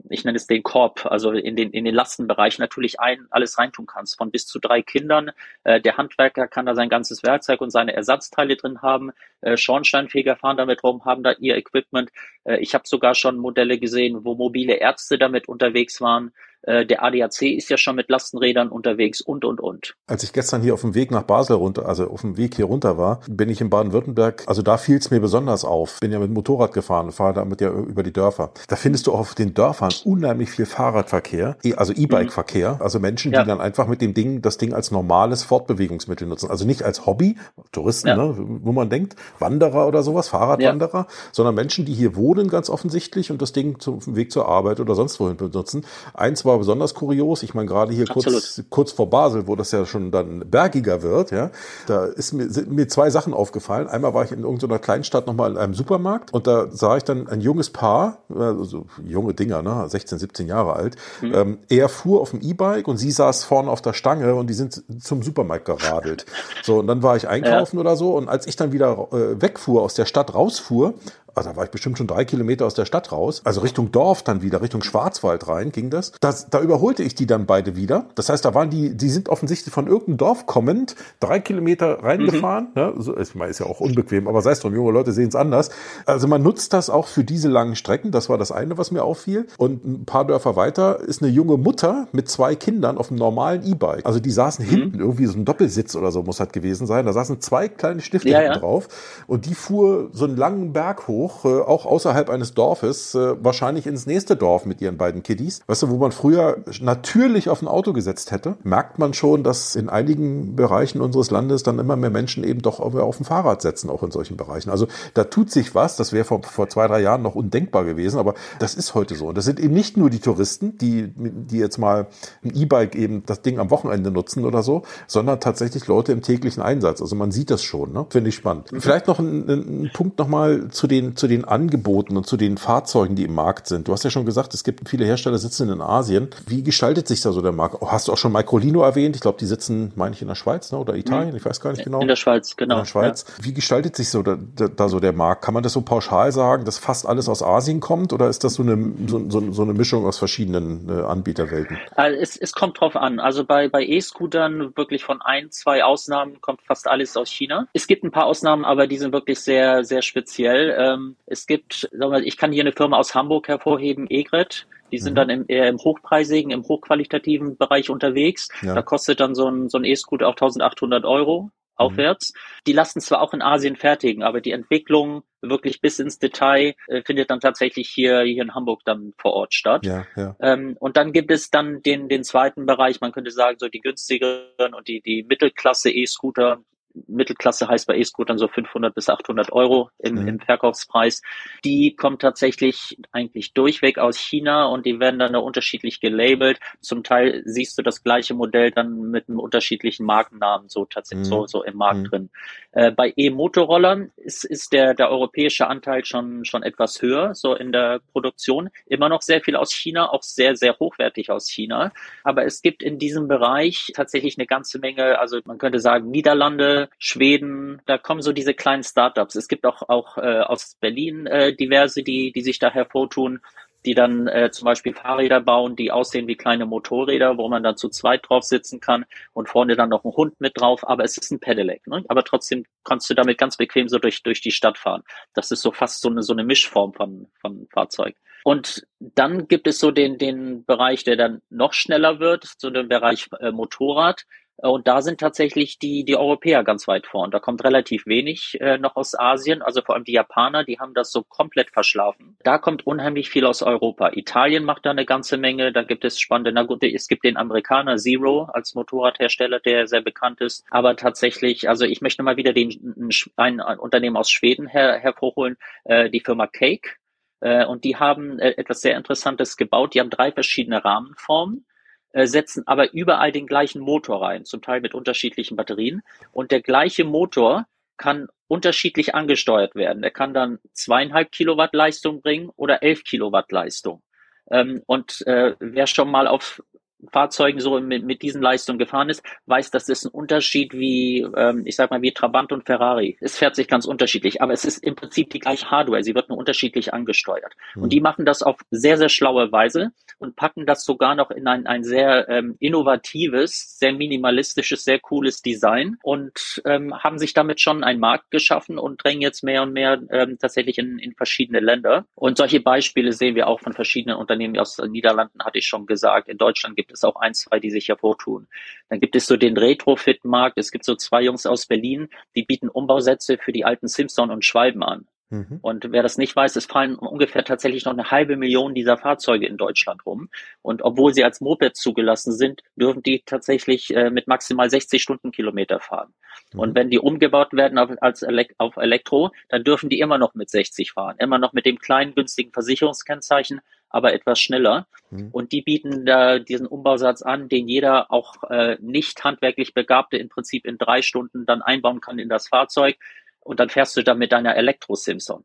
ich 0.09 0.23
nenne 0.23 0.37
es 0.37 0.47
den 0.47 0.63
Korb, 0.63 1.05
also 1.05 1.31
in 1.31 1.55
den, 1.55 1.71
in 1.71 1.85
den 1.85 1.93
Lastenbereich 1.93 2.59
natürlich 2.59 2.99
ein, 2.99 3.27
alles 3.29 3.57
reintun 3.57 3.85
kannst, 3.85 4.17
von 4.17 4.31
bis 4.31 4.47
zu 4.47 4.59
drei 4.59 4.81
Kindern. 4.81 5.31
Äh, 5.63 5.81
der 5.81 5.97
Handwerker 5.97 6.47
kann 6.47 6.65
da 6.65 6.75
sein 6.75 6.89
ganzes 6.89 7.23
Werkzeug 7.23 7.61
und 7.61 7.71
seine 7.71 7.93
Ersatzteile 7.93 8.55
drin 8.55 8.81
haben. 8.81 9.11
Äh, 9.41 9.57
Schornsteinfeger 9.57 10.35
fahren 10.35 10.57
damit 10.57 10.83
rum, 10.83 11.05
haben 11.05 11.23
da 11.23 11.33
ihr 11.33 11.55
Equipment. 11.55 12.09
Äh, 12.43 12.57
ich 12.57 12.73
habe 12.73 12.87
sogar 12.87 13.15
schon 13.15 13.37
Modelle 13.37 13.77
gesehen, 13.79 14.23
wo 14.23 14.35
mobile 14.35 14.75
Ärzte 14.75 15.17
damit 15.17 15.47
unterwegs 15.47 16.01
waren. 16.01 16.31
Äh, 16.63 16.85
der 16.85 17.03
ADAC 17.03 17.41
ist 17.41 17.69
ja 17.69 17.77
schon 17.77 17.95
mit 17.95 18.09
Lastenrädern 18.09 18.69
unterwegs 18.69 19.21
und, 19.21 19.45
und, 19.45 19.59
und. 19.59 19.95
Als 20.07 20.23
ich 20.23 20.33
gestern 20.33 20.61
hier 20.61 20.73
auf 20.73 20.81
dem 20.81 20.93
Weg 20.93 21.11
nach 21.11 21.23
Basel 21.23 21.55
runter, 21.55 21.87
also 21.87 22.07
auf 22.09 22.21
dem 22.21 22.37
Weg 22.37 22.55
hier 22.55 22.65
runter 22.65 22.97
war, 22.97 23.21
bin 23.27 23.49
ich 23.49 23.61
in 23.61 23.69
Baden-Württemberg, 23.69 24.43
also 24.47 24.61
da 24.61 24.77
fiel 24.77 24.97
es 24.97 25.09
mir 25.09 25.19
besonders 25.19 25.65
auf. 25.65 25.99
Bin 25.99 26.11
ja 26.11 26.19
mit 26.19 26.29
dem 26.29 26.33
Motorrad 26.33 26.73
gefahren, 26.73 27.11
fahre 27.11 27.33
damit 27.33 27.61
ja 27.61 27.71
über 27.71 28.03
die 28.03 28.13
Dörfer. 28.13 28.51
Da 28.67 28.75
findest 28.75 29.07
du 29.07 29.11
auf 29.11 29.33
den 29.33 29.53
Dörfern 29.53 29.91
unheimlich 30.05 30.51
viel 30.51 30.65
Fahrradverkehr, 30.65 31.57
e, 31.63 31.73
also 31.73 31.93
E-Bike-Verkehr, 31.93 32.77
also 32.79 32.99
Menschen, 32.99 33.31
die 33.31 33.37
ja. 33.37 33.43
dann 33.43 33.59
einfach 33.59 33.87
mit 33.87 34.01
dem 34.01 34.13
Ding, 34.13 34.41
das 34.41 34.57
Ding 34.57 34.73
als 34.73 34.91
normales 34.91 35.43
Fortbewegungsmittel 35.43 36.27
nutzen. 36.27 36.49
Also 36.49 36.65
nicht 36.65 36.83
als 36.83 37.05
Hobby, 37.05 37.37
Touristen, 37.71 38.09
ja. 38.09 38.15
ne, 38.15 38.35
wo 38.37 38.71
man 38.71 38.89
denkt, 38.89 39.15
Wanderer 39.39 39.87
oder 39.87 40.03
sowas, 40.03 40.27
Fahrradwanderer, 40.29 40.99
ja. 40.99 41.07
sondern 41.31 41.55
Menschen, 41.55 41.85
die 41.85 41.93
hier 41.93 42.15
wohnen, 42.15 42.49
ganz 42.49 42.69
offensichtlich 42.69 43.31
und 43.31 43.41
das 43.41 43.51
Ding 43.51 43.79
zum 43.79 44.15
Weg 44.15 44.31
zur 44.31 44.47
Arbeit 44.47 44.79
oder 44.79 44.93
sonst 44.95 45.19
wohin 45.19 45.37
benutzen. 45.37 45.85
Ein, 46.13 46.35
zwei 46.35 46.50
war 46.51 46.57
besonders 46.57 46.93
kurios. 46.93 47.43
Ich 47.43 47.53
meine, 47.53 47.67
gerade 47.67 47.93
hier 47.93 48.05
kurz, 48.05 48.61
kurz 48.69 48.91
vor 48.91 49.09
Basel, 49.09 49.47
wo 49.47 49.55
das 49.55 49.71
ja 49.71 49.85
schon 49.85 50.11
dann 50.11 50.49
bergiger 50.49 51.01
wird, 51.01 51.31
ja, 51.31 51.51
da 51.87 52.05
ist 52.05 52.33
mir, 52.33 52.49
sind 52.49 52.71
mir 52.71 52.87
zwei 52.87 53.09
Sachen 53.09 53.33
aufgefallen. 53.33 53.87
Einmal 53.87 54.13
war 54.13 54.23
ich 54.23 54.31
in 54.31 54.43
irgendeiner 54.43 54.79
Kleinstadt 54.79 55.27
nochmal 55.27 55.51
in 55.51 55.57
einem 55.57 55.73
Supermarkt 55.73 56.33
und 56.33 56.47
da 56.47 56.67
sah 56.71 56.97
ich 56.97 57.03
dann 57.03 57.27
ein 57.27 57.41
junges 57.41 57.69
Paar, 57.69 58.19
also 58.29 58.85
junge 59.03 59.33
Dinger, 59.33 59.61
ne, 59.61 59.85
16, 59.87 60.19
17 60.19 60.47
Jahre 60.47 60.73
alt. 60.73 60.95
Mhm. 61.21 61.33
Ähm, 61.33 61.57
er 61.69 61.89
fuhr 61.89 62.21
auf 62.21 62.31
dem 62.31 62.41
E-Bike 62.41 62.87
und 62.87 62.97
sie 62.97 63.11
saß 63.11 63.43
vorne 63.43 63.71
auf 63.71 63.81
der 63.81 63.93
Stange 63.93 64.35
und 64.35 64.47
die 64.47 64.53
sind 64.53 64.83
zum 65.01 65.23
Supermarkt 65.23 65.65
geradelt. 65.65 66.25
So, 66.63 66.79
und 66.79 66.87
dann 66.87 67.01
war 67.01 67.15
ich 67.15 67.27
einkaufen 67.27 67.77
ja. 67.77 67.81
oder 67.81 67.95
so 67.95 68.15
und 68.15 68.29
als 68.29 68.45
ich 68.45 68.55
dann 68.55 68.71
wieder 68.71 69.07
äh, 69.11 69.41
wegfuhr, 69.41 69.81
aus 69.81 69.95
der 69.95 70.05
Stadt 70.05 70.35
rausfuhr, 70.35 70.93
also 71.35 71.49
da 71.49 71.55
war 71.55 71.63
ich 71.63 71.71
bestimmt 71.71 71.97
schon 71.97 72.07
drei 72.07 72.25
Kilometer 72.25 72.65
aus 72.65 72.73
der 72.73 72.85
Stadt 72.85 73.11
raus, 73.11 73.41
also 73.43 73.61
Richtung 73.61 73.91
Dorf 73.91 74.23
dann 74.23 74.41
wieder, 74.41 74.61
Richtung 74.61 74.83
Schwarzwald 74.83 75.47
rein 75.47 75.71
ging 75.71 75.89
das. 75.89 76.11
das. 76.19 76.49
Da 76.49 76.61
überholte 76.61 77.03
ich 77.03 77.15
die 77.15 77.25
dann 77.25 77.45
beide 77.45 77.75
wieder. 77.75 78.05
Das 78.15 78.29
heißt, 78.29 78.43
da 78.43 78.53
waren 78.53 78.69
die, 78.69 78.95
die 78.95 79.09
sind 79.09 79.29
offensichtlich 79.29 79.73
von 79.73 79.87
irgendeinem 79.87 80.17
Dorf 80.17 80.45
kommend, 80.45 80.95
drei 81.19 81.39
Kilometer 81.39 82.03
reingefahren. 82.03 82.69
Mhm. 82.75 82.81
Ne? 82.81 82.93
So, 82.97 83.13
ist, 83.13 83.35
ist 83.35 83.59
ja 83.59 83.65
auch 83.65 83.79
unbequem, 83.79 84.27
aber 84.27 84.41
sei 84.41 84.51
es 84.51 84.59
drum, 84.59 84.73
junge 84.73 84.91
Leute 84.91 85.11
sehen 85.11 85.29
es 85.29 85.35
anders. 85.35 85.69
Also 86.05 86.27
man 86.27 86.41
nutzt 86.41 86.73
das 86.73 86.89
auch 86.89 87.07
für 87.07 87.23
diese 87.23 87.47
langen 87.47 87.75
Strecken. 87.75 88.11
Das 88.11 88.29
war 88.29 88.37
das 88.37 88.51
eine, 88.51 88.77
was 88.77 88.91
mir 88.91 89.03
auffiel. 89.03 89.47
Und 89.57 89.85
ein 89.85 90.05
paar 90.05 90.25
Dörfer 90.25 90.55
weiter 90.55 90.99
ist 90.99 91.21
eine 91.21 91.31
junge 91.31 91.57
Mutter 91.57 92.07
mit 92.11 92.29
zwei 92.29 92.55
Kindern 92.55 92.97
auf 92.97 93.09
einem 93.09 93.19
normalen 93.19 93.65
E-Bike. 93.65 94.05
Also 94.05 94.19
die 94.19 94.31
saßen 94.31 94.65
mhm. 94.65 94.69
hinten, 94.69 94.99
irgendwie 94.99 95.25
so 95.25 95.37
ein 95.37 95.45
Doppelsitz 95.45 95.95
oder 95.95 96.11
so 96.11 96.23
muss 96.23 96.39
halt 96.39 96.53
gewesen 96.53 96.87
sein. 96.87 97.05
Da 97.05 97.13
saßen 97.13 97.41
zwei 97.41 97.67
kleine 97.69 98.01
Stifte 98.01 98.29
ja, 98.29 98.41
ja. 98.41 98.57
drauf 98.57 98.87
und 99.27 99.45
die 99.45 99.55
fuhr 99.55 100.09
so 100.11 100.25
einen 100.25 100.35
langen 100.35 100.73
Berg 100.73 101.07
hoch 101.07 101.20
Anspruch, 101.21 101.45
äh, 101.45 101.61
auch 101.61 101.85
außerhalb 101.85 102.29
eines 102.29 102.53
Dorfes, 102.53 103.15
äh, 103.15 103.35
wahrscheinlich 103.43 103.87
ins 103.87 104.05
nächste 104.05 104.35
Dorf 104.35 104.65
mit 104.65 104.81
ihren 104.81 104.97
beiden 104.97 105.23
Kiddies. 105.23 105.61
Weißt 105.67 105.83
du, 105.83 105.89
wo 105.89 105.97
man 105.97 106.11
früher 106.11 106.57
natürlich 106.81 107.49
auf 107.49 107.61
ein 107.61 107.67
Auto 107.67 107.93
gesetzt 107.93 108.31
hätte, 108.31 108.55
merkt 108.63 108.99
man 108.99 109.13
schon, 109.13 109.43
dass 109.43 109.75
in 109.75 109.89
einigen 109.89 110.55
Bereichen 110.55 111.01
unseres 111.01 111.31
Landes 111.31 111.63
dann 111.63 111.79
immer 111.79 111.95
mehr 111.95 112.09
Menschen 112.09 112.43
eben 112.43 112.61
doch 112.61 112.79
auf 112.79 113.19
ein 113.19 113.25
Fahrrad 113.25 113.61
setzen, 113.61 113.89
auch 113.89 114.03
in 114.03 114.11
solchen 114.11 114.37
Bereichen. 114.37 114.69
Also 114.69 114.87
da 115.13 115.23
tut 115.25 115.51
sich 115.51 115.75
was. 115.75 115.95
Das 115.95 116.13
wäre 116.13 116.25
vor, 116.25 116.41
vor 116.43 116.69
zwei, 116.69 116.87
drei 116.87 117.01
Jahren 117.01 117.21
noch 117.21 117.35
undenkbar 117.35 117.85
gewesen, 117.85 118.17
aber 118.17 118.33
das 118.59 118.75
ist 118.75 118.95
heute 118.95 119.15
so. 119.15 119.27
Und 119.27 119.37
das 119.37 119.45
sind 119.45 119.59
eben 119.59 119.73
nicht 119.73 119.97
nur 119.97 120.09
die 120.09 120.19
Touristen, 120.19 120.77
die, 120.77 121.11
die 121.15 121.57
jetzt 121.57 121.77
mal 121.77 122.07
ein 122.43 122.55
E-Bike 122.55 122.95
eben 122.95 123.23
das 123.25 123.41
Ding 123.41 123.59
am 123.59 123.69
Wochenende 123.69 124.11
nutzen 124.11 124.45
oder 124.45 124.63
so, 124.63 124.83
sondern 125.07 125.39
tatsächlich 125.39 125.87
Leute 125.87 126.11
im 126.11 126.21
täglichen 126.21 126.63
Einsatz. 126.63 127.01
Also 127.01 127.15
man 127.15 127.31
sieht 127.31 127.51
das 127.51 127.63
schon, 127.63 127.93
ne? 127.93 128.05
Finde 128.09 128.29
ich 128.29 128.35
spannend. 128.35 128.69
Vielleicht 128.77 129.07
noch 129.07 129.19
ein, 129.19 129.49
ein 129.49 129.91
Punkt 129.93 130.17
nochmal 130.19 130.69
zu 130.69 130.87
den, 130.87 131.10
zu 131.15 131.27
den 131.27 131.45
Angeboten 131.45 132.17
und 132.17 132.25
zu 132.25 132.37
den 132.37 132.57
Fahrzeugen, 132.57 133.15
die 133.15 133.23
im 133.23 133.33
Markt 133.33 133.67
sind. 133.67 133.87
Du 133.87 133.93
hast 133.93 134.03
ja 134.03 134.09
schon 134.09 134.25
gesagt, 134.25 134.53
es 134.53 134.63
gibt 134.63 134.87
viele 134.89 135.05
Hersteller 135.05 135.37
sitzen 135.37 135.69
in 135.69 135.81
Asien. 135.81 136.29
Wie 136.47 136.63
gestaltet 136.63 137.07
sich 137.07 137.21
da 137.21 137.31
so 137.31 137.41
der 137.41 137.51
Markt? 137.51 137.81
Hast 137.81 138.07
du 138.07 138.13
auch 138.13 138.17
schon 138.17 138.31
Microlino 138.31 138.81
erwähnt? 138.81 139.15
Ich 139.15 139.21
glaube, 139.21 139.37
die 139.39 139.45
sitzen, 139.45 139.91
meine 139.95 140.15
ich, 140.15 140.21
in 140.21 140.27
der 140.27 140.35
Schweiz 140.35 140.71
ne? 140.71 140.77
oder 140.77 140.95
Italien, 140.95 141.35
ich 141.35 141.45
weiß 141.45 141.61
gar 141.61 141.71
nicht 141.71 141.83
genau. 141.83 142.01
In 142.01 142.07
der 142.07 142.15
Schweiz, 142.15 142.55
genau. 142.55 142.75
In 142.75 142.81
der 142.81 142.85
Schweiz. 142.85 143.25
Ja. 143.27 143.45
Wie 143.45 143.53
gestaltet 143.53 143.95
sich 143.95 144.09
so 144.09 144.23
da, 144.23 144.37
da, 144.37 144.89
so 144.89 144.99
der 144.99 145.13
Markt? 145.13 145.43
Kann 145.43 145.53
man 145.53 145.63
das 145.63 145.73
so 145.73 145.81
pauschal 145.81 146.31
sagen, 146.31 146.65
dass 146.65 146.77
fast 146.77 147.07
alles 147.07 147.29
aus 147.29 147.43
Asien 147.43 147.79
kommt 147.79 148.13
oder 148.13 148.29
ist 148.29 148.43
das 148.43 148.55
so 148.55 148.63
eine, 148.63 148.93
so, 149.07 149.29
so, 149.29 149.51
so 149.51 149.61
eine 149.63 149.73
Mischung 149.73 150.05
aus 150.05 150.17
verschiedenen 150.17 150.89
äh, 150.89 151.01
Anbieterwelten? 151.03 151.77
Also 151.95 152.17
es, 152.19 152.37
es 152.37 152.53
kommt 152.53 152.79
drauf 152.79 152.95
an. 152.95 153.19
Also 153.19 153.45
bei, 153.45 153.69
bei 153.69 153.83
E-Scootern 153.83 154.75
wirklich 154.75 155.03
von 155.03 155.21
ein, 155.21 155.51
zwei 155.51 155.83
Ausnahmen 155.83 156.41
kommt 156.41 156.61
fast 156.61 156.87
alles 156.87 157.15
aus 157.17 157.29
China. 157.29 157.67
Es 157.73 157.87
gibt 157.87 158.03
ein 158.03 158.11
paar 158.11 158.25
Ausnahmen, 158.25 158.65
aber 158.65 158.87
die 158.87 158.97
sind 158.97 159.13
wirklich 159.13 159.39
sehr, 159.39 159.83
sehr 159.83 160.01
speziell. 160.01 160.75
Ähm, 161.01 161.15
es 161.25 161.45
gibt, 161.45 161.89
sagen 161.91 162.11
wir, 162.11 162.19
ich 162.19 162.37
kann 162.37 162.51
hier 162.51 162.63
eine 162.63 162.71
Firma 162.71 162.97
aus 162.97 163.15
Hamburg 163.15 163.47
hervorheben, 163.47 164.09
Egret. 164.09 164.67
Die 164.91 164.97
sind 164.97 165.13
mhm. 165.13 165.15
dann 165.15 165.29
im, 165.29 165.45
eher 165.47 165.69
im 165.69 165.77
hochpreisigen, 165.77 166.51
im 166.51 166.63
hochqualitativen 166.63 167.57
Bereich 167.57 167.89
unterwegs. 167.89 168.49
Ja. 168.61 168.75
Da 168.75 168.81
kostet 168.81 169.19
dann 169.19 169.35
so 169.35 169.47
ein, 169.47 169.69
so 169.69 169.77
ein 169.77 169.85
E-Scooter 169.85 170.27
auch 170.27 170.33
1800 170.33 171.05
Euro 171.05 171.51
aufwärts. 171.81 172.33
Die 172.67 172.73
lassen 172.73 173.01
zwar 173.01 173.21
auch 173.21 173.33
in 173.33 173.41
Asien 173.41 173.75
fertigen, 173.75 174.23
aber 174.23 174.39
die 174.39 174.51
Entwicklung 174.51 175.23
wirklich 175.41 175.81
bis 175.81 175.99
ins 175.99 176.19
Detail 176.19 176.75
äh, 176.87 177.01
findet 177.03 177.31
dann 177.31 177.39
tatsächlich 177.39 177.89
hier, 177.89 178.21
hier 178.21 178.43
in 178.43 178.53
Hamburg 178.53 178.81
dann 178.85 179.13
vor 179.17 179.33
Ort 179.33 179.53
statt. 179.53 179.85
Ja, 179.85 180.05
ja. 180.15 180.35
Ähm, 180.39 180.77
und 180.79 180.97
dann 180.97 181.11
gibt 181.11 181.31
es 181.31 181.49
dann 181.49 181.81
den, 181.81 182.07
den 182.07 182.23
zweiten 182.23 182.65
Bereich, 182.65 183.01
man 183.01 183.11
könnte 183.11 183.31
sagen, 183.31 183.57
so 183.59 183.67
die 183.67 183.81
günstigeren 183.81 184.73
und 184.75 184.87
die, 184.87 185.01
die 185.01 185.23
Mittelklasse 185.23 185.89
E-Scooter, 185.89 186.59
Mittelklasse 187.07 187.67
heißt 187.67 187.87
bei 187.87 187.97
E-Scootern 187.97 188.37
so 188.37 188.47
500 188.47 188.93
bis 188.93 189.09
800 189.09 189.51
Euro 189.51 189.89
im, 189.99 190.15
mhm. 190.15 190.27
im 190.27 190.39
Verkaufspreis. 190.39 191.21
Die 191.63 191.95
kommen 191.95 192.19
tatsächlich 192.19 192.97
eigentlich 193.11 193.53
durchweg 193.53 193.97
aus 193.97 194.17
China 194.17 194.65
und 194.65 194.85
die 194.85 194.99
werden 194.99 195.19
dann 195.19 195.33
da 195.33 195.39
unterschiedlich 195.39 195.99
gelabelt. 195.99 196.59
Zum 196.79 197.03
Teil 197.03 197.41
siehst 197.45 197.77
du 197.77 197.81
das 197.81 198.03
gleiche 198.03 198.33
Modell 198.33 198.71
dann 198.71 199.11
mit 199.11 199.29
einem 199.29 199.39
unterschiedlichen 199.39 200.05
Markennamen 200.05 200.69
so 200.69 200.85
tatsächlich 200.85 201.27
mhm. 201.27 201.31
so, 201.31 201.47
so 201.47 201.63
im 201.63 201.77
Markt 201.77 201.99
mhm. 201.99 202.05
drin. 202.05 202.29
Äh, 202.71 202.91
bei 202.91 203.13
E-Motorrollern 203.15 204.11
ist, 204.15 204.45
ist 204.45 204.71
der, 204.71 204.93
der 204.93 205.09
europäische 205.09 205.67
Anteil 205.67 206.05
schon, 206.05 206.45
schon 206.45 206.63
etwas 206.63 207.01
höher, 207.01 207.35
so 207.35 207.55
in 207.55 207.71
der 207.71 207.99
Produktion. 208.11 208.69
Immer 208.85 209.09
noch 209.09 209.21
sehr 209.21 209.41
viel 209.41 209.55
aus 209.55 209.73
China, 209.73 210.11
auch 210.11 210.23
sehr, 210.23 210.55
sehr 210.55 210.77
hochwertig 210.79 211.29
aus 211.29 211.49
China. 211.49 211.91
Aber 212.23 212.45
es 212.45 212.61
gibt 212.61 212.81
in 212.81 212.97
diesem 212.97 213.27
Bereich 213.27 213.91
tatsächlich 213.93 214.37
eine 214.37 214.47
ganze 214.47 214.79
Menge, 214.79 215.19
also 215.19 215.39
man 215.45 215.57
könnte 215.57 215.79
sagen 215.79 216.09
Niederlande, 216.11 216.80
Schweden, 216.97 217.81
da 217.85 217.97
kommen 217.97 218.21
so 218.21 218.31
diese 218.31 218.53
kleinen 218.53 218.83
Startups. 218.83 219.35
Es 219.35 219.47
gibt 219.47 219.65
auch, 219.65 219.87
auch 219.89 220.17
äh, 220.17 220.39
aus 220.41 220.77
Berlin 220.79 221.27
äh, 221.27 221.55
diverse, 221.55 222.03
die, 222.03 222.31
die 222.31 222.41
sich 222.41 222.59
da 222.59 222.71
hervortun, 222.71 223.41
die 223.85 223.95
dann 223.95 224.27
äh, 224.27 224.51
zum 224.51 224.65
Beispiel 224.65 224.93
Fahrräder 224.93 225.41
bauen, 225.41 225.75
die 225.75 225.91
aussehen 225.91 226.27
wie 226.27 226.35
kleine 226.35 226.65
Motorräder, 226.65 227.37
wo 227.37 227.49
man 227.49 227.63
dann 227.63 227.77
zu 227.77 227.89
zweit 227.89 228.29
drauf 228.29 228.43
sitzen 228.43 228.79
kann 228.79 229.05
und 229.33 229.49
vorne 229.49 229.75
dann 229.75 229.89
noch 229.89 230.05
ein 230.05 230.11
Hund 230.11 230.39
mit 230.39 230.59
drauf, 230.59 230.87
aber 230.87 231.03
es 231.03 231.17
ist 231.17 231.31
ein 231.31 231.39
Pedelec. 231.39 231.87
Ne? 231.87 232.03
Aber 232.07 232.23
trotzdem 232.23 232.65
kannst 232.83 233.09
du 233.09 233.13
damit 233.13 233.37
ganz 233.37 233.57
bequem 233.57 233.87
so 233.87 233.97
durch, 233.97 234.23
durch 234.23 234.41
die 234.41 234.51
Stadt 234.51 234.77
fahren. 234.77 235.03
Das 235.33 235.51
ist 235.51 235.61
so 235.61 235.71
fast 235.71 236.01
so 236.01 236.09
eine, 236.09 236.21
so 236.21 236.33
eine 236.33 236.43
Mischform 236.43 236.93
von, 236.93 237.27
von 237.39 237.67
Fahrzeug. 237.71 238.15
Und 238.43 238.87
dann 238.99 239.47
gibt 239.47 239.67
es 239.67 239.79
so 239.79 239.91
den, 239.91 240.17
den 240.17 240.65
Bereich, 240.65 241.03
der 241.03 241.15
dann 241.15 241.41
noch 241.49 241.73
schneller 241.73 242.19
wird, 242.19 242.47
so 242.57 242.69
den 242.69 242.87
Bereich 242.87 243.29
äh, 243.39 243.51
Motorrad. 243.51 244.25
Und 244.61 244.87
da 244.87 245.01
sind 245.01 245.19
tatsächlich 245.19 245.79
die, 245.79 246.03
die 246.05 246.15
Europäer 246.15 246.63
ganz 246.63 246.87
weit 246.87 247.07
vorn. 247.07 247.31
Da 247.31 247.39
kommt 247.39 247.63
relativ 247.63 248.05
wenig 248.05 248.59
äh, 248.61 248.77
noch 248.77 248.95
aus 248.95 249.17
Asien, 249.17 249.61
also 249.61 249.81
vor 249.81 249.95
allem 249.95 250.03
die 250.03 250.13
Japaner, 250.13 250.63
die 250.63 250.79
haben 250.79 250.93
das 250.93 251.11
so 251.11 251.23
komplett 251.23 251.71
verschlafen. 251.71 252.37
Da 252.43 252.57
kommt 252.57 252.85
unheimlich 252.85 253.29
viel 253.29 253.45
aus 253.45 253.63
Europa. 253.63 254.11
Italien 254.13 254.63
macht 254.63 254.85
da 254.85 254.91
eine 254.91 255.05
ganze 255.05 255.37
Menge, 255.37 255.71
da 255.71 255.83
gibt 255.83 256.05
es 256.05 256.19
spannende, 256.19 256.51
na 256.51 256.63
gut, 256.63 256.83
es 256.83 257.07
gibt 257.07 257.23
den 257.23 257.37
Amerikaner 257.37 257.97
Zero 257.97 258.43
als 258.53 258.75
Motorradhersteller, 258.75 259.59
der 259.59 259.87
sehr 259.87 260.01
bekannt 260.01 260.41
ist. 260.41 260.63
Aber 260.69 260.95
tatsächlich, 260.95 261.67
also 261.67 261.85
ich 261.85 262.01
möchte 262.01 262.21
mal 262.21 262.37
wieder 262.37 262.53
den, 262.53 263.09
ein, 263.37 263.59
ein 263.59 263.79
Unternehmen 263.79 264.17
aus 264.17 264.29
Schweden 264.29 264.67
her, 264.67 264.99
hervorholen, 264.99 265.57
äh, 265.85 266.09
die 266.09 266.19
Firma 266.19 266.45
Cake. 266.47 266.97
Äh, 267.39 267.65
und 267.65 267.83
die 267.83 267.95
haben 267.95 268.37
äh, 268.39 268.51
etwas 268.51 268.81
sehr 268.81 268.95
Interessantes 268.95 269.57
gebaut. 269.57 269.95
Die 269.95 269.99
haben 269.99 270.11
drei 270.11 270.31
verschiedene 270.31 270.85
Rahmenformen 270.85 271.57
äh, 271.59 271.70
setzen 272.13 272.63
aber 272.65 272.93
überall 272.93 273.31
den 273.31 273.47
gleichen 273.47 273.81
Motor 273.81 274.21
rein, 274.21 274.45
zum 274.45 274.61
Teil 274.61 274.81
mit 274.81 274.93
unterschiedlichen 274.93 275.55
Batterien. 275.55 276.01
Und 276.31 276.51
der 276.51 276.61
gleiche 276.61 277.03
Motor 277.03 277.65
kann 277.97 278.27
unterschiedlich 278.47 279.15
angesteuert 279.15 279.75
werden. 279.75 280.03
Er 280.03 280.11
kann 280.11 280.33
dann 280.33 280.59
zweieinhalb 280.73 281.31
Kilowatt 281.31 281.73
Leistung 281.73 282.21
bringen 282.21 282.49
oder 282.55 282.83
elf 282.83 283.03
Kilowatt 283.03 283.51
Leistung. 283.51 284.01
Ähm, 284.49 284.81
und 284.87 285.25
äh, 285.25 285.55
wer 285.59 285.87
schon 285.87 286.11
mal 286.11 286.27
auf 286.27 286.61
Fahrzeugen 287.09 287.59
so 287.59 287.79
mit, 287.79 288.03
mit 288.03 288.21
diesen 288.21 288.41
Leistungen 288.41 288.77
gefahren 288.77 289.09
ist, 289.09 289.23
weiß, 289.45 289.71
dass 289.71 289.85
das 289.85 290.05
ein 290.05 290.11
Unterschied 290.11 290.73
wie, 290.73 291.25
ähm, 291.35 291.63
ich 291.65 291.75
sag 291.75 291.89
mal, 291.89 292.01
wie 292.01 292.11
Trabant 292.11 292.51
und 292.51 292.65
Ferrari. 292.65 293.17
Es 293.21 293.37
fährt 293.37 293.55
sich 293.55 293.67
ganz 293.67 293.85
unterschiedlich, 293.85 294.41
aber 294.41 294.53
es 294.53 294.65
ist 294.65 294.83
im 294.83 294.95
Prinzip 294.95 295.29
die 295.31 295.39
gleiche 295.39 295.71
Hardware. 295.71 296.03
Sie 296.03 296.13
wird 296.13 296.29
nur 296.29 296.37
unterschiedlich 296.37 296.93
angesteuert. 296.93 297.53
Mhm. 297.75 297.83
Und 297.83 297.93
die 297.93 298.01
machen 298.01 298.25
das 298.25 298.43
auf 298.43 298.57
sehr, 298.69 298.97
sehr 298.97 299.09
schlaue 299.09 299.51
Weise 299.51 299.91
und 300.21 300.35
packen 300.35 300.65
das 300.65 300.85
sogar 300.85 301.15
noch 301.15 301.31
in 301.31 301.47
ein, 301.47 301.65
ein 301.65 301.83
sehr 301.83 302.29
ähm, 302.29 302.55
innovatives, 302.59 303.77
sehr 303.79 303.93
minimalistisches, 303.93 304.83
sehr 304.83 304.99
cooles 304.99 305.41
Design 305.41 305.97
und 306.03 306.61
ähm, 306.65 306.93
haben 307.03 307.17
sich 307.17 307.33
damit 307.33 307.59
schon 307.59 307.83
einen 307.83 307.99
Markt 307.99 308.31
geschaffen 308.31 308.77
und 308.77 309.03
drängen 309.03 309.21
jetzt 309.21 309.43
mehr 309.43 309.63
und 309.63 309.73
mehr 309.73 310.01
ähm, 310.11 310.37
tatsächlich 310.39 310.77
in, 310.77 310.99
in 310.99 311.13
verschiedene 311.13 311.59
Länder. 311.59 312.05
Und 312.15 312.37
solche 312.37 312.59
Beispiele 312.59 313.13
sehen 313.13 313.35
wir 313.35 313.47
auch 313.47 313.59
von 313.59 313.73
verschiedenen 313.73 314.17
Unternehmen 314.17 314.57
aus 314.57 314.75
den 314.75 314.91
Niederlanden, 314.91 315.43
hatte 315.43 315.57
ich 315.57 315.67
schon 315.67 315.85
gesagt. 315.85 316.29
In 316.29 316.37
Deutschland 316.37 316.75
gibt 316.75 316.91
es 316.91 317.03
auch 317.03 317.15
ein, 317.15 317.33
zwei, 317.33 317.59
die 317.59 317.71
sich 317.71 317.87
hervortun. 317.87 318.47
Dann 318.89 318.99
gibt 318.99 319.15
es 319.15 319.25
so 319.25 319.37
den 319.37 319.57
Retrofit-Markt. 319.57 320.57
Es 320.57 320.71
gibt 320.71 320.85
so 320.85 320.95
zwei 320.95 321.23
Jungs 321.23 321.45
aus 321.45 321.65
Berlin, 321.65 322.09
die 322.35 322.43
bieten 322.43 322.69
Umbausätze 322.69 323.37
für 323.37 323.51
die 323.51 323.65
alten 323.65 323.87
Simpson 323.87 324.29
und 324.29 324.45
Schwalben 324.45 324.83
an. 324.83 325.07
Mhm. 325.31 325.59
Und 325.61 325.91
wer 325.91 326.03
das 326.03 326.17
nicht 326.17 326.35
weiß, 326.35 326.57
es 326.57 326.65
fallen 326.65 326.95
ungefähr 326.95 327.43
tatsächlich 327.45 327.85
noch 327.85 327.93
eine 327.93 328.11
halbe 328.11 328.35
Million 328.35 328.75
dieser 328.75 328.97
Fahrzeuge 328.97 329.47
in 329.47 329.57
Deutschland 329.57 330.05
rum. 330.05 330.29
Und 330.61 330.83
obwohl 330.83 331.13
sie 331.13 331.23
als 331.23 331.39
Moped 331.39 331.75
zugelassen 331.77 332.33
sind, 332.33 332.61
dürfen 332.75 333.01
die 333.01 333.23
tatsächlich 333.25 333.95
äh, 333.95 334.09
mit 334.09 334.27
maximal 334.27 334.69
60 334.69 335.01
Stundenkilometer 335.01 335.79
fahren. 335.79 336.13
Mhm. 336.53 336.59
Und 336.59 336.75
wenn 336.75 336.89
die 336.89 336.99
umgebaut 336.99 337.53
werden 337.53 337.77
auf, 337.77 337.89
als 338.01 338.23
Elek 338.23 338.53
auf 338.57 338.75
Elektro, 338.75 339.31
dann 339.47 339.63
dürfen 339.63 339.89
die 339.89 339.99
immer 339.99 340.17
noch 340.17 340.35
mit 340.35 340.49
60 340.49 340.91
fahren. 340.91 341.15
Immer 341.17 341.37
noch 341.37 341.53
mit 341.53 341.65
dem 341.65 341.79
kleinen 341.79 342.13
günstigen 342.13 342.51
Versicherungskennzeichen, 342.51 343.61
aber 343.89 344.13
etwas 344.13 344.39
schneller. 344.41 344.87
Mhm. 345.11 345.29
Und 345.31 345.53
die 345.53 345.61
bieten 345.61 346.05
da 346.05 346.39
diesen 346.39 346.67
Umbausatz 346.67 347.21
an, 347.21 347.47
den 347.47 347.69
jeder 347.69 348.11
auch 348.11 348.43
äh, 348.49 348.77
nicht 348.81 349.23
handwerklich 349.23 349.73
Begabte 349.73 350.17
im 350.17 350.27
Prinzip 350.27 350.65
in 350.65 350.77
drei 350.77 351.01
Stunden 351.01 351.45
dann 351.45 351.61
einbauen 351.61 352.01
kann 352.01 352.19
in 352.19 352.27
das 352.27 352.49
Fahrzeug. 352.49 352.97
Und 353.41 353.59
dann 353.59 353.69
fährst 353.69 353.97
du 353.97 354.03
da 354.03 354.13
mit 354.13 354.31
deiner 354.31 354.55
Elektro-Simpson. 354.55 355.43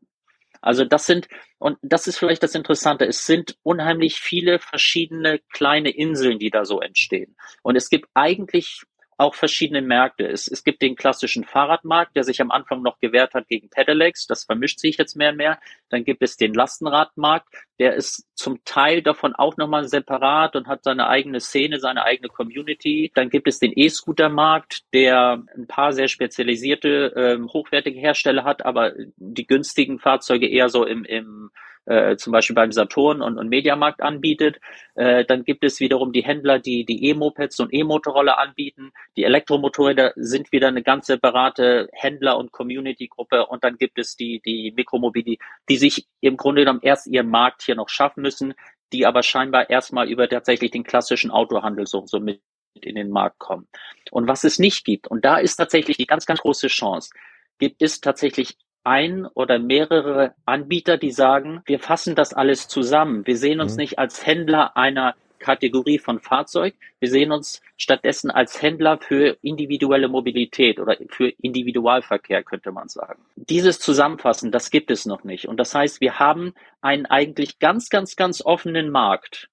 Also 0.61 0.85
das 0.85 1.05
sind, 1.05 1.27
und 1.59 1.77
das 1.81 2.07
ist 2.07 2.17
vielleicht 2.17 2.43
das 2.43 2.55
Interessante, 2.55 3.05
es 3.05 3.25
sind 3.25 3.57
unheimlich 3.63 4.19
viele 4.19 4.59
verschiedene 4.59 5.39
kleine 5.51 5.89
Inseln, 5.89 6.39
die 6.39 6.49
da 6.49 6.65
so 6.65 6.81
entstehen. 6.81 7.35
Und 7.61 7.75
es 7.75 7.89
gibt 7.89 8.09
eigentlich 8.13 8.83
auch 9.17 9.33
verschiedene 9.33 9.81
Märkte. 9.81 10.27
Es, 10.27 10.47
es 10.47 10.63
gibt 10.63 10.81
den 10.81 10.95
klassischen 10.95 11.43
Fahrradmarkt, 11.43 12.15
der 12.15 12.23
sich 12.23 12.39
am 12.39 12.51
Anfang 12.51 12.83
noch 12.83 12.99
gewehrt 12.99 13.33
hat 13.33 13.47
gegen 13.47 13.69
Pedelecs. 13.69 14.27
Das 14.27 14.43
vermischt 14.43 14.79
sich 14.79 14.97
jetzt 14.97 15.15
mehr 15.15 15.31
und 15.31 15.37
mehr. 15.37 15.59
Dann 15.89 16.03
gibt 16.03 16.21
es 16.21 16.37
den 16.37 16.53
Lastenradmarkt, 16.53 17.47
der 17.79 17.95
ist 17.95 18.27
zum 18.35 18.63
Teil 18.63 19.01
davon 19.01 19.33
auch 19.33 19.57
nochmal 19.57 19.87
separat 19.87 20.55
und 20.55 20.67
hat 20.67 20.83
seine 20.83 21.07
eigene 21.07 21.39
Szene, 21.39 21.79
seine 21.79 22.03
eigene 22.03 22.29
Community. 22.29 23.11
Dann 23.15 23.29
gibt 23.29 23.47
es 23.47 23.59
den 23.59 23.73
E-Scooter-Markt, 23.75 24.81
der 24.93 25.43
ein 25.55 25.67
paar 25.67 25.93
sehr 25.93 26.07
spezialisierte, 26.07 27.13
ähm, 27.15 27.49
hochwertige 27.51 27.99
Hersteller 27.99 28.43
hat, 28.43 28.65
aber 28.65 28.93
die 29.15 29.47
günstigen 29.47 29.99
Fahrzeuge 29.99 30.47
eher 30.47 30.69
so 30.69 30.85
im, 30.85 31.03
im 31.05 31.49
äh, 31.87 32.17
zum 32.17 32.33
Beispiel 32.33 32.55
beim 32.55 32.71
Saturn 32.71 33.21
und, 33.21 33.37
und 33.37 33.49
Mediamarkt 33.49 34.01
anbietet. 34.01 34.59
Äh, 34.95 35.25
dann 35.25 35.43
gibt 35.43 35.63
es 35.63 35.79
wiederum 35.79 36.11
die 36.11 36.23
Händler, 36.23 36.59
die 36.59 36.85
die 36.85 37.05
E-Mopeds 37.05 37.59
und 37.59 37.73
E-Motorroller 37.73 38.37
anbieten. 38.37 38.91
Die 39.15 39.23
Elektromotorräder 39.23 40.13
sind 40.15 40.51
wieder 40.51 40.67
eine 40.67 40.83
ganz 40.83 41.07
separate 41.07 41.89
Händler- 41.93 42.37
und 42.37 42.51
Community-Gruppe. 42.51 43.47
Und 43.47 43.63
dann 43.63 43.77
gibt 43.77 43.97
es 43.99 44.15
die, 44.15 44.41
die 44.45 44.73
Mikromobility, 44.75 45.39
die 45.69 45.77
sich 45.77 46.07
im 46.21 46.37
Grunde 46.37 46.61
genommen 46.61 46.81
erst 46.83 47.07
ihren 47.07 47.29
Markt 47.29 47.63
hier 47.63 47.75
noch 47.75 47.89
schaffen 47.89 48.21
müssen, 48.21 48.53
die 48.93 49.05
aber 49.05 49.23
scheinbar 49.23 49.69
erstmal 49.69 50.09
über 50.09 50.29
tatsächlich 50.29 50.71
den 50.71 50.83
klassischen 50.83 51.31
Autohandel 51.31 51.87
so, 51.87 52.05
so 52.05 52.19
mit 52.19 52.41
in 52.81 52.95
den 52.95 53.09
Markt 53.09 53.39
kommen. 53.39 53.67
Und 54.11 54.27
was 54.27 54.43
es 54.43 54.59
nicht 54.59 54.85
gibt, 54.85 55.07
und 55.07 55.25
da 55.25 55.37
ist 55.37 55.55
tatsächlich 55.55 55.97
die 55.97 56.05
ganz, 56.05 56.25
ganz 56.25 56.41
große 56.41 56.67
Chance, 56.67 57.09
gibt 57.57 57.81
es 57.81 58.01
tatsächlich 58.01 58.57
ein 58.87 59.25
oder 59.25 59.59
mehrere 59.59 60.33
Anbieter, 60.45 60.97
die 60.97 61.11
sagen, 61.11 61.61
wir 61.65 61.79
fassen 61.79 62.15
das 62.15 62.33
alles 62.33 62.67
zusammen. 62.69 63.27
Wir 63.27 63.37
sehen 63.37 63.59
uns 63.59 63.73
mhm. 63.73 63.79
nicht 63.79 63.99
als 63.99 64.25
Händler 64.25 64.77
einer 64.77 65.15
Kategorie 65.39 65.99
von 65.99 66.19
Fahrzeug. 66.19 66.73
Wir 66.99 67.09
sehen 67.09 67.31
uns 67.31 67.61
stattdessen 67.75 68.31
als 68.31 68.61
Händler 68.61 68.97
für 68.97 69.37
individuelle 69.41 70.07
Mobilität 70.07 70.79
oder 70.79 70.97
für 71.09 71.29
Individualverkehr, 71.29 72.43
könnte 72.43 72.71
man 72.71 72.87
sagen. 72.87 73.21
Dieses 73.35 73.79
Zusammenfassen, 73.79 74.51
das 74.51 74.71
gibt 74.71 74.89
es 74.89 75.05
noch 75.05 75.23
nicht. 75.23 75.47
Und 75.47 75.57
das 75.57 75.75
heißt, 75.75 76.01
wir 76.01 76.17
haben 76.17 76.53
einen 76.81 77.05
eigentlich 77.05 77.59
ganz, 77.59 77.89
ganz, 77.89 78.15
ganz 78.15 78.41
offenen 78.41 78.89
Markt. 78.89 79.49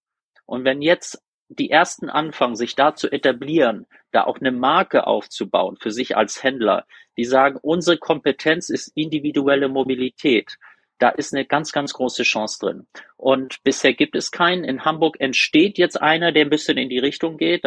Und 0.46 0.64
wenn 0.64 0.80
jetzt 0.80 1.22
die 1.48 1.70
ersten 1.70 2.08
anfangen, 2.08 2.56
sich 2.56 2.74
da 2.74 2.94
zu 2.94 3.10
etablieren, 3.10 3.86
da 4.12 4.24
auch 4.24 4.38
eine 4.38 4.52
Marke 4.52 5.06
aufzubauen 5.06 5.76
für 5.80 5.90
sich 5.90 6.16
als 6.16 6.42
Händler, 6.42 6.86
die 7.16 7.24
sagen, 7.24 7.58
unsere 7.60 7.98
Kompetenz 7.98 8.70
ist 8.70 8.88
individuelle 8.94 9.68
Mobilität. 9.68 10.58
Da 10.98 11.08
ist 11.08 11.34
eine 11.34 11.44
ganz, 11.44 11.72
ganz 11.72 11.92
große 11.92 12.22
Chance 12.22 12.58
drin. 12.60 12.86
Und 13.16 13.62
bisher 13.64 13.94
gibt 13.94 14.14
es 14.14 14.30
keinen. 14.30 14.64
In 14.64 14.84
Hamburg 14.84 15.16
entsteht 15.20 15.76
jetzt 15.76 16.00
einer, 16.00 16.32
der 16.32 16.44
ein 16.44 16.50
bisschen 16.50 16.78
in 16.78 16.88
die 16.88 17.00
Richtung 17.00 17.36
geht. 17.36 17.64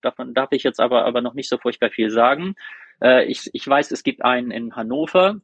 Davon 0.00 0.34
darf 0.34 0.52
ich 0.52 0.62
jetzt 0.62 0.80
aber, 0.80 1.04
aber 1.04 1.20
noch 1.20 1.34
nicht 1.34 1.48
so 1.48 1.58
furchtbar 1.58 1.90
viel 1.90 2.10
sagen. 2.10 2.54
Äh, 3.02 3.26
ich, 3.26 3.50
ich 3.52 3.66
weiß, 3.66 3.90
es 3.90 4.02
gibt 4.02 4.24
einen 4.24 4.50
in 4.50 4.76
Hannover, 4.76 5.40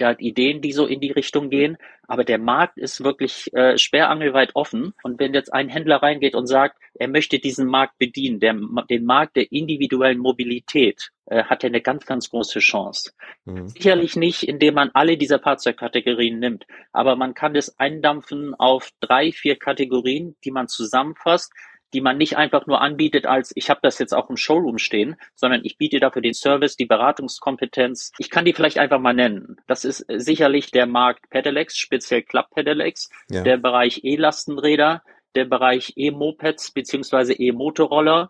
der 0.00 0.08
hat 0.08 0.20
Ideen, 0.20 0.60
die 0.60 0.72
so 0.72 0.86
in 0.86 1.00
die 1.00 1.10
Richtung 1.10 1.50
gehen, 1.50 1.76
aber 2.06 2.24
der 2.24 2.38
Markt 2.38 2.78
ist 2.78 3.04
wirklich 3.04 3.52
äh, 3.54 3.78
sperrangelweit 3.78 4.50
offen. 4.54 4.94
Und 5.02 5.18
wenn 5.18 5.34
jetzt 5.34 5.52
ein 5.52 5.68
Händler 5.68 6.02
reingeht 6.02 6.34
und 6.34 6.46
sagt, 6.46 6.76
er 6.94 7.08
möchte 7.08 7.38
diesen 7.38 7.66
Markt 7.66 7.98
bedienen, 7.98 8.40
der, 8.40 8.54
den 8.90 9.04
Markt 9.04 9.36
der 9.36 9.50
individuellen 9.50 10.18
Mobilität, 10.18 11.10
äh, 11.26 11.44
hat 11.44 11.64
er 11.64 11.68
eine 11.68 11.80
ganz, 11.80 12.04
ganz 12.04 12.28
große 12.30 12.58
Chance. 12.58 13.12
Mhm. 13.44 13.68
Sicherlich 13.68 14.16
nicht, 14.16 14.42
indem 14.42 14.74
man 14.74 14.90
alle 14.94 15.16
dieser 15.16 15.38
Fahrzeugkategorien 15.38 16.38
nimmt, 16.38 16.66
aber 16.92 17.16
man 17.16 17.34
kann 17.34 17.56
es 17.56 17.78
eindampfen 17.78 18.54
auf 18.54 18.90
drei, 19.00 19.32
vier 19.32 19.56
Kategorien, 19.56 20.36
die 20.44 20.50
man 20.50 20.68
zusammenfasst, 20.68 21.52
die 21.92 22.00
man 22.00 22.18
nicht 22.18 22.36
einfach 22.36 22.66
nur 22.66 22.80
anbietet 22.80 23.26
als, 23.26 23.52
ich 23.54 23.70
habe 23.70 23.80
das 23.82 23.98
jetzt 23.98 24.14
auch 24.14 24.30
im 24.30 24.36
Showroom 24.36 24.78
stehen, 24.78 25.16
sondern 25.34 25.60
ich 25.64 25.78
biete 25.78 26.00
dafür 26.00 26.22
den 26.22 26.34
Service, 26.34 26.76
die 26.76 26.86
Beratungskompetenz. 26.86 28.12
Ich 28.18 28.30
kann 28.30 28.44
die 28.44 28.52
vielleicht 28.52 28.78
einfach 28.78 29.00
mal 29.00 29.14
nennen. 29.14 29.56
Das 29.66 29.84
ist 29.84 30.04
sicherlich 30.08 30.70
der 30.70 30.86
Markt 30.86 31.28
Pedelecs, 31.30 31.78
speziell 31.78 32.22
Club 32.22 32.46
Pedelecs, 32.54 33.10
ja. 33.30 33.42
der 33.42 33.56
Bereich 33.56 34.00
E-Lastenräder, 34.04 35.02
der 35.34 35.44
Bereich 35.44 35.94
E-Mopeds 35.96 36.72
beziehungsweise 36.72 37.32
E-Motorroller 37.32 38.28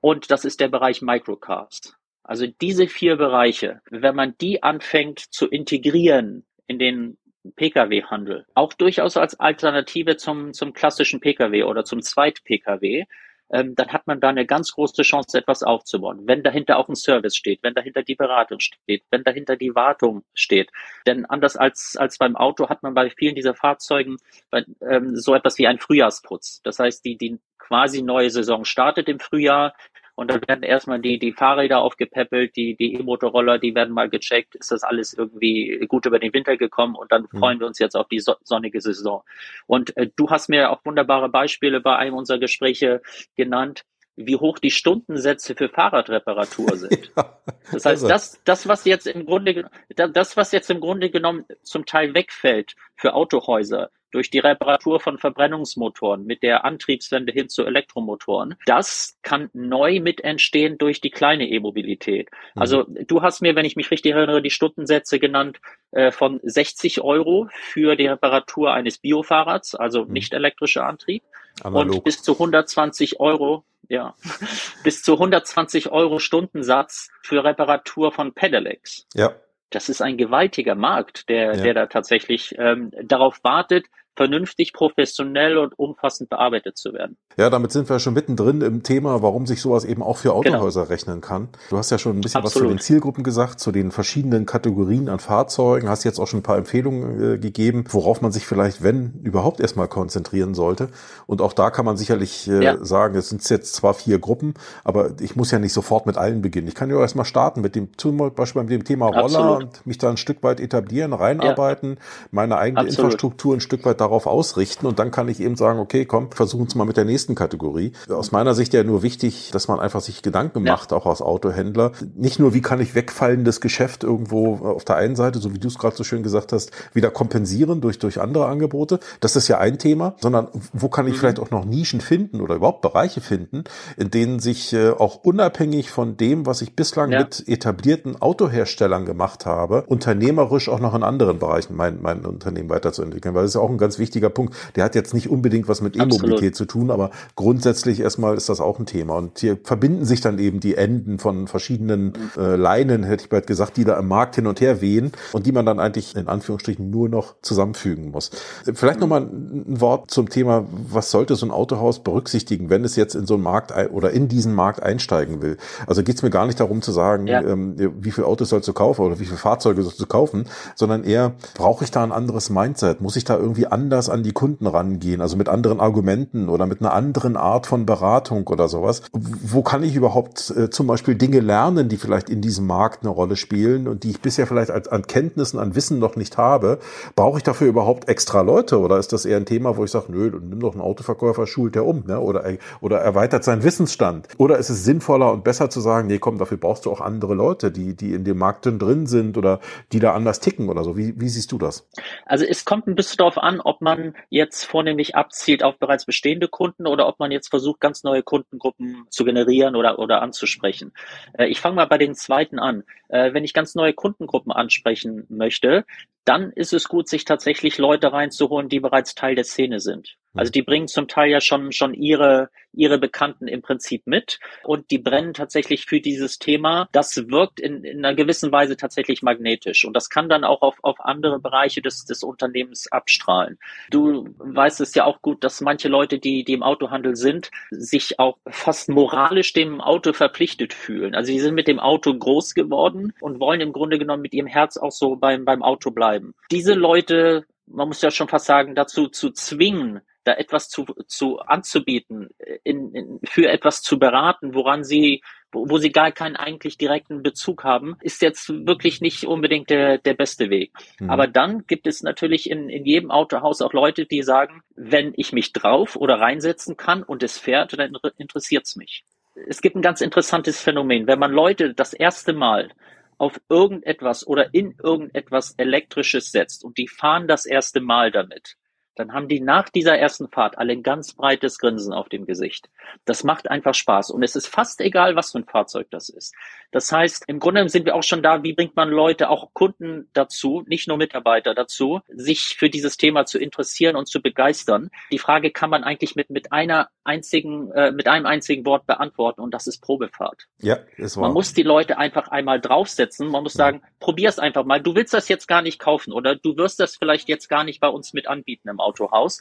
und 0.00 0.30
das 0.30 0.44
ist 0.44 0.60
der 0.60 0.68
Bereich 0.68 1.02
Microcars. 1.02 1.96
Also 2.24 2.46
diese 2.46 2.86
vier 2.86 3.16
Bereiche, 3.16 3.80
wenn 3.90 4.14
man 4.14 4.36
die 4.40 4.62
anfängt 4.62 5.18
zu 5.18 5.48
integrieren 5.48 6.44
in 6.66 6.78
den 6.78 7.18
Pkw-Handel. 7.56 8.46
Auch 8.54 8.72
durchaus 8.72 9.16
als 9.16 9.38
Alternative 9.38 10.16
zum, 10.16 10.52
zum 10.52 10.72
klassischen 10.72 11.20
Pkw 11.20 11.64
oder 11.64 11.84
zum 11.84 12.02
Zweit-Pkw. 12.02 13.04
Ähm, 13.52 13.74
dann 13.74 13.92
hat 13.92 14.06
man 14.06 14.18
da 14.18 14.30
eine 14.30 14.46
ganz 14.46 14.72
große 14.72 15.02
Chance, 15.02 15.36
etwas 15.36 15.62
aufzubauen. 15.62 16.22
Wenn 16.24 16.42
dahinter 16.42 16.78
auch 16.78 16.88
ein 16.88 16.94
Service 16.94 17.36
steht, 17.36 17.62
wenn 17.62 17.74
dahinter 17.74 18.02
die 18.02 18.14
Beratung 18.14 18.60
steht, 18.60 19.04
wenn 19.10 19.24
dahinter 19.24 19.56
die 19.56 19.74
Wartung 19.74 20.24
steht. 20.32 20.70
Denn 21.06 21.26
anders 21.26 21.56
als, 21.56 21.96
als 21.98 22.16
beim 22.16 22.34
Auto 22.34 22.70
hat 22.70 22.82
man 22.82 22.94
bei 22.94 23.10
vielen 23.10 23.34
dieser 23.34 23.54
Fahrzeugen 23.54 24.16
bei, 24.50 24.64
ähm, 24.80 25.16
so 25.16 25.34
etwas 25.34 25.58
wie 25.58 25.66
ein 25.66 25.78
Frühjahrsputz. 25.78 26.62
Das 26.62 26.78
heißt, 26.78 27.04
die, 27.04 27.18
die 27.18 27.38
quasi 27.58 28.02
neue 28.02 28.30
Saison 28.30 28.64
startet 28.64 29.08
im 29.08 29.20
Frühjahr. 29.20 29.74
Und 30.14 30.30
dann 30.30 30.42
werden 30.46 30.62
erstmal 30.62 31.00
die, 31.00 31.18
die 31.18 31.32
Fahrräder 31.32 31.80
aufgepäppelt, 31.80 32.54
die, 32.54 32.76
die 32.76 32.94
E-Motorroller, 32.94 33.58
die 33.58 33.74
werden 33.74 33.94
mal 33.94 34.10
gecheckt, 34.10 34.54
ist 34.54 34.70
das 34.70 34.82
alles 34.82 35.14
irgendwie 35.14 35.86
gut 35.88 36.04
über 36.04 36.18
den 36.18 36.34
Winter 36.34 36.56
gekommen 36.56 36.96
und 36.96 37.10
dann 37.10 37.26
mhm. 37.30 37.38
freuen 37.38 37.60
wir 37.60 37.66
uns 37.66 37.78
jetzt 37.78 37.96
auf 37.96 38.08
die 38.08 38.20
so 38.20 38.34
sonnige 38.42 38.80
Saison. 38.80 39.22
Und 39.66 39.96
äh, 39.96 40.10
du 40.14 40.28
hast 40.28 40.48
mir 40.48 40.70
auch 40.70 40.84
wunderbare 40.84 41.30
Beispiele 41.30 41.80
bei 41.80 41.96
einem 41.96 42.14
unserer 42.14 42.38
Gespräche 42.38 43.00
genannt, 43.36 43.84
wie 44.16 44.36
hoch 44.36 44.58
die 44.58 44.70
Stundensätze 44.70 45.54
für 45.54 45.70
Fahrradreparatur 45.70 46.76
sind. 46.76 47.10
ja, 47.16 47.38
das 47.72 47.84
heißt, 47.86 47.86
also. 47.86 48.08
das, 48.08 48.40
das, 48.44 48.68
was 48.68 48.84
jetzt 48.84 49.06
im 49.06 49.24
Grunde, 49.24 49.70
das, 49.88 50.36
was 50.36 50.52
jetzt 50.52 50.70
im 50.70 50.80
Grunde 50.80 51.10
genommen 51.10 51.46
zum 51.62 51.86
Teil 51.86 52.14
wegfällt 52.14 52.74
für 52.96 53.14
Autohäuser, 53.14 53.90
durch 54.12 54.30
die 54.30 54.38
Reparatur 54.38 55.00
von 55.00 55.18
Verbrennungsmotoren 55.18 56.24
mit 56.24 56.42
der 56.42 56.64
Antriebswende 56.64 57.32
hin 57.32 57.48
zu 57.48 57.64
Elektromotoren. 57.64 58.54
Das 58.66 59.18
kann 59.22 59.50
neu 59.52 60.00
mit 60.00 60.22
entstehen 60.22 60.78
durch 60.78 61.00
die 61.00 61.10
kleine 61.10 61.48
E-Mobilität. 61.48 62.30
Mhm. 62.54 62.62
Also 62.62 62.84
du 62.84 63.22
hast 63.22 63.42
mir, 63.42 63.56
wenn 63.56 63.64
ich 63.64 63.76
mich 63.76 63.90
richtig 63.90 64.12
erinnere, 64.12 64.42
die 64.42 64.50
Stundensätze 64.50 65.18
genannt 65.18 65.60
äh, 65.90 66.12
von 66.12 66.40
60 66.42 67.00
Euro 67.00 67.48
für 67.52 67.96
die 67.96 68.06
Reparatur 68.06 68.72
eines 68.72 68.98
Biofahrrads, 68.98 69.74
also 69.74 70.04
mhm. 70.04 70.12
nicht 70.12 70.32
elektrischer 70.34 70.86
Antrieb. 70.86 71.22
Analog. 71.62 71.96
Und 71.96 72.04
bis 72.04 72.22
zu 72.22 72.32
120 72.32 73.20
Euro, 73.20 73.64
ja, 73.88 74.14
bis 74.84 75.02
zu 75.02 75.14
120 75.14 75.90
Euro 75.90 76.18
Stundensatz 76.18 77.10
für 77.22 77.44
Reparatur 77.44 78.12
von 78.12 78.32
Pedelecs. 78.32 79.06
Ja. 79.14 79.34
Das 79.70 79.88
ist 79.88 80.02
ein 80.02 80.16
gewaltiger 80.16 80.74
Markt, 80.74 81.28
der, 81.28 81.56
ja. 81.56 81.62
der 81.62 81.74
da 81.74 81.86
tatsächlich 81.86 82.54
ähm, 82.58 82.90
darauf 83.02 83.42
wartet, 83.42 83.86
vernünftig, 84.14 84.72
professionell 84.72 85.56
und 85.56 85.78
umfassend 85.78 86.28
bearbeitet 86.28 86.76
zu 86.76 86.92
werden. 86.92 87.16
Ja, 87.38 87.48
damit 87.48 87.72
sind 87.72 87.88
wir 87.88 87.98
schon 87.98 88.12
mittendrin 88.12 88.60
im 88.60 88.82
Thema, 88.82 89.22
warum 89.22 89.46
sich 89.46 89.62
sowas 89.62 89.84
eben 89.86 90.02
auch 90.02 90.18
für 90.18 90.34
Autohäuser 90.34 90.82
genau. 90.82 90.92
rechnen 90.92 91.20
kann. 91.22 91.48
Du 91.70 91.78
hast 91.78 91.90
ja 91.90 91.98
schon 91.98 92.18
ein 92.18 92.20
bisschen 92.20 92.42
Absolut. 92.42 92.68
was 92.68 92.70
zu 92.70 92.74
den 92.74 92.78
Zielgruppen 92.78 93.24
gesagt, 93.24 93.58
zu 93.58 93.72
den 93.72 93.90
verschiedenen 93.90 94.44
Kategorien 94.44 95.08
an 95.08 95.18
Fahrzeugen, 95.18 95.88
hast 95.88 96.04
jetzt 96.04 96.18
auch 96.18 96.26
schon 96.26 96.40
ein 96.40 96.42
paar 96.42 96.58
Empfehlungen 96.58 97.34
äh, 97.34 97.38
gegeben, 97.38 97.84
worauf 97.88 98.20
man 98.20 98.32
sich 98.32 98.46
vielleicht, 98.46 98.82
wenn 98.82 99.14
überhaupt 99.22 99.60
erstmal 99.60 99.88
konzentrieren 99.88 100.52
sollte. 100.52 100.90
Und 101.26 101.40
auch 101.40 101.54
da 101.54 101.70
kann 101.70 101.86
man 101.86 101.96
sicherlich 101.96 102.48
äh, 102.48 102.62
ja. 102.62 102.84
sagen, 102.84 103.16
es 103.16 103.30
sind 103.30 103.48
jetzt 103.48 103.74
zwar 103.74 103.94
vier 103.94 104.18
Gruppen, 104.18 104.52
aber 104.84 105.12
ich 105.20 105.36
muss 105.36 105.50
ja 105.50 105.58
nicht 105.58 105.72
sofort 105.72 106.04
mit 106.04 106.18
allen 106.18 106.42
beginnen. 106.42 106.68
Ich 106.68 106.74
kann 106.74 106.90
ja 106.90 107.00
erstmal 107.00 107.24
starten 107.24 107.62
mit 107.62 107.74
dem, 107.76 107.96
zum 107.96 108.18
Beispiel 108.34 108.62
mit 108.62 108.72
dem 108.72 108.84
Thema 108.84 109.06
Roller 109.06 109.24
Absolut. 109.24 109.62
und 109.62 109.86
mich 109.86 109.96
da 109.96 110.10
ein 110.10 110.18
Stück 110.18 110.42
weit 110.42 110.60
etablieren, 110.60 111.14
reinarbeiten, 111.14 111.94
ja. 111.94 111.96
meine 112.30 112.58
eigene 112.58 112.80
Absolut. 112.80 112.98
Infrastruktur 112.98 113.54
ein 113.54 113.60
Stück 113.60 113.86
weit 113.86 114.01
darauf 114.02 114.26
ausrichten 114.26 114.86
und 114.86 114.98
dann 114.98 115.10
kann 115.10 115.28
ich 115.28 115.40
eben 115.40 115.56
sagen, 115.56 115.78
okay, 115.78 116.04
komm, 116.04 116.30
versuchen 116.32 116.66
es 116.66 116.74
mal 116.74 116.84
mit 116.84 116.96
der 116.96 117.04
nächsten 117.04 117.34
Kategorie. 117.34 117.92
Aus 118.08 118.32
meiner 118.32 118.54
Sicht 118.54 118.74
ja 118.74 118.82
nur 118.82 119.02
wichtig, 119.02 119.50
dass 119.52 119.68
man 119.68 119.80
einfach 119.80 120.00
sich 120.00 120.22
Gedanken 120.22 120.66
ja. 120.66 120.72
macht, 120.72 120.92
auch 120.92 121.06
als 121.06 121.22
Autohändler. 121.22 121.92
Nicht 122.14 122.38
nur, 122.38 122.52
wie 122.52 122.60
kann 122.60 122.80
ich 122.80 122.94
wegfallendes 122.94 123.60
Geschäft 123.60 124.02
irgendwo 124.02 124.56
auf 124.56 124.84
der 124.84 124.96
einen 124.96 125.16
Seite, 125.16 125.38
so 125.38 125.54
wie 125.54 125.58
du 125.58 125.68
es 125.68 125.78
gerade 125.78 125.96
so 125.96 126.04
schön 126.04 126.22
gesagt 126.22 126.52
hast, 126.52 126.72
wieder 126.92 127.10
kompensieren 127.10 127.80
durch, 127.80 127.98
durch 127.98 128.20
andere 128.20 128.46
Angebote. 128.46 128.98
Das 129.20 129.36
ist 129.36 129.48
ja 129.48 129.58
ein 129.58 129.78
Thema, 129.78 130.16
sondern 130.20 130.48
wo 130.72 130.88
kann 130.88 131.06
ich 131.06 131.14
mhm. 131.14 131.18
vielleicht 131.18 131.38
auch 131.38 131.50
noch 131.50 131.64
Nischen 131.64 132.00
finden 132.00 132.40
oder 132.40 132.56
überhaupt 132.56 132.82
Bereiche 132.82 133.20
finden, 133.20 133.64
in 133.96 134.10
denen 134.10 134.40
sich 134.40 134.72
äh, 134.72 134.90
auch 134.90 135.22
unabhängig 135.22 135.90
von 135.90 136.16
dem, 136.16 136.46
was 136.46 136.62
ich 136.62 136.74
bislang 136.74 137.12
ja. 137.12 137.20
mit 137.20 137.44
etablierten 137.46 138.20
Autoherstellern 138.20 139.06
gemacht 139.06 139.46
habe, 139.46 139.84
unternehmerisch 139.86 140.68
auch 140.68 140.80
noch 140.80 140.94
in 140.94 141.04
anderen 141.04 141.38
Bereichen 141.38 141.76
mein, 141.76 142.02
mein 142.02 142.26
Unternehmen 142.26 142.68
weiterzuentwickeln, 142.68 143.34
weil 143.34 143.44
ist 143.52 143.54
ja 143.54 143.60
auch 143.60 143.70
ein 143.70 143.78
ganz 143.78 143.91
wichtiger 143.98 144.30
Punkt. 144.30 144.54
Der 144.76 144.84
hat 144.84 144.94
jetzt 144.94 145.14
nicht 145.14 145.28
unbedingt 145.28 145.68
was 145.68 145.80
mit 145.80 145.96
E-Mobilität 145.96 146.56
zu 146.56 146.64
tun, 146.64 146.90
aber 146.90 147.10
grundsätzlich 147.36 148.00
erstmal 148.00 148.36
ist 148.36 148.48
das 148.48 148.60
auch 148.60 148.78
ein 148.78 148.86
Thema. 148.86 149.16
Und 149.16 149.38
hier 149.38 149.58
verbinden 149.62 150.04
sich 150.04 150.20
dann 150.20 150.38
eben 150.38 150.60
die 150.60 150.76
Enden 150.76 151.18
von 151.18 151.46
verschiedenen 151.46 152.12
äh, 152.36 152.56
Leinen, 152.56 153.04
hätte 153.04 153.24
ich 153.24 153.28
bald 153.30 153.46
gesagt, 153.46 153.76
die 153.76 153.84
da 153.84 153.98
im 153.98 154.08
Markt 154.08 154.36
hin 154.36 154.46
und 154.46 154.60
her 154.60 154.80
wehen 154.80 155.12
und 155.32 155.46
die 155.46 155.52
man 155.52 155.66
dann 155.66 155.80
eigentlich 155.80 156.16
in 156.16 156.28
Anführungsstrichen 156.28 156.90
nur 156.90 157.08
noch 157.08 157.34
zusammenfügen 157.42 158.10
muss. 158.10 158.30
Vielleicht 158.74 159.00
nochmal 159.00 159.22
ein 159.22 159.80
Wort 159.80 160.10
zum 160.10 160.28
Thema, 160.28 160.66
was 160.70 161.10
sollte 161.10 161.36
so 161.36 161.46
ein 161.46 161.50
Autohaus 161.50 162.02
berücksichtigen, 162.02 162.70
wenn 162.70 162.84
es 162.84 162.96
jetzt 162.96 163.14
in 163.14 163.26
so 163.26 163.34
einen 163.34 163.42
Markt 163.42 163.72
oder 163.90 164.10
in 164.10 164.28
diesen 164.28 164.54
Markt 164.54 164.82
einsteigen 164.82 165.42
will. 165.42 165.56
Also 165.86 166.02
geht 166.02 166.16
es 166.16 166.22
mir 166.22 166.30
gar 166.30 166.46
nicht 166.46 166.60
darum 166.60 166.82
zu 166.82 166.92
sagen, 166.92 167.26
ja. 167.26 167.42
ähm, 167.42 167.74
wie 168.00 168.10
viele 168.10 168.26
Autos 168.26 168.50
sollst 168.50 168.68
du 168.68 168.72
kaufen 168.72 169.02
oder 169.02 169.18
wie 169.18 169.24
viele 169.24 169.38
Fahrzeuge 169.38 169.82
sollst 169.82 170.00
du 170.00 170.06
kaufen, 170.06 170.44
sondern 170.74 171.04
eher, 171.04 171.32
brauche 171.54 171.84
ich 171.84 171.90
da 171.90 172.02
ein 172.02 172.12
anderes 172.12 172.50
Mindset? 172.50 173.00
Muss 173.00 173.16
ich 173.16 173.24
da 173.24 173.36
irgendwie 173.36 173.66
an 173.66 173.81
anders 173.82 174.08
an 174.08 174.22
die 174.22 174.32
Kunden 174.32 174.68
rangehen, 174.68 175.20
also 175.20 175.36
mit 175.36 175.48
anderen 175.48 175.80
Argumenten 175.80 176.48
oder 176.48 176.66
mit 176.66 176.80
einer 176.80 176.92
anderen 176.92 177.36
Art 177.36 177.66
von 177.66 177.84
Beratung 177.84 178.46
oder 178.46 178.68
sowas. 178.68 179.02
Wo 179.12 179.62
kann 179.62 179.82
ich 179.82 179.96
überhaupt 179.96 180.50
äh, 180.56 180.70
zum 180.70 180.86
Beispiel 180.86 181.16
Dinge 181.16 181.40
lernen, 181.40 181.88
die 181.88 181.96
vielleicht 181.96 182.30
in 182.30 182.40
diesem 182.40 182.68
Markt 182.68 183.02
eine 183.02 183.10
Rolle 183.10 183.34
spielen 183.34 183.88
und 183.88 184.04
die 184.04 184.10
ich 184.10 184.20
bisher 184.20 184.46
vielleicht 184.46 184.70
als, 184.70 184.86
an 184.86 185.02
Kenntnissen, 185.02 185.58
an 185.58 185.74
Wissen 185.74 185.98
noch 185.98 186.14
nicht 186.14 186.38
habe? 186.38 186.78
Brauche 187.16 187.38
ich 187.38 187.42
dafür 187.42 187.66
überhaupt 187.66 188.08
extra 188.08 188.42
Leute 188.42 188.78
oder 188.78 188.98
ist 188.98 189.12
das 189.12 189.24
eher 189.24 189.36
ein 189.36 189.46
Thema, 189.46 189.76
wo 189.76 189.82
ich 189.82 189.90
sage, 189.90 190.12
nö, 190.12 190.30
nimm 190.30 190.60
doch 190.60 190.74
einen 190.74 190.80
Autoverkäufer, 190.80 191.48
schult 191.48 191.74
der 191.74 191.84
um 191.84 192.04
ne? 192.06 192.20
oder, 192.20 192.44
oder 192.80 193.00
erweitert 193.00 193.42
seinen 193.42 193.64
Wissensstand? 193.64 194.28
Oder 194.38 194.58
ist 194.58 194.70
es 194.70 194.84
sinnvoller 194.84 195.32
und 195.32 195.42
besser 195.42 195.70
zu 195.70 195.80
sagen, 195.80 196.06
nee, 196.06 196.18
komm, 196.18 196.38
dafür 196.38 196.58
brauchst 196.58 196.86
du 196.86 196.92
auch 196.92 197.00
andere 197.00 197.34
Leute, 197.34 197.72
die, 197.72 197.96
die 197.96 198.14
in 198.14 198.22
dem 198.22 198.38
Markt 198.38 198.64
drin 198.64 199.06
sind 199.06 199.36
oder 199.36 199.58
die 199.90 199.98
da 199.98 200.14
anders 200.14 200.38
ticken 200.38 200.68
oder 200.68 200.84
so? 200.84 200.96
Wie, 200.96 201.20
wie 201.20 201.28
siehst 201.28 201.50
du 201.50 201.58
das? 201.58 201.88
Also 202.26 202.44
es 202.44 202.64
kommt 202.64 202.86
ein 202.86 202.94
bisschen 202.94 203.18
darauf 203.18 203.38
an, 203.38 203.60
ob 203.60 203.71
man 203.80 204.14
jetzt 204.28 204.64
vornehmlich 204.64 205.14
abzielt 205.16 205.62
auf 205.62 205.78
bereits 205.78 206.04
bestehende 206.04 206.48
Kunden 206.48 206.86
oder 206.86 207.06
ob 207.06 207.18
man 207.18 207.30
jetzt 207.30 207.48
versucht, 207.48 207.80
ganz 207.80 208.02
neue 208.04 208.22
Kundengruppen 208.22 209.06
zu 209.08 209.24
generieren 209.24 209.76
oder, 209.76 209.98
oder 209.98 210.22
anzusprechen. 210.22 210.92
Äh, 211.38 211.46
ich 211.46 211.60
fange 211.60 211.76
mal 211.76 211.86
bei 211.86 211.98
den 211.98 212.14
zweiten 212.14 212.58
an. 212.58 212.84
Äh, 213.08 213.32
wenn 213.34 213.44
ich 213.44 213.54
ganz 213.54 213.74
neue 213.74 213.94
Kundengruppen 213.94 214.52
ansprechen 214.52 215.26
möchte, 215.28 215.84
dann 216.24 216.52
ist 216.52 216.72
es 216.72 216.88
gut, 216.88 217.08
sich 217.08 217.24
tatsächlich 217.24 217.78
Leute 217.78 218.12
reinzuholen, 218.12 218.68
die 218.68 218.80
bereits 218.80 219.14
Teil 219.14 219.34
der 219.34 219.44
Szene 219.44 219.80
sind. 219.80 220.16
Also 220.34 220.50
die 220.50 220.62
bringen 220.62 220.88
zum 220.88 221.08
Teil 221.08 221.30
ja 221.30 221.40
schon, 221.40 221.72
schon 221.72 221.92
ihre, 221.94 222.50
ihre 222.72 222.98
Bekannten 222.98 223.48
im 223.48 223.60
Prinzip 223.60 224.06
mit 224.06 224.38
und 224.64 224.90
die 224.90 224.98
brennen 224.98 225.34
tatsächlich 225.34 225.84
für 225.84 226.00
dieses 226.00 226.38
Thema. 226.38 226.88
Das 226.92 227.16
wirkt 227.28 227.60
in, 227.60 227.84
in 227.84 228.04
einer 228.04 228.14
gewissen 228.14 228.50
Weise 228.50 228.76
tatsächlich 228.76 229.22
magnetisch 229.22 229.84
und 229.84 229.94
das 229.94 230.08
kann 230.08 230.28
dann 230.28 230.44
auch 230.44 230.62
auf, 230.62 230.76
auf 230.82 231.00
andere 231.00 231.38
Bereiche 231.38 231.82
des, 231.82 232.04
des 232.04 232.22
Unternehmens 232.22 232.90
abstrahlen. 232.90 233.58
Du 233.90 234.28
weißt 234.38 234.80
es 234.80 234.94
ja 234.94 235.04
auch 235.04 235.20
gut, 235.20 235.44
dass 235.44 235.60
manche 235.60 235.88
Leute, 235.88 236.18
die, 236.18 236.44
die 236.44 236.54
im 236.54 236.62
Autohandel 236.62 237.14
sind, 237.14 237.50
sich 237.70 238.18
auch 238.18 238.38
fast 238.48 238.88
moralisch 238.88 239.52
dem 239.52 239.80
Auto 239.80 240.12
verpflichtet 240.14 240.72
fühlen. 240.72 241.14
Also 241.14 241.30
die 241.30 241.40
sind 241.40 241.54
mit 241.54 241.68
dem 241.68 241.78
Auto 241.78 242.16
groß 242.16 242.54
geworden 242.54 243.12
und 243.20 243.38
wollen 243.38 243.60
im 243.60 243.72
Grunde 243.72 243.98
genommen 243.98 244.22
mit 244.22 244.32
ihrem 244.32 244.46
Herz 244.46 244.78
auch 244.78 244.92
so 244.92 245.16
beim, 245.16 245.44
beim 245.44 245.62
Auto 245.62 245.90
bleiben. 245.90 246.34
Diese 246.50 246.74
Leute 246.74 247.44
man 247.66 247.88
muss 247.88 248.02
ja 248.02 248.10
schon 248.10 248.28
fast 248.28 248.46
sagen, 248.46 248.74
dazu 248.74 249.08
zu 249.08 249.30
zwingen, 249.30 250.02
da 250.24 250.34
etwas 250.34 250.68
zu, 250.68 250.84
zu 251.06 251.40
anzubieten, 251.40 252.28
in, 252.64 252.94
in, 252.94 253.20
für 253.24 253.48
etwas 253.48 253.82
zu 253.82 253.98
beraten, 253.98 254.54
woran 254.54 254.84
sie, 254.84 255.22
wo, 255.50 255.68
wo 255.68 255.78
sie 255.78 255.90
gar 255.90 256.12
keinen 256.12 256.36
eigentlich 256.36 256.78
direkten 256.78 257.22
Bezug 257.22 257.64
haben, 257.64 257.96
ist 258.00 258.22
jetzt 258.22 258.48
wirklich 258.48 259.00
nicht 259.00 259.24
unbedingt 259.24 259.70
der, 259.70 259.98
der 259.98 260.14
beste 260.14 260.50
Weg. 260.50 260.72
Mhm. 261.00 261.10
Aber 261.10 261.26
dann 261.26 261.66
gibt 261.66 261.86
es 261.86 262.02
natürlich 262.02 262.50
in, 262.50 262.68
in 262.68 262.84
jedem 262.84 263.10
Autohaus 263.10 263.62
auch 263.62 263.72
Leute, 263.72 264.06
die 264.06 264.22
sagen, 264.22 264.62
wenn 264.76 265.12
ich 265.16 265.32
mich 265.32 265.52
drauf 265.52 265.96
oder 265.96 266.20
reinsetzen 266.20 266.76
kann 266.76 267.02
und 267.02 267.22
es 267.22 267.38
fährt, 267.38 267.78
dann 267.78 267.96
interessiert 268.18 268.64
es 268.66 268.76
mich. 268.76 269.04
Es 269.48 269.60
gibt 269.62 269.76
ein 269.76 269.82
ganz 269.82 270.00
interessantes 270.00 270.60
Phänomen. 270.60 271.06
Wenn 271.06 271.18
man 271.18 271.32
Leute 271.32 271.74
das 271.74 271.94
erste 271.94 272.32
Mal 272.32 272.70
auf 273.18 273.40
irgendetwas 273.48 274.26
oder 274.26 274.52
in 274.52 274.74
irgendetwas 274.82 275.54
Elektrisches 275.56 276.32
setzt 276.32 276.64
und 276.64 276.76
die 276.76 276.88
fahren 276.88 277.28
das 277.28 277.46
erste 277.46 277.80
Mal 277.80 278.10
damit, 278.10 278.56
dann 278.94 279.12
haben 279.12 279.28
die 279.28 279.40
nach 279.40 279.68
dieser 279.68 279.98
ersten 279.98 280.28
Fahrt 280.28 280.58
alle 280.58 280.72
ein 280.72 280.82
ganz 280.82 281.14
breites 281.14 281.58
Grinsen 281.58 281.92
auf 281.92 282.08
dem 282.08 282.26
Gesicht. 282.26 282.68
Das 283.04 283.24
macht 283.24 283.50
einfach 283.50 283.74
Spaß 283.74 284.10
und 284.10 284.22
es 284.22 284.36
ist 284.36 284.46
fast 284.46 284.80
egal, 284.80 285.16
was 285.16 285.32
für 285.32 285.38
ein 285.38 285.44
Fahrzeug 285.44 285.88
das 285.90 286.08
ist. 286.08 286.34
Das 286.70 286.92
heißt, 286.92 287.24
im 287.26 287.40
Grunde 287.40 287.68
sind 287.68 287.86
wir 287.86 287.94
auch 287.94 288.02
schon 288.02 288.22
da, 288.22 288.42
wie 288.42 288.52
bringt 288.52 288.76
man 288.76 288.90
Leute, 288.90 289.30
auch 289.30 289.52
Kunden 289.54 290.08
dazu, 290.12 290.62
nicht 290.66 290.88
nur 290.88 290.98
Mitarbeiter 290.98 291.54
dazu, 291.54 292.00
sich 292.08 292.56
für 292.58 292.68
dieses 292.68 292.96
Thema 292.96 293.24
zu 293.24 293.38
interessieren 293.38 293.96
und 293.96 294.06
zu 294.06 294.20
begeistern. 294.20 294.90
Die 295.10 295.18
Frage 295.18 295.50
kann 295.50 295.70
man 295.70 295.84
eigentlich 295.84 296.14
mit, 296.14 296.30
mit 296.30 296.52
einer 296.52 296.88
einzigen, 297.04 297.70
äh, 297.72 297.92
mit 297.92 298.08
einem 298.08 298.26
einzigen 298.26 298.66
Wort 298.66 298.86
beantworten 298.86 299.40
und 299.40 299.52
das 299.52 299.66
ist 299.66 299.80
Probefahrt. 299.80 300.48
Ja, 300.60 300.78
ist 300.96 301.16
wahr. 301.16 301.24
Man 301.24 301.32
muss 301.32 301.54
die 301.54 301.62
Leute 301.62 301.98
einfach 301.98 302.28
einmal 302.28 302.60
draufsetzen. 302.60 303.28
Man 303.28 303.42
muss 303.42 303.54
sagen, 303.54 303.80
ja. 303.82 303.88
probier's 304.00 304.38
einfach 304.38 304.64
mal. 304.64 304.80
Du 304.80 304.94
willst 304.94 305.14
das 305.14 305.28
jetzt 305.28 305.48
gar 305.48 305.62
nicht 305.62 305.78
kaufen 305.78 306.12
oder 306.12 306.36
du 306.36 306.56
wirst 306.56 306.80
das 306.80 306.96
vielleicht 306.96 307.28
jetzt 307.28 307.48
gar 307.48 307.64
nicht 307.64 307.80
bei 307.80 307.88
uns 307.88 308.12
mit 308.12 308.28
anbieten 308.28 308.68
im 308.68 308.80
Autohaus. 308.82 309.40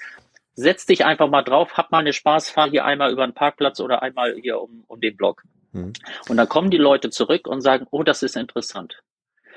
Setz 0.54 0.86
dich 0.86 1.06
einfach 1.06 1.30
mal 1.30 1.44
drauf, 1.44 1.78
hab 1.78 1.92
mal 1.92 2.00
eine 2.00 2.14
Spaßfahrt 2.14 2.72
hier 2.72 2.86
einmal 2.86 3.12
über 3.12 3.26
den 3.26 3.34
Parkplatz 3.34 3.80
oder 3.80 4.02
einmal 4.02 4.36
hier 4.36 4.62
um, 4.62 4.84
um 4.88 5.00
den 5.00 5.16
Block. 5.16 5.44
Mhm. 5.72 5.94
Und 6.28 6.38
dann 6.38 6.50
kommen 6.50 6.70
die 6.70 6.78
Leute 6.78 7.10
zurück 7.10 7.48
und 7.48 7.62
sagen, 7.62 7.88
oh, 7.92 8.04
das 8.04 8.24
ist 8.24 8.36
interessant. 8.36 9.02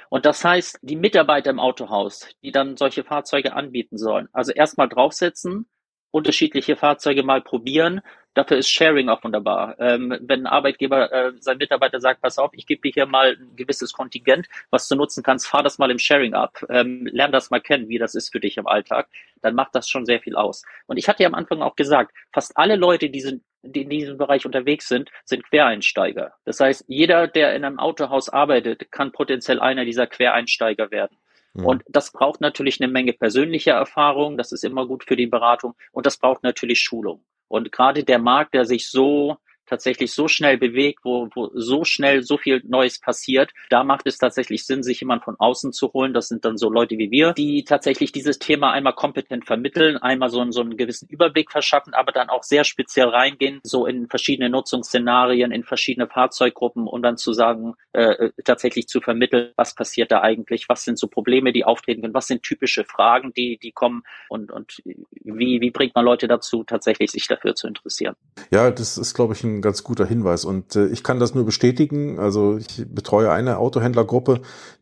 Und 0.08 0.26
das 0.26 0.44
heißt, 0.44 0.78
die 0.82 0.96
Mitarbeiter 0.96 1.50
im 1.50 1.58
Autohaus, 1.58 2.28
die 2.42 2.52
dann 2.52 2.76
solche 2.76 3.04
Fahrzeuge 3.04 3.54
anbieten 3.54 3.98
sollen, 3.98 4.28
also 4.32 4.52
erstmal 4.52 4.88
draufsetzen, 4.88 5.66
unterschiedliche 6.12 6.76
Fahrzeuge 6.76 7.24
mal 7.24 7.42
probieren, 7.42 8.00
Dafür 8.34 8.58
ist 8.58 8.68
Sharing 8.68 9.08
auch 9.08 9.22
wunderbar. 9.22 9.76
Ähm, 9.78 10.16
wenn 10.20 10.40
ein 10.40 10.46
Arbeitgeber 10.46 11.12
äh, 11.12 11.32
sein 11.38 11.58
Mitarbeiter 11.58 12.00
sagt, 12.00 12.20
pass 12.20 12.38
auf, 12.38 12.50
ich 12.52 12.66
gebe 12.66 12.82
dir 12.82 12.92
hier 12.92 13.06
mal 13.06 13.36
ein 13.40 13.54
gewisses 13.56 13.92
Kontingent, 13.92 14.48
was 14.70 14.88
du 14.88 14.96
nutzen 14.96 15.22
kannst, 15.22 15.46
fahr 15.46 15.62
das 15.62 15.78
mal 15.78 15.90
im 15.90 16.00
Sharing 16.00 16.34
ab, 16.34 16.64
ähm, 16.68 17.06
lern 17.06 17.30
das 17.30 17.50
mal 17.50 17.60
kennen, 17.60 17.88
wie 17.88 17.98
das 17.98 18.14
ist 18.16 18.32
für 18.32 18.40
dich 18.40 18.56
im 18.56 18.66
Alltag, 18.66 19.08
dann 19.40 19.54
macht 19.54 19.74
das 19.74 19.88
schon 19.88 20.04
sehr 20.04 20.20
viel 20.20 20.34
aus. 20.34 20.64
Und 20.86 20.96
ich 20.96 21.08
hatte 21.08 21.22
ja 21.22 21.28
am 21.28 21.34
Anfang 21.34 21.62
auch 21.62 21.76
gesagt, 21.76 22.12
fast 22.32 22.56
alle 22.56 22.74
Leute, 22.74 23.08
die, 23.08 23.20
sind, 23.20 23.44
die 23.62 23.82
in 23.82 23.90
diesem 23.90 24.18
Bereich 24.18 24.44
unterwegs 24.44 24.88
sind, 24.88 25.10
sind 25.24 25.44
Quereinsteiger. 25.44 26.34
Das 26.44 26.58
heißt, 26.58 26.84
jeder, 26.88 27.28
der 27.28 27.54
in 27.54 27.64
einem 27.64 27.78
Autohaus 27.78 28.28
arbeitet, 28.28 28.90
kann 28.90 29.12
potenziell 29.12 29.60
einer 29.60 29.84
dieser 29.84 30.08
Quereinsteiger 30.08 30.90
werden. 30.90 31.16
Mhm. 31.52 31.66
Und 31.66 31.82
das 31.88 32.10
braucht 32.10 32.40
natürlich 32.40 32.80
eine 32.80 32.90
Menge 32.90 33.12
persönlicher 33.12 33.74
Erfahrung, 33.74 34.36
das 34.36 34.50
ist 34.50 34.64
immer 34.64 34.86
gut 34.86 35.04
für 35.04 35.16
die 35.16 35.28
Beratung 35.28 35.74
und 35.92 36.04
das 36.04 36.16
braucht 36.16 36.42
natürlich 36.42 36.80
Schulung. 36.80 37.24
Und 37.48 37.72
gerade 37.72 38.04
der 38.04 38.18
Markt, 38.18 38.54
der 38.54 38.64
sich 38.64 38.88
so 38.88 39.36
tatsächlich 39.66 40.12
so 40.12 40.28
schnell 40.28 40.58
bewegt, 40.58 41.00
wo, 41.04 41.28
wo 41.34 41.50
so 41.54 41.84
schnell 41.84 42.22
so 42.22 42.38
viel 42.38 42.62
Neues 42.64 43.00
passiert, 43.00 43.52
da 43.70 43.84
macht 43.84 44.06
es 44.06 44.18
tatsächlich 44.18 44.66
Sinn, 44.66 44.82
sich 44.82 45.00
jemand 45.00 45.24
von 45.24 45.36
außen 45.38 45.72
zu 45.72 45.92
holen. 45.92 46.14
Das 46.14 46.28
sind 46.28 46.44
dann 46.44 46.56
so 46.56 46.70
Leute 46.70 46.98
wie 46.98 47.10
wir, 47.10 47.32
die 47.32 47.64
tatsächlich 47.64 48.12
dieses 48.12 48.38
Thema 48.38 48.72
einmal 48.72 48.94
kompetent 48.94 49.46
vermitteln, 49.46 49.96
einmal 49.96 50.28
so, 50.30 50.40
einen, 50.40 50.52
so 50.52 50.60
einen 50.60 50.76
gewissen 50.76 51.08
Überblick 51.08 51.50
verschaffen, 51.50 51.94
aber 51.94 52.12
dann 52.12 52.28
auch 52.28 52.42
sehr 52.42 52.64
speziell 52.64 53.08
reingehen, 53.08 53.60
so 53.62 53.86
in 53.86 54.08
verschiedene 54.08 54.50
Nutzungsszenarien, 54.50 55.52
in 55.52 55.64
verschiedene 55.64 56.08
Fahrzeuggruppen 56.08 56.86
und 56.86 57.02
dann 57.02 57.16
zu 57.16 57.32
sagen, 57.32 57.74
äh, 57.92 58.30
tatsächlich 58.44 58.88
zu 58.88 59.00
vermitteln, 59.00 59.52
was 59.56 59.74
passiert 59.74 60.10
da 60.12 60.20
eigentlich, 60.20 60.68
was 60.68 60.84
sind 60.84 60.98
so 60.98 61.06
Probleme, 61.06 61.52
die 61.52 61.64
auftreten 61.64 62.02
können, 62.02 62.14
was 62.14 62.26
sind 62.26 62.42
typische 62.42 62.84
Fragen, 62.84 63.32
die, 63.32 63.58
die 63.58 63.72
kommen 63.72 64.02
und, 64.28 64.50
und 64.50 64.82
wie, 64.84 65.60
wie 65.60 65.70
bringt 65.70 65.94
man 65.94 66.04
Leute 66.04 66.28
dazu, 66.28 66.64
tatsächlich 66.64 67.10
sich 67.10 67.26
dafür 67.26 67.54
zu 67.54 67.66
interessieren. 67.66 68.16
Ja, 68.50 68.70
das 68.70 68.98
ist, 68.98 69.14
glaube 69.14 69.34
ich, 69.34 69.44
ein 69.44 69.53
ganz 69.62 69.84
guter 69.84 70.06
Hinweis. 70.06 70.44
Und 70.44 70.76
äh, 70.76 70.86
ich 70.86 71.02
kann 71.02 71.20
das 71.20 71.34
nur 71.34 71.44
bestätigen. 71.44 72.18
Also 72.18 72.56
ich 72.56 72.86
betreue 72.88 73.30
eine 73.30 73.58
Autohändlergruppe, 73.58 74.40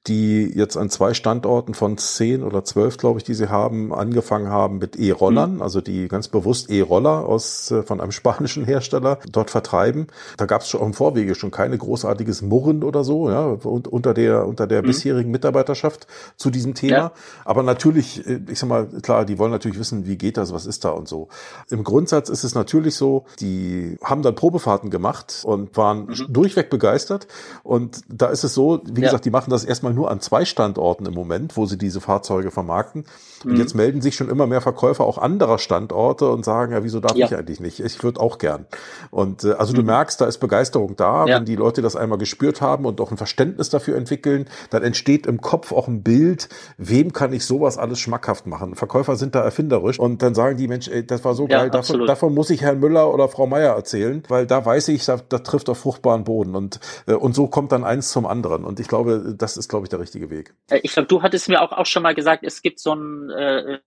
die 0.08 0.50
jetzt 0.52 0.76
an 0.76 0.90
zwei 0.90 1.14
Standorten 1.14 1.74
von 1.74 1.96
zehn 1.96 2.42
oder 2.42 2.64
zwölf, 2.64 2.96
glaube 2.96 3.20
ich, 3.20 3.24
die 3.24 3.34
sie 3.34 3.48
haben, 3.48 3.94
angefangen 3.94 4.48
haben 4.48 4.78
mit 4.78 4.96
E-Rollern, 4.96 5.56
mhm. 5.56 5.62
also 5.62 5.80
die 5.80 6.08
ganz 6.08 6.26
bewusst 6.26 6.70
E-Roller 6.70 7.24
aus 7.24 7.70
äh, 7.70 7.82
von 7.82 8.00
einem 8.00 8.10
spanischen 8.12 8.64
Hersteller 8.64 9.18
dort 9.30 9.50
vertreiben. 9.50 10.08
Da 10.36 10.46
gab 10.46 10.62
es 10.62 10.68
schon 10.68 10.82
im 10.82 10.92
Vorwege 10.92 11.36
schon 11.36 11.52
keine 11.52 11.78
großartiges 11.78 12.42
Murren 12.42 12.82
oder 12.82 13.04
so, 13.04 13.30
ja, 13.30 13.46
und, 13.46 13.86
unter 13.86 14.12
der 14.12 14.46
unter 14.46 14.66
der 14.66 14.82
mhm. 14.82 14.86
bisherigen 14.86 15.30
Mitarbeiterschaft 15.30 16.08
zu 16.36 16.50
diesem 16.50 16.74
Thema. 16.74 16.96
Ja. 16.96 17.12
Aber 17.44 17.62
natürlich, 17.62 18.26
äh, 18.26 18.40
ich 18.50 18.58
sag 18.58 18.68
mal, 18.68 18.86
klar, 18.86 19.24
die 19.24 19.38
wollen 19.38 19.52
natürlich 19.52 19.78
wissen, 19.78 20.06
wie 20.06 20.16
geht 20.16 20.36
das, 20.36 20.52
was 20.52 20.66
ist 20.66 20.84
da 20.84 20.90
und 20.90 21.06
so. 21.06 21.28
Im 21.70 21.84
Grundsatz 21.84 22.28
ist 22.28 22.42
es 22.42 22.56
natürlich 22.56 22.96
so, 22.96 23.24
die 23.38 23.98
haben 24.02 24.22
dann 24.22 24.34
Probefahrten 24.62 24.90
gemacht 24.90 25.42
und 25.44 25.76
waren 25.76 26.06
mhm. 26.06 26.26
durchweg 26.28 26.70
begeistert. 26.70 27.26
Und 27.62 28.02
da 28.08 28.28
ist 28.28 28.44
es 28.44 28.54
so, 28.54 28.80
wie 28.84 29.00
ja. 29.00 29.08
gesagt, 29.08 29.24
die 29.24 29.30
machen 29.30 29.50
das 29.50 29.64
erstmal 29.64 29.92
nur 29.92 30.10
an 30.10 30.20
zwei 30.20 30.44
Standorten 30.44 31.06
im 31.06 31.14
Moment, 31.14 31.56
wo 31.56 31.66
sie 31.66 31.76
diese 31.76 32.00
Fahrzeuge 32.00 32.50
vermarkten. 32.50 33.04
Und 33.44 33.52
mhm. 33.52 33.58
jetzt 33.58 33.74
melden 33.74 34.00
sich 34.00 34.14
schon 34.14 34.28
immer 34.28 34.46
mehr 34.46 34.60
Verkäufer 34.60 35.04
auch 35.04 35.18
anderer 35.18 35.58
Standorte 35.58 36.30
und 36.30 36.44
sagen, 36.44 36.72
ja, 36.72 36.84
wieso 36.84 37.00
darf 37.00 37.16
ja. 37.16 37.26
ich 37.26 37.36
eigentlich 37.36 37.60
nicht? 37.60 37.80
Ich 37.80 38.02
würde 38.02 38.20
auch 38.20 38.38
gern. 38.38 38.66
Und 39.10 39.44
äh, 39.44 39.52
also 39.52 39.72
mhm. 39.72 39.78
du 39.78 39.82
merkst, 39.82 40.20
da 40.20 40.26
ist 40.26 40.38
Begeisterung 40.38 40.96
da. 40.96 41.26
Ja. 41.26 41.36
Wenn 41.36 41.44
die 41.44 41.56
Leute 41.56 41.82
das 41.82 41.96
einmal 41.96 42.18
gespürt 42.18 42.60
haben 42.60 42.86
und 42.86 43.00
auch 43.00 43.10
ein 43.10 43.16
Verständnis 43.16 43.68
dafür 43.68 43.96
entwickeln, 43.96 44.46
dann 44.70 44.82
entsteht 44.82 45.26
im 45.26 45.40
Kopf 45.40 45.72
auch 45.72 45.88
ein 45.88 46.02
Bild, 46.02 46.48
wem 46.78 47.12
kann 47.12 47.32
ich 47.32 47.44
sowas 47.44 47.78
alles 47.78 47.98
schmackhaft 47.98 48.46
machen. 48.46 48.74
Verkäufer 48.74 49.16
sind 49.16 49.34
da 49.34 49.42
erfinderisch 49.42 49.98
und 49.98 50.22
dann 50.22 50.34
sagen 50.34 50.56
die 50.56 50.68
Mensch, 50.68 50.88
ey, 50.88 51.04
das 51.04 51.24
war 51.24 51.34
so 51.34 51.46
geil, 51.46 51.70
davon, 51.70 52.06
davon, 52.06 52.34
muss 52.34 52.50
ich 52.50 52.62
Herrn 52.62 52.80
Müller 52.80 53.12
oder 53.12 53.28
Frau 53.28 53.46
Meier 53.46 53.74
erzählen, 53.74 54.22
weil 54.28 54.46
da 54.52 54.66
weiß 54.66 54.88
ich, 54.88 55.06
da, 55.06 55.16
da 55.16 55.38
trifft 55.38 55.70
auf 55.70 55.78
fruchtbaren 55.78 56.24
Boden 56.24 56.54
und, 56.54 56.78
äh, 57.06 57.14
und 57.14 57.34
so 57.34 57.46
kommt 57.46 57.72
dann 57.72 57.84
eins 57.84 58.12
zum 58.12 58.26
anderen. 58.26 58.64
Und 58.64 58.80
ich 58.80 58.88
glaube, 58.88 59.34
das 59.34 59.56
ist, 59.56 59.70
glaube 59.70 59.86
ich, 59.86 59.88
der 59.88 59.98
richtige 59.98 60.28
Weg. 60.28 60.52
Äh, 60.68 60.80
ich 60.82 60.92
glaube, 60.92 61.08
du 61.08 61.22
hattest 61.22 61.48
mir 61.48 61.62
auch, 61.62 61.72
auch 61.72 61.86
schon 61.86 62.02
mal 62.02 62.14
gesagt, 62.14 62.44
es 62.44 62.60
gibt 62.60 62.78
so 62.78 62.92
einen, 62.92 63.30
äh, 63.30 63.78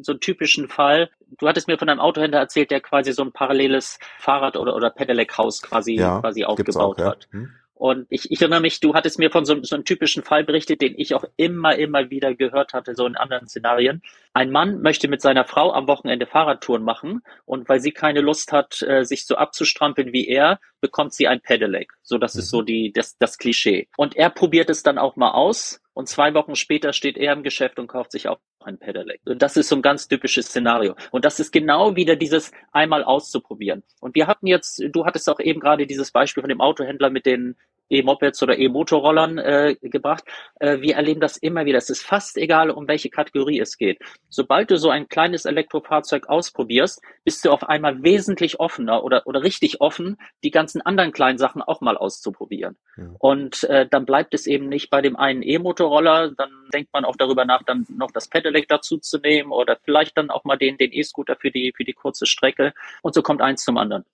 so 0.00 0.12
einen 0.12 0.20
typischen 0.20 0.68
Fall. 0.68 1.10
Du 1.38 1.46
hattest 1.46 1.68
mir 1.68 1.76
von 1.76 1.90
einem 1.90 2.00
Autohändler 2.00 2.38
erzählt, 2.38 2.70
der 2.70 2.80
quasi 2.80 3.12
so 3.12 3.22
ein 3.24 3.32
paralleles 3.32 3.98
Fahrrad- 4.18 4.56
oder, 4.56 4.74
oder 4.74 4.88
Pedelec-Haus 4.88 5.60
quasi, 5.60 5.96
ja, 5.96 6.20
quasi 6.20 6.44
aufgebaut 6.44 6.96
auch, 6.96 6.98
ja. 6.98 7.10
hat. 7.10 7.28
Hm. 7.32 7.50
Und 7.76 8.06
ich, 8.08 8.30
ich 8.30 8.40
erinnere 8.40 8.62
mich, 8.62 8.80
du 8.80 8.94
hattest 8.94 9.18
mir 9.18 9.30
von 9.30 9.44
so, 9.44 9.62
so 9.62 9.76
einem 9.76 9.84
typischen 9.84 10.22
Fall 10.22 10.44
berichtet, 10.44 10.80
den 10.80 10.94
ich 10.96 11.14
auch 11.14 11.24
immer, 11.36 11.76
immer 11.76 12.08
wieder 12.08 12.34
gehört 12.34 12.72
hatte, 12.72 12.94
so 12.94 13.06
in 13.06 13.16
anderen 13.16 13.48
Szenarien. 13.48 14.00
Ein 14.32 14.50
Mann 14.50 14.80
möchte 14.80 15.08
mit 15.08 15.20
seiner 15.20 15.44
Frau 15.44 15.72
am 15.74 15.86
Wochenende 15.86 16.26
Fahrradtouren 16.26 16.82
machen 16.82 17.20
und 17.44 17.68
weil 17.68 17.80
sie 17.80 17.92
keine 17.92 18.22
Lust 18.22 18.50
hat, 18.50 18.80
äh, 18.80 19.04
sich 19.04 19.26
so 19.26 19.36
abzustrampeln 19.36 20.14
wie 20.14 20.26
er, 20.26 20.58
bekommt 20.80 21.12
sie 21.12 21.28
ein 21.28 21.42
Pedelec. 21.42 21.92
So, 22.02 22.16
das 22.16 22.34
ist 22.34 22.48
so 22.48 22.62
mhm. 22.62 22.66
die, 22.66 22.92
das, 22.94 23.18
das 23.18 23.36
Klischee. 23.36 23.88
Und 23.98 24.16
er 24.16 24.30
probiert 24.30 24.70
es 24.70 24.82
dann 24.82 24.96
auch 24.96 25.16
mal 25.16 25.32
aus 25.32 25.82
und 25.92 26.08
zwei 26.08 26.32
Wochen 26.32 26.56
später 26.56 26.94
steht 26.94 27.18
er 27.18 27.34
im 27.34 27.42
Geschäft 27.42 27.78
und 27.78 27.88
kauft 27.88 28.12
sich 28.12 28.28
auch 28.28 28.38
ein 28.66 28.78
Pedelec. 28.78 29.20
Das 29.24 29.56
ist 29.56 29.68
so 29.68 29.76
ein 29.76 29.82
ganz 29.82 30.08
typisches 30.08 30.46
Szenario. 30.46 30.94
Und 31.10 31.24
das 31.24 31.40
ist 31.40 31.52
genau 31.52 31.96
wieder 31.96 32.16
dieses 32.16 32.52
einmal 32.72 33.04
auszuprobieren. 33.04 33.82
Und 34.00 34.14
wir 34.14 34.26
hatten 34.26 34.46
jetzt, 34.46 34.82
du 34.90 35.06
hattest 35.06 35.28
auch 35.30 35.40
eben 35.40 35.60
gerade 35.60 35.86
dieses 35.86 36.10
Beispiel 36.10 36.42
von 36.42 36.48
dem 36.48 36.60
Autohändler 36.60 37.10
mit 37.10 37.26
den 37.26 37.56
E-Mopeds 37.88 38.42
oder 38.42 38.58
E-Motorrollern 38.58 39.38
äh, 39.38 39.76
gebracht. 39.80 40.24
Äh, 40.60 40.80
wir 40.80 40.96
erleben 40.96 41.20
das 41.20 41.36
immer 41.36 41.64
wieder. 41.64 41.78
Es 41.78 41.90
ist 41.90 42.02
fast 42.02 42.36
egal, 42.36 42.70
um 42.70 42.88
welche 42.88 43.10
Kategorie 43.10 43.60
es 43.60 43.76
geht. 43.76 43.98
Sobald 44.28 44.70
du 44.70 44.78
so 44.78 44.90
ein 44.90 45.08
kleines 45.08 45.44
Elektrofahrzeug 45.44 46.28
ausprobierst, 46.28 47.00
bist 47.24 47.44
du 47.44 47.50
auf 47.50 47.68
einmal 47.68 48.02
wesentlich 48.02 48.60
offener 48.60 49.04
oder, 49.04 49.26
oder 49.26 49.42
richtig 49.42 49.80
offen, 49.80 50.16
die 50.42 50.50
ganzen 50.50 50.80
anderen 50.82 51.12
kleinen 51.12 51.38
Sachen 51.38 51.62
auch 51.62 51.80
mal 51.80 51.96
auszuprobieren. 51.96 52.76
Ja. 52.96 53.04
Und 53.18 53.64
äh, 53.64 53.86
dann 53.88 54.06
bleibt 54.06 54.34
es 54.34 54.46
eben 54.46 54.68
nicht 54.68 54.90
bei 54.90 55.00
dem 55.00 55.16
einen 55.16 55.42
E-Motorroller, 55.42 56.32
dann 56.36 56.50
denkt 56.72 56.92
man 56.92 57.04
auch 57.04 57.16
darüber 57.16 57.44
nach, 57.44 57.62
dann 57.62 57.86
noch 57.88 58.10
das 58.10 58.28
Pedelec 58.28 58.68
dazu 58.68 58.98
zu 58.98 59.18
nehmen 59.18 59.52
oder 59.52 59.76
vielleicht 59.84 60.16
dann 60.18 60.30
auch 60.30 60.44
mal 60.44 60.56
den, 60.56 60.76
den 60.76 60.92
E-Scooter 60.92 61.36
für 61.36 61.50
die, 61.50 61.72
für 61.76 61.84
die 61.84 61.92
kurze 61.92 62.26
Strecke. 62.26 62.72
Und 63.02 63.14
so 63.14 63.22
kommt 63.22 63.42
eins 63.42 63.64
zum 63.64 63.78
anderen. 63.78 64.04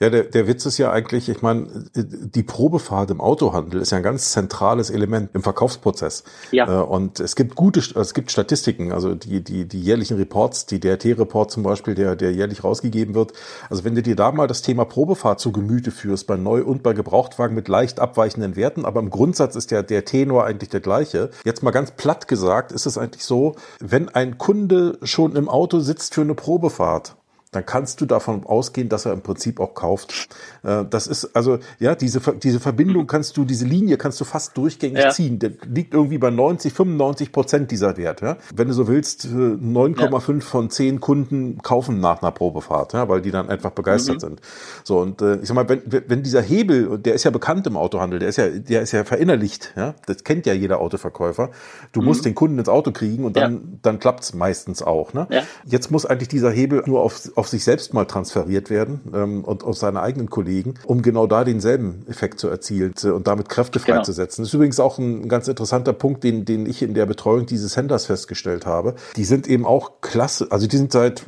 Ja, 0.00 0.10
der, 0.10 0.24
der 0.24 0.48
Witz 0.48 0.66
ist 0.66 0.78
ja 0.78 0.90
eigentlich, 0.90 1.28
ich 1.28 1.42
meine, 1.42 1.66
die 1.94 2.42
Probefahrt 2.42 3.10
im 3.10 3.20
Autohandel 3.20 3.80
ist 3.80 3.92
ja 3.92 3.98
ein 3.98 4.02
ganz 4.02 4.32
zentrales 4.32 4.90
Element 4.90 5.30
im 5.34 5.42
Verkaufsprozess. 5.42 6.24
Ja. 6.50 6.80
Äh, 6.80 6.82
und 6.82 7.20
es 7.20 7.36
gibt 7.36 7.54
gute, 7.54 7.80
es 7.80 8.14
gibt 8.14 8.30
Statistiken, 8.32 8.92
also 8.92 9.14
die, 9.14 9.42
die, 9.42 9.66
die 9.66 9.80
jährlichen 9.80 10.16
Reports, 10.16 10.66
die 10.66 10.80
DRT-Report 10.80 11.50
zum 11.50 11.62
Beispiel, 11.62 11.94
der, 11.94 12.16
der 12.16 12.32
jährlich 12.32 12.64
rausgegeben 12.64 13.14
wird. 13.14 13.32
Also 13.70 13.84
wenn 13.84 13.94
du 13.94 14.02
dir 14.02 14.16
da 14.16 14.32
mal 14.32 14.46
das 14.46 14.62
Thema 14.62 14.84
Probefahrt 14.84 15.40
zu 15.40 15.52
Gemüte 15.52 15.90
führst, 15.90 16.26
bei 16.26 16.36
Neu- 16.36 16.64
und 16.64 16.82
bei 16.82 16.92
Gebrauchtwagen 16.92 17.54
mit 17.54 17.68
leicht 17.68 18.00
abweichenden 18.00 18.56
Werten, 18.56 18.84
aber 18.84 19.00
im 19.00 19.10
Grundsatz 19.10 19.56
ist 19.56 19.70
der, 19.70 19.82
der 19.82 20.04
Tenor 20.04 20.44
eigentlich 20.44 20.70
der 20.70 20.80
gleiche. 20.80 21.30
Jetzt 21.44 21.62
mal 21.62 21.70
ganz 21.70 21.92
platt 21.92 22.28
gesagt, 22.28 22.72
ist 22.72 22.86
es 22.86 22.98
eigentlich 22.98 23.24
so, 23.24 23.54
wenn 23.80 24.08
ein 24.08 24.38
Kunde 24.38 24.98
schon 25.02 25.36
im 25.36 25.48
Auto 25.48 25.80
sitzt 25.80 26.14
für 26.14 26.22
eine 26.22 26.34
Probefahrt 26.34 27.16
dann 27.52 27.66
kannst 27.66 28.00
du 28.00 28.06
davon 28.06 28.46
ausgehen, 28.46 28.88
dass 28.88 29.04
er 29.04 29.12
im 29.12 29.20
Prinzip 29.20 29.60
auch 29.60 29.74
kauft. 29.74 30.28
Äh, 30.62 30.86
das 30.88 31.06
ist 31.06 31.36
also, 31.36 31.58
ja, 31.78 31.94
diese, 31.94 32.20
diese 32.42 32.60
Verbindung 32.60 33.06
kannst 33.06 33.36
du, 33.36 33.44
diese 33.44 33.66
Linie 33.66 33.98
kannst 33.98 34.20
du 34.20 34.24
fast 34.24 34.56
durchgängig 34.56 35.02
ja. 35.02 35.10
ziehen. 35.10 35.38
Der 35.38 35.50
liegt 35.66 35.92
irgendwie 35.92 36.16
bei 36.16 36.30
90, 36.30 36.72
95 36.72 37.30
Prozent 37.30 37.70
dieser 37.70 37.98
Wert. 37.98 38.22
Ja? 38.22 38.38
Wenn 38.54 38.68
du 38.68 38.74
so 38.74 38.88
willst, 38.88 39.26
9,5 39.26 40.32
ja. 40.32 40.40
von 40.40 40.70
10 40.70 41.00
Kunden 41.00 41.58
kaufen 41.58 42.00
nach 42.00 42.22
einer 42.22 42.32
Probefahrt, 42.32 42.94
ja, 42.94 43.08
weil 43.10 43.20
die 43.20 43.30
dann 43.30 43.50
einfach 43.50 43.70
begeistert 43.70 44.16
mhm. 44.16 44.20
sind. 44.20 44.40
So, 44.82 45.00
und 45.00 45.20
äh, 45.20 45.36
ich 45.36 45.48
sag 45.48 45.54
mal, 45.54 45.68
wenn, 45.68 45.82
wenn 45.84 46.22
dieser 46.22 46.40
Hebel, 46.40 46.98
der 46.98 47.12
ist 47.12 47.24
ja 47.24 47.30
bekannt 47.30 47.66
im 47.66 47.76
Autohandel, 47.76 48.18
der 48.18 48.30
ist 48.30 48.36
ja, 48.36 48.48
der 48.48 48.80
ist 48.80 48.92
ja 48.92 49.04
verinnerlicht, 49.04 49.74
ja, 49.76 49.94
das 50.06 50.24
kennt 50.24 50.46
ja 50.46 50.54
jeder 50.54 50.80
Autoverkäufer. 50.80 51.50
Du 51.92 52.00
mhm. 52.00 52.06
musst 52.06 52.24
den 52.24 52.34
Kunden 52.34 52.58
ins 52.58 52.70
Auto 52.70 52.92
kriegen 52.92 53.26
und 53.26 53.36
dann, 53.36 53.78
dann 53.82 53.98
klappt's 53.98 54.32
meistens 54.32 54.82
auch. 54.82 55.12
Ne? 55.12 55.26
Ja. 55.28 55.42
Jetzt 55.66 55.90
muss 55.90 56.06
eigentlich 56.06 56.28
dieser 56.28 56.50
Hebel 56.50 56.82
nur 56.86 57.02
auf, 57.02 57.30
auf 57.34 57.41
sich 57.46 57.64
selbst 57.64 57.94
mal 57.94 58.04
transferiert 58.04 58.70
werden 58.70 59.00
ähm, 59.14 59.44
und 59.44 59.64
auf 59.64 59.76
seine 59.76 60.00
eigenen 60.02 60.30
Kollegen, 60.30 60.74
um 60.84 61.02
genau 61.02 61.26
da 61.26 61.44
denselben 61.44 62.04
Effekt 62.08 62.40
zu 62.40 62.48
erzielen 62.48 62.94
und 63.02 63.26
damit 63.26 63.48
Kräfte 63.48 63.78
genau. 63.78 63.98
freizusetzen. 63.98 64.36
Genau. 64.36 64.44
Das 64.44 64.48
ist 64.48 64.54
übrigens 64.54 64.80
auch 64.80 64.98
ein 64.98 65.28
ganz 65.28 65.48
interessanter 65.48 65.92
Punkt, 65.92 66.24
den, 66.24 66.44
den 66.44 66.66
ich 66.66 66.82
in 66.82 66.94
der 66.94 67.06
Betreuung 67.06 67.46
dieses 67.46 67.76
Händlers 67.76 68.06
festgestellt 68.06 68.66
habe. 68.66 68.94
Die 69.16 69.24
sind 69.24 69.46
eben 69.46 69.66
auch 69.66 70.00
klasse, 70.00 70.48
also 70.50 70.66
die 70.66 70.76
sind 70.76 70.92
seit 70.92 71.24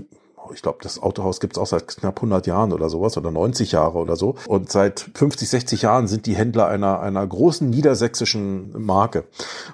ich 0.53 0.63
glaube, 0.63 0.79
das 0.83 1.03
Autohaus 1.03 1.41
gibt 1.41 1.57
es 1.57 1.59
auch 1.59 1.67
seit 1.67 1.87
knapp 1.89 2.19
100 2.19 2.47
Jahren 2.47 2.73
oder 2.73 2.89
sowas 2.89 3.17
oder 3.17 3.31
90 3.31 3.73
Jahre 3.73 3.99
oder 3.99 4.17
so. 4.17 4.35
Und 4.47 4.71
seit 4.71 5.11
50, 5.15 5.49
60 5.49 5.83
Jahren 5.83 6.09
sind 6.09 6.27
die 6.27 6.35
Händler 6.35 6.69
einer, 6.69 7.01
einer 7.01 7.27
großen 7.27 7.69
niedersächsischen 7.69 8.73
Marke 8.77 9.25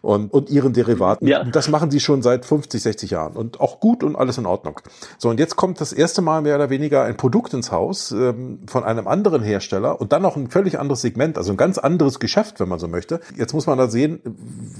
und, 0.03 0.33
und 0.33 0.51
ihren 0.51 0.73
Derivaten. 0.73 1.27
Ja. 1.27 1.41
Und 1.41 1.57
das 1.57 1.68
machen 1.68 1.91
sie 1.91 2.01
schon 2.01 2.23
seit 2.23 2.45
50, 2.45 2.83
60 2.83 3.11
Jahren 3.11 3.37
und 3.37 3.61
auch 3.61 3.81
gut 3.81 4.03
und 4.05 4.16
alles 4.16 4.39
in 4.39 4.47
Ordnung. 4.47 4.81
So, 5.18 5.29
und 5.31 5.41
jetzt 5.41 5.57
kommt 5.57 5.81
das 5.81 5.93
erste 5.93 6.23
Mal 6.23 6.43
mehr 6.43 6.57
oder 6.57 6.71
weniger 6.71 7.05
ein 7.05 7.16
Produkt 7.16 7.55
ins 7.55 7.73
Haus 7.73 8.12
ähm, 8.12 8.61
von 8.66 8.85
einem 8.85 9.09
anderen 9.09 9.43
Hersteller 9.43 10.01
und 10.01 10.12
dann 10.12 10.23
noch 10.23 10.37
ein 10.37 10.51
völlig 10.51 10.79
anderes 10.79 11.01
Segment, 11.01 11.39
also 11.39 11.53
ein 11.53 11.57
ganz 11.57 11.79
anderes 11.79 12.21
Geschäft, 12.21 12.61
wenn 12.61 12.68
man 12.68 12.79
so 12.79 12.89
möchte. 12.89 13.21
Jetzt 13.37 13.55
muss 13.55 13.66
man 13.66 13.79
da 13.79 13.89
sehen, 13.89 14.21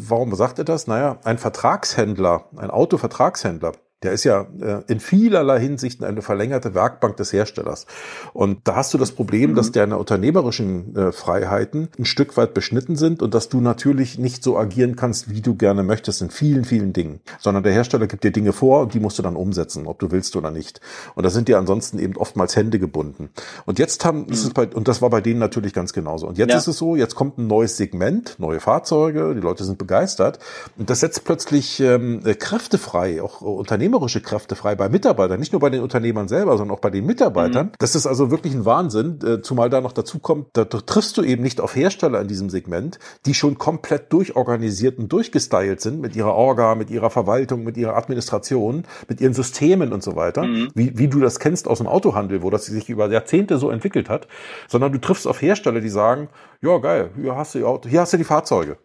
warum 0.09 0.35
sagt 0.35 0.59
er 0.59 0.65
das? 0.65 0.87
Naja, 0.87 1.19
ein 1.25 1.39
Vertragshändler, 1.39 2.45
ein 2.57 2.71
Autovertragshändler, 2.71 3.73
der 4.03 4.13
ist 4.13 4.25
ja 4.25 4.47
äh, 4.61 4.83
in 4.87 4.99
vielerlei 4.99 5.61
Hinsichten 5.61 6.07
eine 6.07 6.23
verlängerte 6.23 6.75
Werkbank 6.75 7.19
des 7.19 7.33
Herstellers. 7.33 7.87
Und 8.33 8.61
da 8.65 8.77
hast 8.77 8.95
du 8.95 8.99
das 8.99 9.13
Problem, 9.13 9.51
mhm. 9.51 9.55
dass 9.57 9.73
deine 9.73 9.99
unternehmerischen 9.99 10.97
äh, 10.97 11.13
Freiheiten 11.13 11.89
ein 11.99 12.07
Stück 12.07 12.37
weit 12.39 12.55
beschnitten 12.55 12.97
sind 12.97 13.21
und 13.21 13.35
dass 13.35 13.51
du 13.51 13.61
natürlich 13.61 14.19
nicht 14.19 14.43
so 14.43 14.57
agieren 14.57 14.97
kannst, 14.97 15.29
wie 15.29 15.43
du 15.43 15.55
gerne 15.55 15.83
möchtest 15.83 16.23
in 16.23 16.31
vielen, 16.31 16.65
vielen 16.65 16.95
Dingen. 16.95 17.21
Sondern 17.39 17.63
der 17.63 17.73
Hersteller 17.73 18.07
gibt 18.07 18.25
dir 18.25 18.33
Dinge 18.33 18.55
vor 18.55 18.81
und 18.81 18.95
die 18.95 19.01
musst 19.01 19.19
du 19.19 19.23
dann 19.23 19.37
umsetzen, 19.37 19.87
ob 19.87 19.99
du 19.99 20.11
willst 20.11 20.35
oder 20.35 20.51
nicht. 20.51 20.81
Und 21.15 21.25
da 21.25 21.31
sind 21.31 21.49
dir 21.49 21.59
ansonsten 21.59 21.99
eben 21.99 22.17
oftmals 22.17 22.57
Hände 22.57 22.79
gebunden. 22.79 23.29
Und 23.67 23.79
jetzt 23.79 24.07
haben, 24.07 24.23
mhm. 24.23 24.33
ist 24.33 24.45
es 24.45 24.51
bei, 24.55 24.67
und 24.67 24.89
das 24.89 25.03
war 25.03 25.11
bei 25.11 25.21
denen 25.21 25.41
natürlich 25.41 25.75
ganz 25.75 25.93
genauso. 25.93 26.27
Und 26.27 26.39
jetzt 26.39 26.51
ja. 26.51 26.57
ist 26.57 26.69
es 26.69 26.79
so, 26.79 26.97
jetzt 26.97 27.17
kommt 27.17 27.37
ein 27.37 27.47
neues 27.47 27.77
Segment, 27.77 28.37
neue 28.39 28.61
Fahrzeuge, 28.61 29.35
die 29.35 29.41
Leute 29.43 29.65
sind 29.65 29.77
begeistert. 29.77 30.39
Und 30.79 30.89
das 30.89 31.01
setzt 31.01 31.25
plötzlich 31.25 31.81
ähm, 31.81 32.23
Kräfte 32.39 32.79
frei, 32.79 33.23
auch 33.23 33.43
Unternehmen 33.43 33.90
unternehmerische 33.91 34.21
Kräfte 34.21 34.55
frei 34.55 34.75
bei 34.75 34.89
Mitarbeitern, 34.89 35.41
nicht 35.41 35.53
nur 35.53 35.61
bei 35.61 35.71
den 35.71 35.83
Unternehmern 35.83 36.29
selber, 36.29 36.57
sondern 36.57 36.77
auch 36.77 36.81
bei 36.81 36.91
den 36.91 37.07
Mitarbeitern. 37.07 37.67
Mhm. 37.67 37.73
Das 37.79 37.95
ist 37.95 38.07
also 38.07 38.31
wirklich 38.31 38.55
ein 38.55 38.65
Wahnsinn, 38.65 39.19
äh, 39.25 39.43
zumal 39.43 39.71
da 39.71 39.81
noch 39.81 39.93
dazu 39.93 40.19
kommt, 40.19 40.49
da 40.53 40.65
triffst 40.65 41.17
du 41.17 41.23
eben 41.23 41.43
nicht 41.43 41.61
auf 41.61 41.75
Hersteller 41.75 42.21
in 42.21 42.29
diesem 42.29 42.51
Segment, 42.51 42.99
die 43.27 43.35
schon 43.35 43.59
komplett 43.59 44.13
durchorganisiert 44.13 44.99
und 44.99 45.13
durchgestylt 45.13 45.81
sind 45.81 46.01
mit 46.01 46.17
ihrer 46.17 46.35
Orga, 46.35 46.75
mit 46.75 46.91
ihrer 46.91 47.11
Verwaltung, 47.11 47.65
mit 47.65 47.77
ihrer 47.77 47.97
Administration, 47.97 48.85
mit 49.09 49.21
ihren 49.21 49.35
Systemen 49.35 49.93
und 49.93 50.03
so 50.03 50.17
weiter, 50.17 50.45
mhm. 50.45 50.71
wie, 50.75 50.97
wie 50.99 51.09
du 51.09 51.21
das 51.21 51.41
kennst 51.41 51.67
aus 51.67 51.79
dem 51.79 51.87
Autohandel, 51.87 52.43
wo 52.43 52.51
das 52.51 52.67
sich 52.67 52.89
über 52.89 53.11
Jahrzehnte 53.11 53.59
so 53.59 53.71
entwickelt 53.71 54.09
hat, 54.09 54.29
sondern 54.69 54.93
du 54.93 54.99
triffst 54.99 55.27
auf 55.27 55.43
Hersteller, 55.43 55.81
die 55.81 55.89
sagen, 55.89 56.29
ja 56.63 56.79
geil, 56.79 57.11
hier 57.17 57.37
hast 57.37 57.55
du 57.55 57.81
hier 57.87 58.01
hast 58.01 58.13
du 58.13 58.17
die 58.17 58.25
Fahrzeuge. 58.25 58.77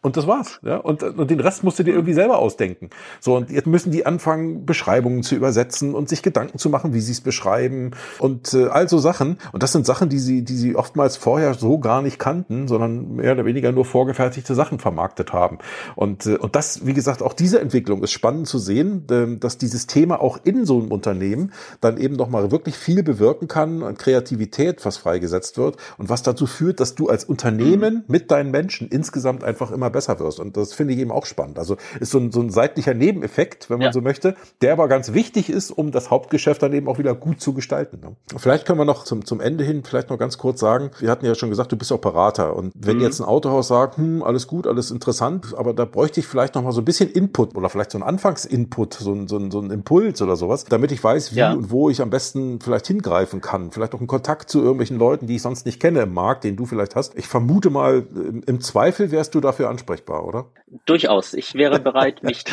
Und 0.00 0.16
das 0.16 0.26
war's. 0.26 0.60
Ja? 0.62 0.76
Und, 0.76 1.02
und 1.02 1.30
den 1.30 1.40
Rest 1.40 1.64
musst 1.64 1.78
du 1.78 1.82
dir 1.82 1.92
irgendwie 1.92 2.12
selber 2.12 2.38
ausdenken. 2.38 2.90
So, 3.20 3.36
und 3.36 3.50
jetzt 3.50 3.66
müssen 3.66 3.90
die 3.90 4.06
anfangen, 4.06 4.64
Beschreibungen 4.64 5.22
zu 5.22 5.34
übersetzen 5.34 5.94
und 5.94 6.08
sich 6.08 6.22
Gedanken 6.22 6.58
zu 6.58 6.70
machen, 6.70 6.94
wie 6.94 7.00
sie 7.00 7.12
es 7.12 7.20
beschreiben 7.20 7.90
und 8.18 8.54
äh, 8.54 8.66
all 8.66 8.88
so 8.88 8.98
Sachen. 8.98 9.38
Und 9.52 9.62
das 9.62 9.72
sind 9.72 9.86
Sachen, 9.86 10.08
die 10.08 10.18
sie, 10.18 10.44
die 10.44 10.54
sie 10.54 10.76
oftmals 10.76 11.16
vorher 11.16 11.54
so 11.54 11.78
gar 11.78 12.02
nicht 12.02 12.18
kannten, 12.18 12.68
sondern 12.68 13.16
mehr 13.16 13.32
oder 13.32 13.44
weniger 13.44 13.72
nur 13.72 13.84
vorgefertigte 13.84 14.54
Sachen 14.54 14.78
vermarktet 14.78 15.32
haben. 15.32 15.58
Und, 15.96 16.26
äh, 16.26 16.36
und 16.36 16.54
das, 16.54 16.86
wie 16.86 16.94
gesagt, 16.94 17.22
auch 17.22 17.32
diese 17.32 17.60
Entwicklung 17.60 18.02
ist 18.02 18.12
spannend 18.12 18.46
zu 18.46 18.58
sehen, 18.58 19.06
äh, 19.10 19.36
dass 19.38 19.58
dieses 19.58 19.86
Thema 19.86 20.20
auch 20.20 20.38
in 20.44 20.64
so 20.64 20.78
einem 20.78 20.92
Unternehmen 20.92 21.52
dann 21.80 21.98
eben 21.98 22.14
noch 22.14 22.28
mal 22.28 22.50
wirklich 22.50 22.76
viel 22.76 23.02
bewirken 23.02 23.48
kann 23.48 23.82
an 23.82 23.96
Kreativität, 23.96 24.84
was 24.84 24.96
freigesetzt 24.96 25.58
wird 25.58 25.76
und 25.98 26.08
was 26.08 26.22
dazu 26.22 26.46
führt, 26.46 26.80
dass 26.80 26.94
du 26.94 27.08
als 27.08 27.24
Unternehmen 27.24 28.04
mit 28.06 28.30
deinen 28.30 28.50
Menschen 28.50 28.88
insgesamt 28.88 29.42
einfach 29.44 29.70
immer 29.70 29.87
immer 29.88 29.90
besser 29.90 30.18
wirst. 30.20 30.40
Und 30.40 30.56
das 30.56 30.72
finde 30.72 30.94
ich 30.94 31.00
eben 31.00 31.10
auch 31.10 31.26
spannend. 31.26 31.58
Also 31.58 31.76
ist 32.00 32.10
so 32.10 32.18
ein, 32.18 32.30
so 32.30 32.40
ein 32.40 32.50
seitlicher 32.50 32.94
Nebeneffekt, 32.94 33.70
wenn 33.70 33.78
man 33.78 33.86
ja. 33.86 33.92
so 33.92 34.00
möchte, 34.00 34.36
der 34.60 34.72
aber 34.72 34.88
ganz 34.88 35.12
wichtig 35.12 35.50
ist, 35.50 35.70
um 35.70 35.90
das 35.90 36.10
Hauptgeschäft 36.10 36.62
dann 36.62 36.72
eben 36.72 36.88
auch 36.88 36.98
wieder 36.98 37.14
gut 37.14 37.40
zu 37.40 37.52
gestalten. 37.54 38.00
Ne? 38.00 38.16
Vielleicht 38.36 38.66
können 38.66 38.78
wir 38.78 38.84
noch 38.84 39.04
zum, 39.04 39.24
zum 39.24 39.40
Ende 39.40 39.64
hin 39.64 39.82
vielleicht 39.84 40.10
noch 40.10 40.18
ganz 40.18 40.38
kurz 40.38 40.60
sagen, 40.60 40.90
wir 41.00 41.10
hatten 41.10 41.24
ja 41.24 41.34
schon 41.34 41.50
gesagt, 41.50 41.72
du 41.72 41.76
bist 41.76 41.92
auch 41.92 41.98
Berater. 41.98 42.54
Und 42.54 42.72
wenn 42.74 42.96
mhm. 42.96 43.02
jetzt 43.02 43.20
ein 43.20 43.24
Autohaus 43.24 43.68
sagt, 43.68 43.96
hm, 43.96 44.22
alles 44.22 44.46
gut, 44.46 44.66
alles 44.66 44.90
interessant, 44.90 45.54
aber 45.56 45.72
da 45.72 45.84
bräuchte 45.84 46.20
ich 46.20 46.26
vielleicht 46.26 46.54
noch 46.54 46.62
mal 46.62 46.72
so 46.72 46.80
ein 46.80 46.84
bisschen 46.84 47.10
Input 47.10 47.56
oder 47.56 47.68
vielleicht 47.68 47.92
so 47.92 47.98
ein 47.98 48.02
Anfangsinput, 48.02 48.94
so 48.94 49.12
ein, 49.12 49.28
so 49.28 49.38
ein, 49.38 49.50
so 49.50 49.60
ein 49.60 49.70
Impuls 49.70 50.20
oder 50.22 50.36
sowas, 50.36 50.64
damit 50.64 50.92
ich 50.92 51.02
weiß, 51.02 51.34
wie 51.34 51.38
ja. 51.38 51.52
und 51.52 51.70
wo 51.70 51.90
ich 51.90 52.02
am 52.02 52.10
besten 52.10 52.60
vielleicht 52.60 52.86
hingreifen 52.86 53.40
kann. 53.40 53.70
Vielleicht 53.70 53.94
auch 53.94 54.00
einen 54.00 54.06
Kontakt 54.06 54.50
zu 54.50 54.60
irgendwelchen 54.60 54.98
Leuten, 54.98 55.26
die 55.26 55.36
ich 55.36 55.42
sonst 55.42 55.66
nicht 55.66 55.80
kenne 55.80 56.02
im 56.02 56.14
Markt, 56.14 56.44
den 56.44 56.56
du 56.56 56.66
vielleicht 56.66 56.96
hast. 56.96 57.16
Ich 57.16 57.26
vermute 57.26 57.70
mal, 57.70 58.04
im 58.46 58.60
Zweifel 58.60 59.10
wärst 59.10 59.34
du 59.34 59.40
dafür 59.40 59.68
ansprechbar, 59.78 60.24
oder? 60.24 60.50
Durchaus. 60.86 61.34
Ich 61.34 61.54
wäre 61.54 61.80
bereit, 61.80 62.22
mich 62.22 62.44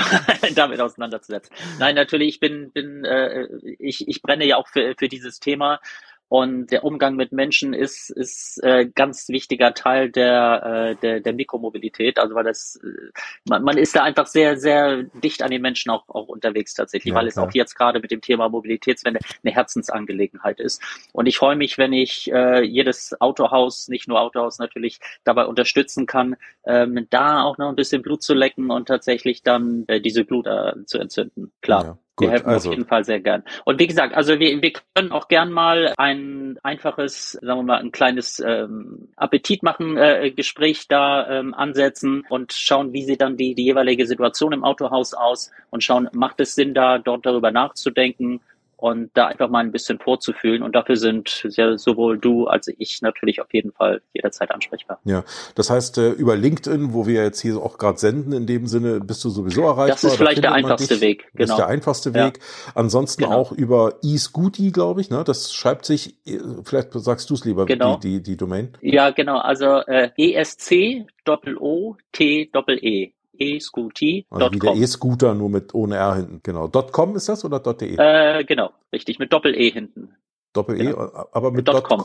damit 0.56 0.80
auseinanderzusetzen. 0.80 1.56
Nein, 1.80 1.96
natürlich, 1.96 2.30
ich 2.30 2.40
bin, 2.40 2.72
bin 2.72 3.04
äh, 3.04 3.48
ich, 3.80 4.08
ich 4.08 4.22
brenne 4.22 4.46
ja 4.46 4.58
auch 4.58 4.68
für, 4.68 4.96
für 4.98 5.08
dieses 5.08 5.40
Thema 5.40 5.80
Und 6.28 6.72
der 6.72 6.84
Umgang 6.84 7.16
mit 7.16 7.32
Menschen 7.32 7.74
ist, 7.74 8.10
ist 8.10 8.62
äh, 8.64 8.88
ganz 8.88 9.30
wichtiger 9.30 9.76
Teil 9.76 10.10
der, 10.10 10.96
äh, 10.96 10.96
der, 11.02 11.20
der 11.20 11.34
Mikromobilität. 11.34 12.18
Also 12.18 12.34
weil 12.34 12.44
das, 12.44 12.80
äh, 12.84 13.12
man, 13.48 13.64
man 13.64 13.78
ist 13.78 13.96
da 13.96 14.04
einfach 14.04 14.26
sehr, 14.26 14.58
sehr 14.58 15.04
dicht 15.04 15.44
an 15.44 15.52
den 15.52 15.62
Menschen 15.62 15.92
auch, 15.92 16.10
auch 16.10 16.28
unterwegs 16.28 16.74
tatsächlich, 16.74 17.14
ja, 17.14 17.20
weil 17.20 17.28
es 17.28 17.38
auch 17.38 17.54
jetzt 17.54 17.76
gerade 17.76 18.00
mit 18.00 18.10
dem 18.10 18.22
Thema 18.22 18.50
Mobilitätswende 18.50 19.20
eine 19.44 19.54
Herzensangelegenheit 19.54 20.60
ist. 20.60 20.82
Und 21.14 21.28
ich 21.28 21.38
freue 21.38 21.56
mich, 21.56 21.78
wenn 21.78 21.94
ich 21.94 22.32
äh, 22.32 22.64
jedes 22.64 23.20
Autohaus, 23.22 23.88
nicht 23.88 24.08
nur 24.08 24.20
Autohaus 24.20 24.58
natürlich, 24.58 25.00
dabei 25.24 25.46
unterstützen 25.46 26.08
kann, 26.08 26.38
ähm, 26.66 27.06
da 27.12 27.44
auch 27.44 27.60
noch 27.60 27.70
ein 27.70 27.76
bisschen 27.76 28.02
Blut 28.02 28.24
zu 28.24 28.34
lecken 28.34 28.72
und 28.72 28.88
tatsächlich 28.88 29.44
dann 29.44 29.86
äh, 29.88 30.02
diese 30.02 30.24
Blut 30.24 30.48
äh, 30.48 30.74
zu 30.86 30.98
entzünden. 30.98 31.52
Klar. 31.62 31.84
Ja. 31.86 31.98
Gut, 32.18 32.28
wir 32.28 32.32
helfen 32.32 32.50
also. 32.50 32.70
auf 32.70 32.76
jeden 32.76 32.88
Fall 32.88 33.04
sehr 33.04 33.20
gern. 33.20 33.44
Und 33.66 33.80
wie 33.80 33.88
gesagt, 33.88 34.16
also 34.16 34.40
wir, 34.40 34.62
wir 34.62 34.74
können 34.94 35.12
auch 35.12 35.28
gern 35.28 35.52
mal 35.52 35.94
ein 35.98 36.58
einfaches, 36.64 37.34
sagen 37.34 37.60
wir 37.60 37.64
mal, 37.64 37.80
ein 37.80 37.92
kleines 37.92 38.40
ähm, 38.40 39.10
Appetit 39.18 39.64
machen 39.64 39.98
äh, 39.98 40.32
Gespräch 40.32 40.88
da 40.88 41.30
ähm, 41.30 41.54
ansetzen 41.54 42.24
und 42.30 42.54
schauen, 42.54 42.94
wie 42.94 43.04
sieht 43.04 43.22
dann 43.22 43.36
die, 43.36 43.54
die 43.54 43.66
jeweilige 43.66 44.06
Situation 44.06 44.54
im 44.54 44.64
Autohaus 44.64 45.14
aus 45.14 45.52
und 45.72 45.84
schauen, 45.84 46.10
macht 46.14 46.40
es 46.40 46.56
Sinn, 46.56 46.74
da 46.74 47.00
dort 47.00 47.26
darüber 47.26 47.52
nachzudenken 47.52 48.40
und 48.86 49.10
da 49.16 49.26
einfach 49.26 49.50
mal 49.50 49.62
ein 49.62 49.72
bisschen 49.72 49.98
vorzufühlen. 49.98 50.62
Und 50.62 50.76
dafür 50.76 50.96
sind 50.96 51.48
ja 51.50 51.76
sowohl 51.76 52.20
du 52.20 52.46
als 52.46 52.68
ich 52.78 53.02
natürlich 53.02 53.42
auf 53.42 53.52
jeden 53.52 53.72
Fall 53.72 54.04
jederzeit 54.14 54.52
ansprechbar. 54.52 55.00
Ja, 55.06 55.24
das 55.56 55.72
heißt, 55.72 55.98
äh, 55.98 56.12
über 56.12 56.36
LinkedIn, 56.36 56.94
wo 56.94 57.08
wir 57.08 57.24
jetzt 57.24 57.42
hier 57.42 57.58
auch 57.58 57.80
gerade 57.80 57.98
senden, 57.98 58.32
in 58.32 58.46
dem 58.46 58.68
Sinne 58.68 59.00
bist 59.00 59.24
du 59.24 59.30
sowieso 59.30 59.64
erreichbar. 59.64 59.88
Das 59.88 60.04
ist 60.04 60.18
vielleicht 60.18 60.44
der 60.44 60.52
einfachste 60.52 61.02
Weg. 61.02 61.32
Genau. 61.34 61.38
Das 61.40 61.50
ist 61.50 61.58
der 61.58 61.68
einfachste 61.68 62.14
Weg. 62.14 62.38
Ja. 62.38 62.74
Ansonsten 62.76 63.24
genau. 63.24 63.36
auch 63.36 63.52
über 63.52 63.96
eScooty, 64.04 64.70
glaube 64.72 65.02
ich. 65.02 65.10
Ne? 65.10 65.24
Das 65.26 65.52
schreibt 65.52 65.86
sich, 65.86 66.16
äh, 66.28 66.38
vielleicht 66.64 66.94
sagst 66.94 67.32
du 67.32 67.34
es 67.34 67.44
lieber, 67.44 67.66
genau. 67.66 67.98
die, 67.98 68.18
die, 68.18 68.22
die 68.22 68.38
Domain. 68.38 68.70
Ja, 68.82 69.10
genau. 69.10 69.40
Also 69.40 69.80
äh, 69.88 70.12
ESC 70.16 71.08
Doppel-O 71.24 71.98
T 72.12 72.52
Doppel-E 72.54 73.14
e-scooty.com. 73.40 74.42
Also 74.42 74.54
wie 74.54 74.60
der 74.60 74.76
E-Scooter, 74.76 75.34
nur 75.34 75.50
mit 75.50 75.74
ohne 75.74 75.96
R 75.96 76.16
hinten. 76.16 76.40
Genau. 76.44 76.68
.com 76.68 77.16
ist 77.16 77.30
das 77.30 77.46
oder 77.46 77.60
.de? 77.60 77.96
Äh, 77.98 78.44
genau, 78.44 78.72
richtig, 78.94 79.20
mit 79.20 79.32
Doppel-E 79.32 79.72
hinten. 79.72 80.16
Doppel-E, 80.54 80.86
genau. 80.86 81.28
aber 81.32 81.52
mit, 81.52 81.68
mit 81.68 81.84
.com. 81.84 82.02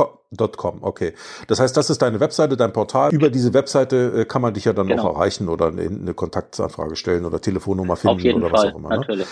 .com. 0.57 0.79
Okay. 0.83 1.15
Das 1.47 1.61
heißt, 1.61 1.77
das 1.77 1.91
ist 1.91 2.03
deine 2.03 2.21
Webseite, 2.21 2.57
dein 2.57 2.73
Portal. 2.73 3.13
Über 3.13 3.31
diese 3.31 3.55
Webseite 3.55 4.21
äh, 4.21 4.25
kann 4.25 4.43
man 4.43 4.55
dich 4.55 4.65
ja 4.65 4.73
dann 4.73 4.89
genau. 4.89 5.05
auch 5.05 5.17
erreichen 5.17 5.49
oder 5.49 5.69
eine, 5.69 5.83
eine 5.83 6.15
Kontaktanfrage 6.15 6.97
stellen 6.97 7.25
oder 7.25 7.41
Telefonnummer 7.41 7.97
finden 7.97 8.33
oder 8.35 8.51
Fall, 8.51 8.67
was 8.67 8.75
auch 8.75 8.79
immer. 8.79 8.89
Ne? 8.91 8.97
Natürlich. 8.99 9.29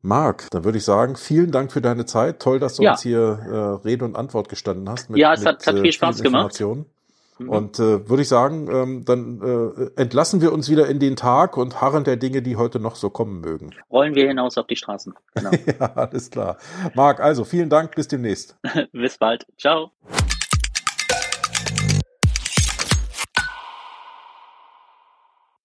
Marc, 0.00 0.48
dann 0.50 0.64
würde 0.64 0.78
ich 0.78 0.84
sagen, 0.84 1.16
vielen 1.16 1.50
Dank 1.50 1.72
für 1.72 1.80
deine 1.80 2.06
Zeit. 2.06 2.40
Toll, 2.40 2.60
dass 2.60 2.76
du 2.76 2.84
ja. 2.84 2.92
uns 2.92 3.02
hier 3.02 3.18
äh, 3.20 3.86
Rede 3.86 4.04
und 4.04 4.16
Antwort 4.16 4.48
gestanden 4.48 4.88
hast. 4.88 5.10
Mit, 5.10 5.18
ja, 5.18 5.32
es 5.32 5.44
hat, 5.44 5.58
mit, 5.58 5.66
hat 5.66 5.74
viel 5.76 5.86
äh, 5.86 5.92
Spaß 5.92 6.22
gemacht. 6.22 6.62
Mhm. 7.38 7.48
Und 7.48 7.78
äh, 7.78 8.08
würde 8.08 8.22
ich 8.22 8.28
sagen, 8.28 8.68
ähm, 8.70 9.04
dann 9.04 9.40
äh, 9.42 10.00
entlassen 10.00 10.40
wir 10.40 10.52
uns 10.52 10.68
wieder 10.68 10.88
in 10.88 10.98
den 10.98 11.16
Tag 11.16 11.56
und 11.56 11.80
harren 11.80 12.04
der 12.04 12.16
Dinge, 12.16 12.42
die 12.42 12.56
heute 12.56 12.80
noch 12.80 12.96
so 12.96 13.10
kommen 13.10 13.40
mögen. 13.40 13.70
Rollen 13.90 14.14
wir 14.14 14.26
hinaus 14.26 14.58
auf 14.58 14.66
die 14.66 14.76
Straßen. 14.76 15.14
Genau. 15.34 15.50
ja, 15.80 15.92
alles 15.94 16.30
klar. 16.30 16.58
Marc, 16.94 17.20
also 17.20 17.44
vielen 17.44 17.68
Dank, 17.68 17.94
bis 17.94 18.08
demnächst. 18.08 18.56
bis 18.92 19.18
bald. 19.18 19.46
Ciao. 19.56 19.90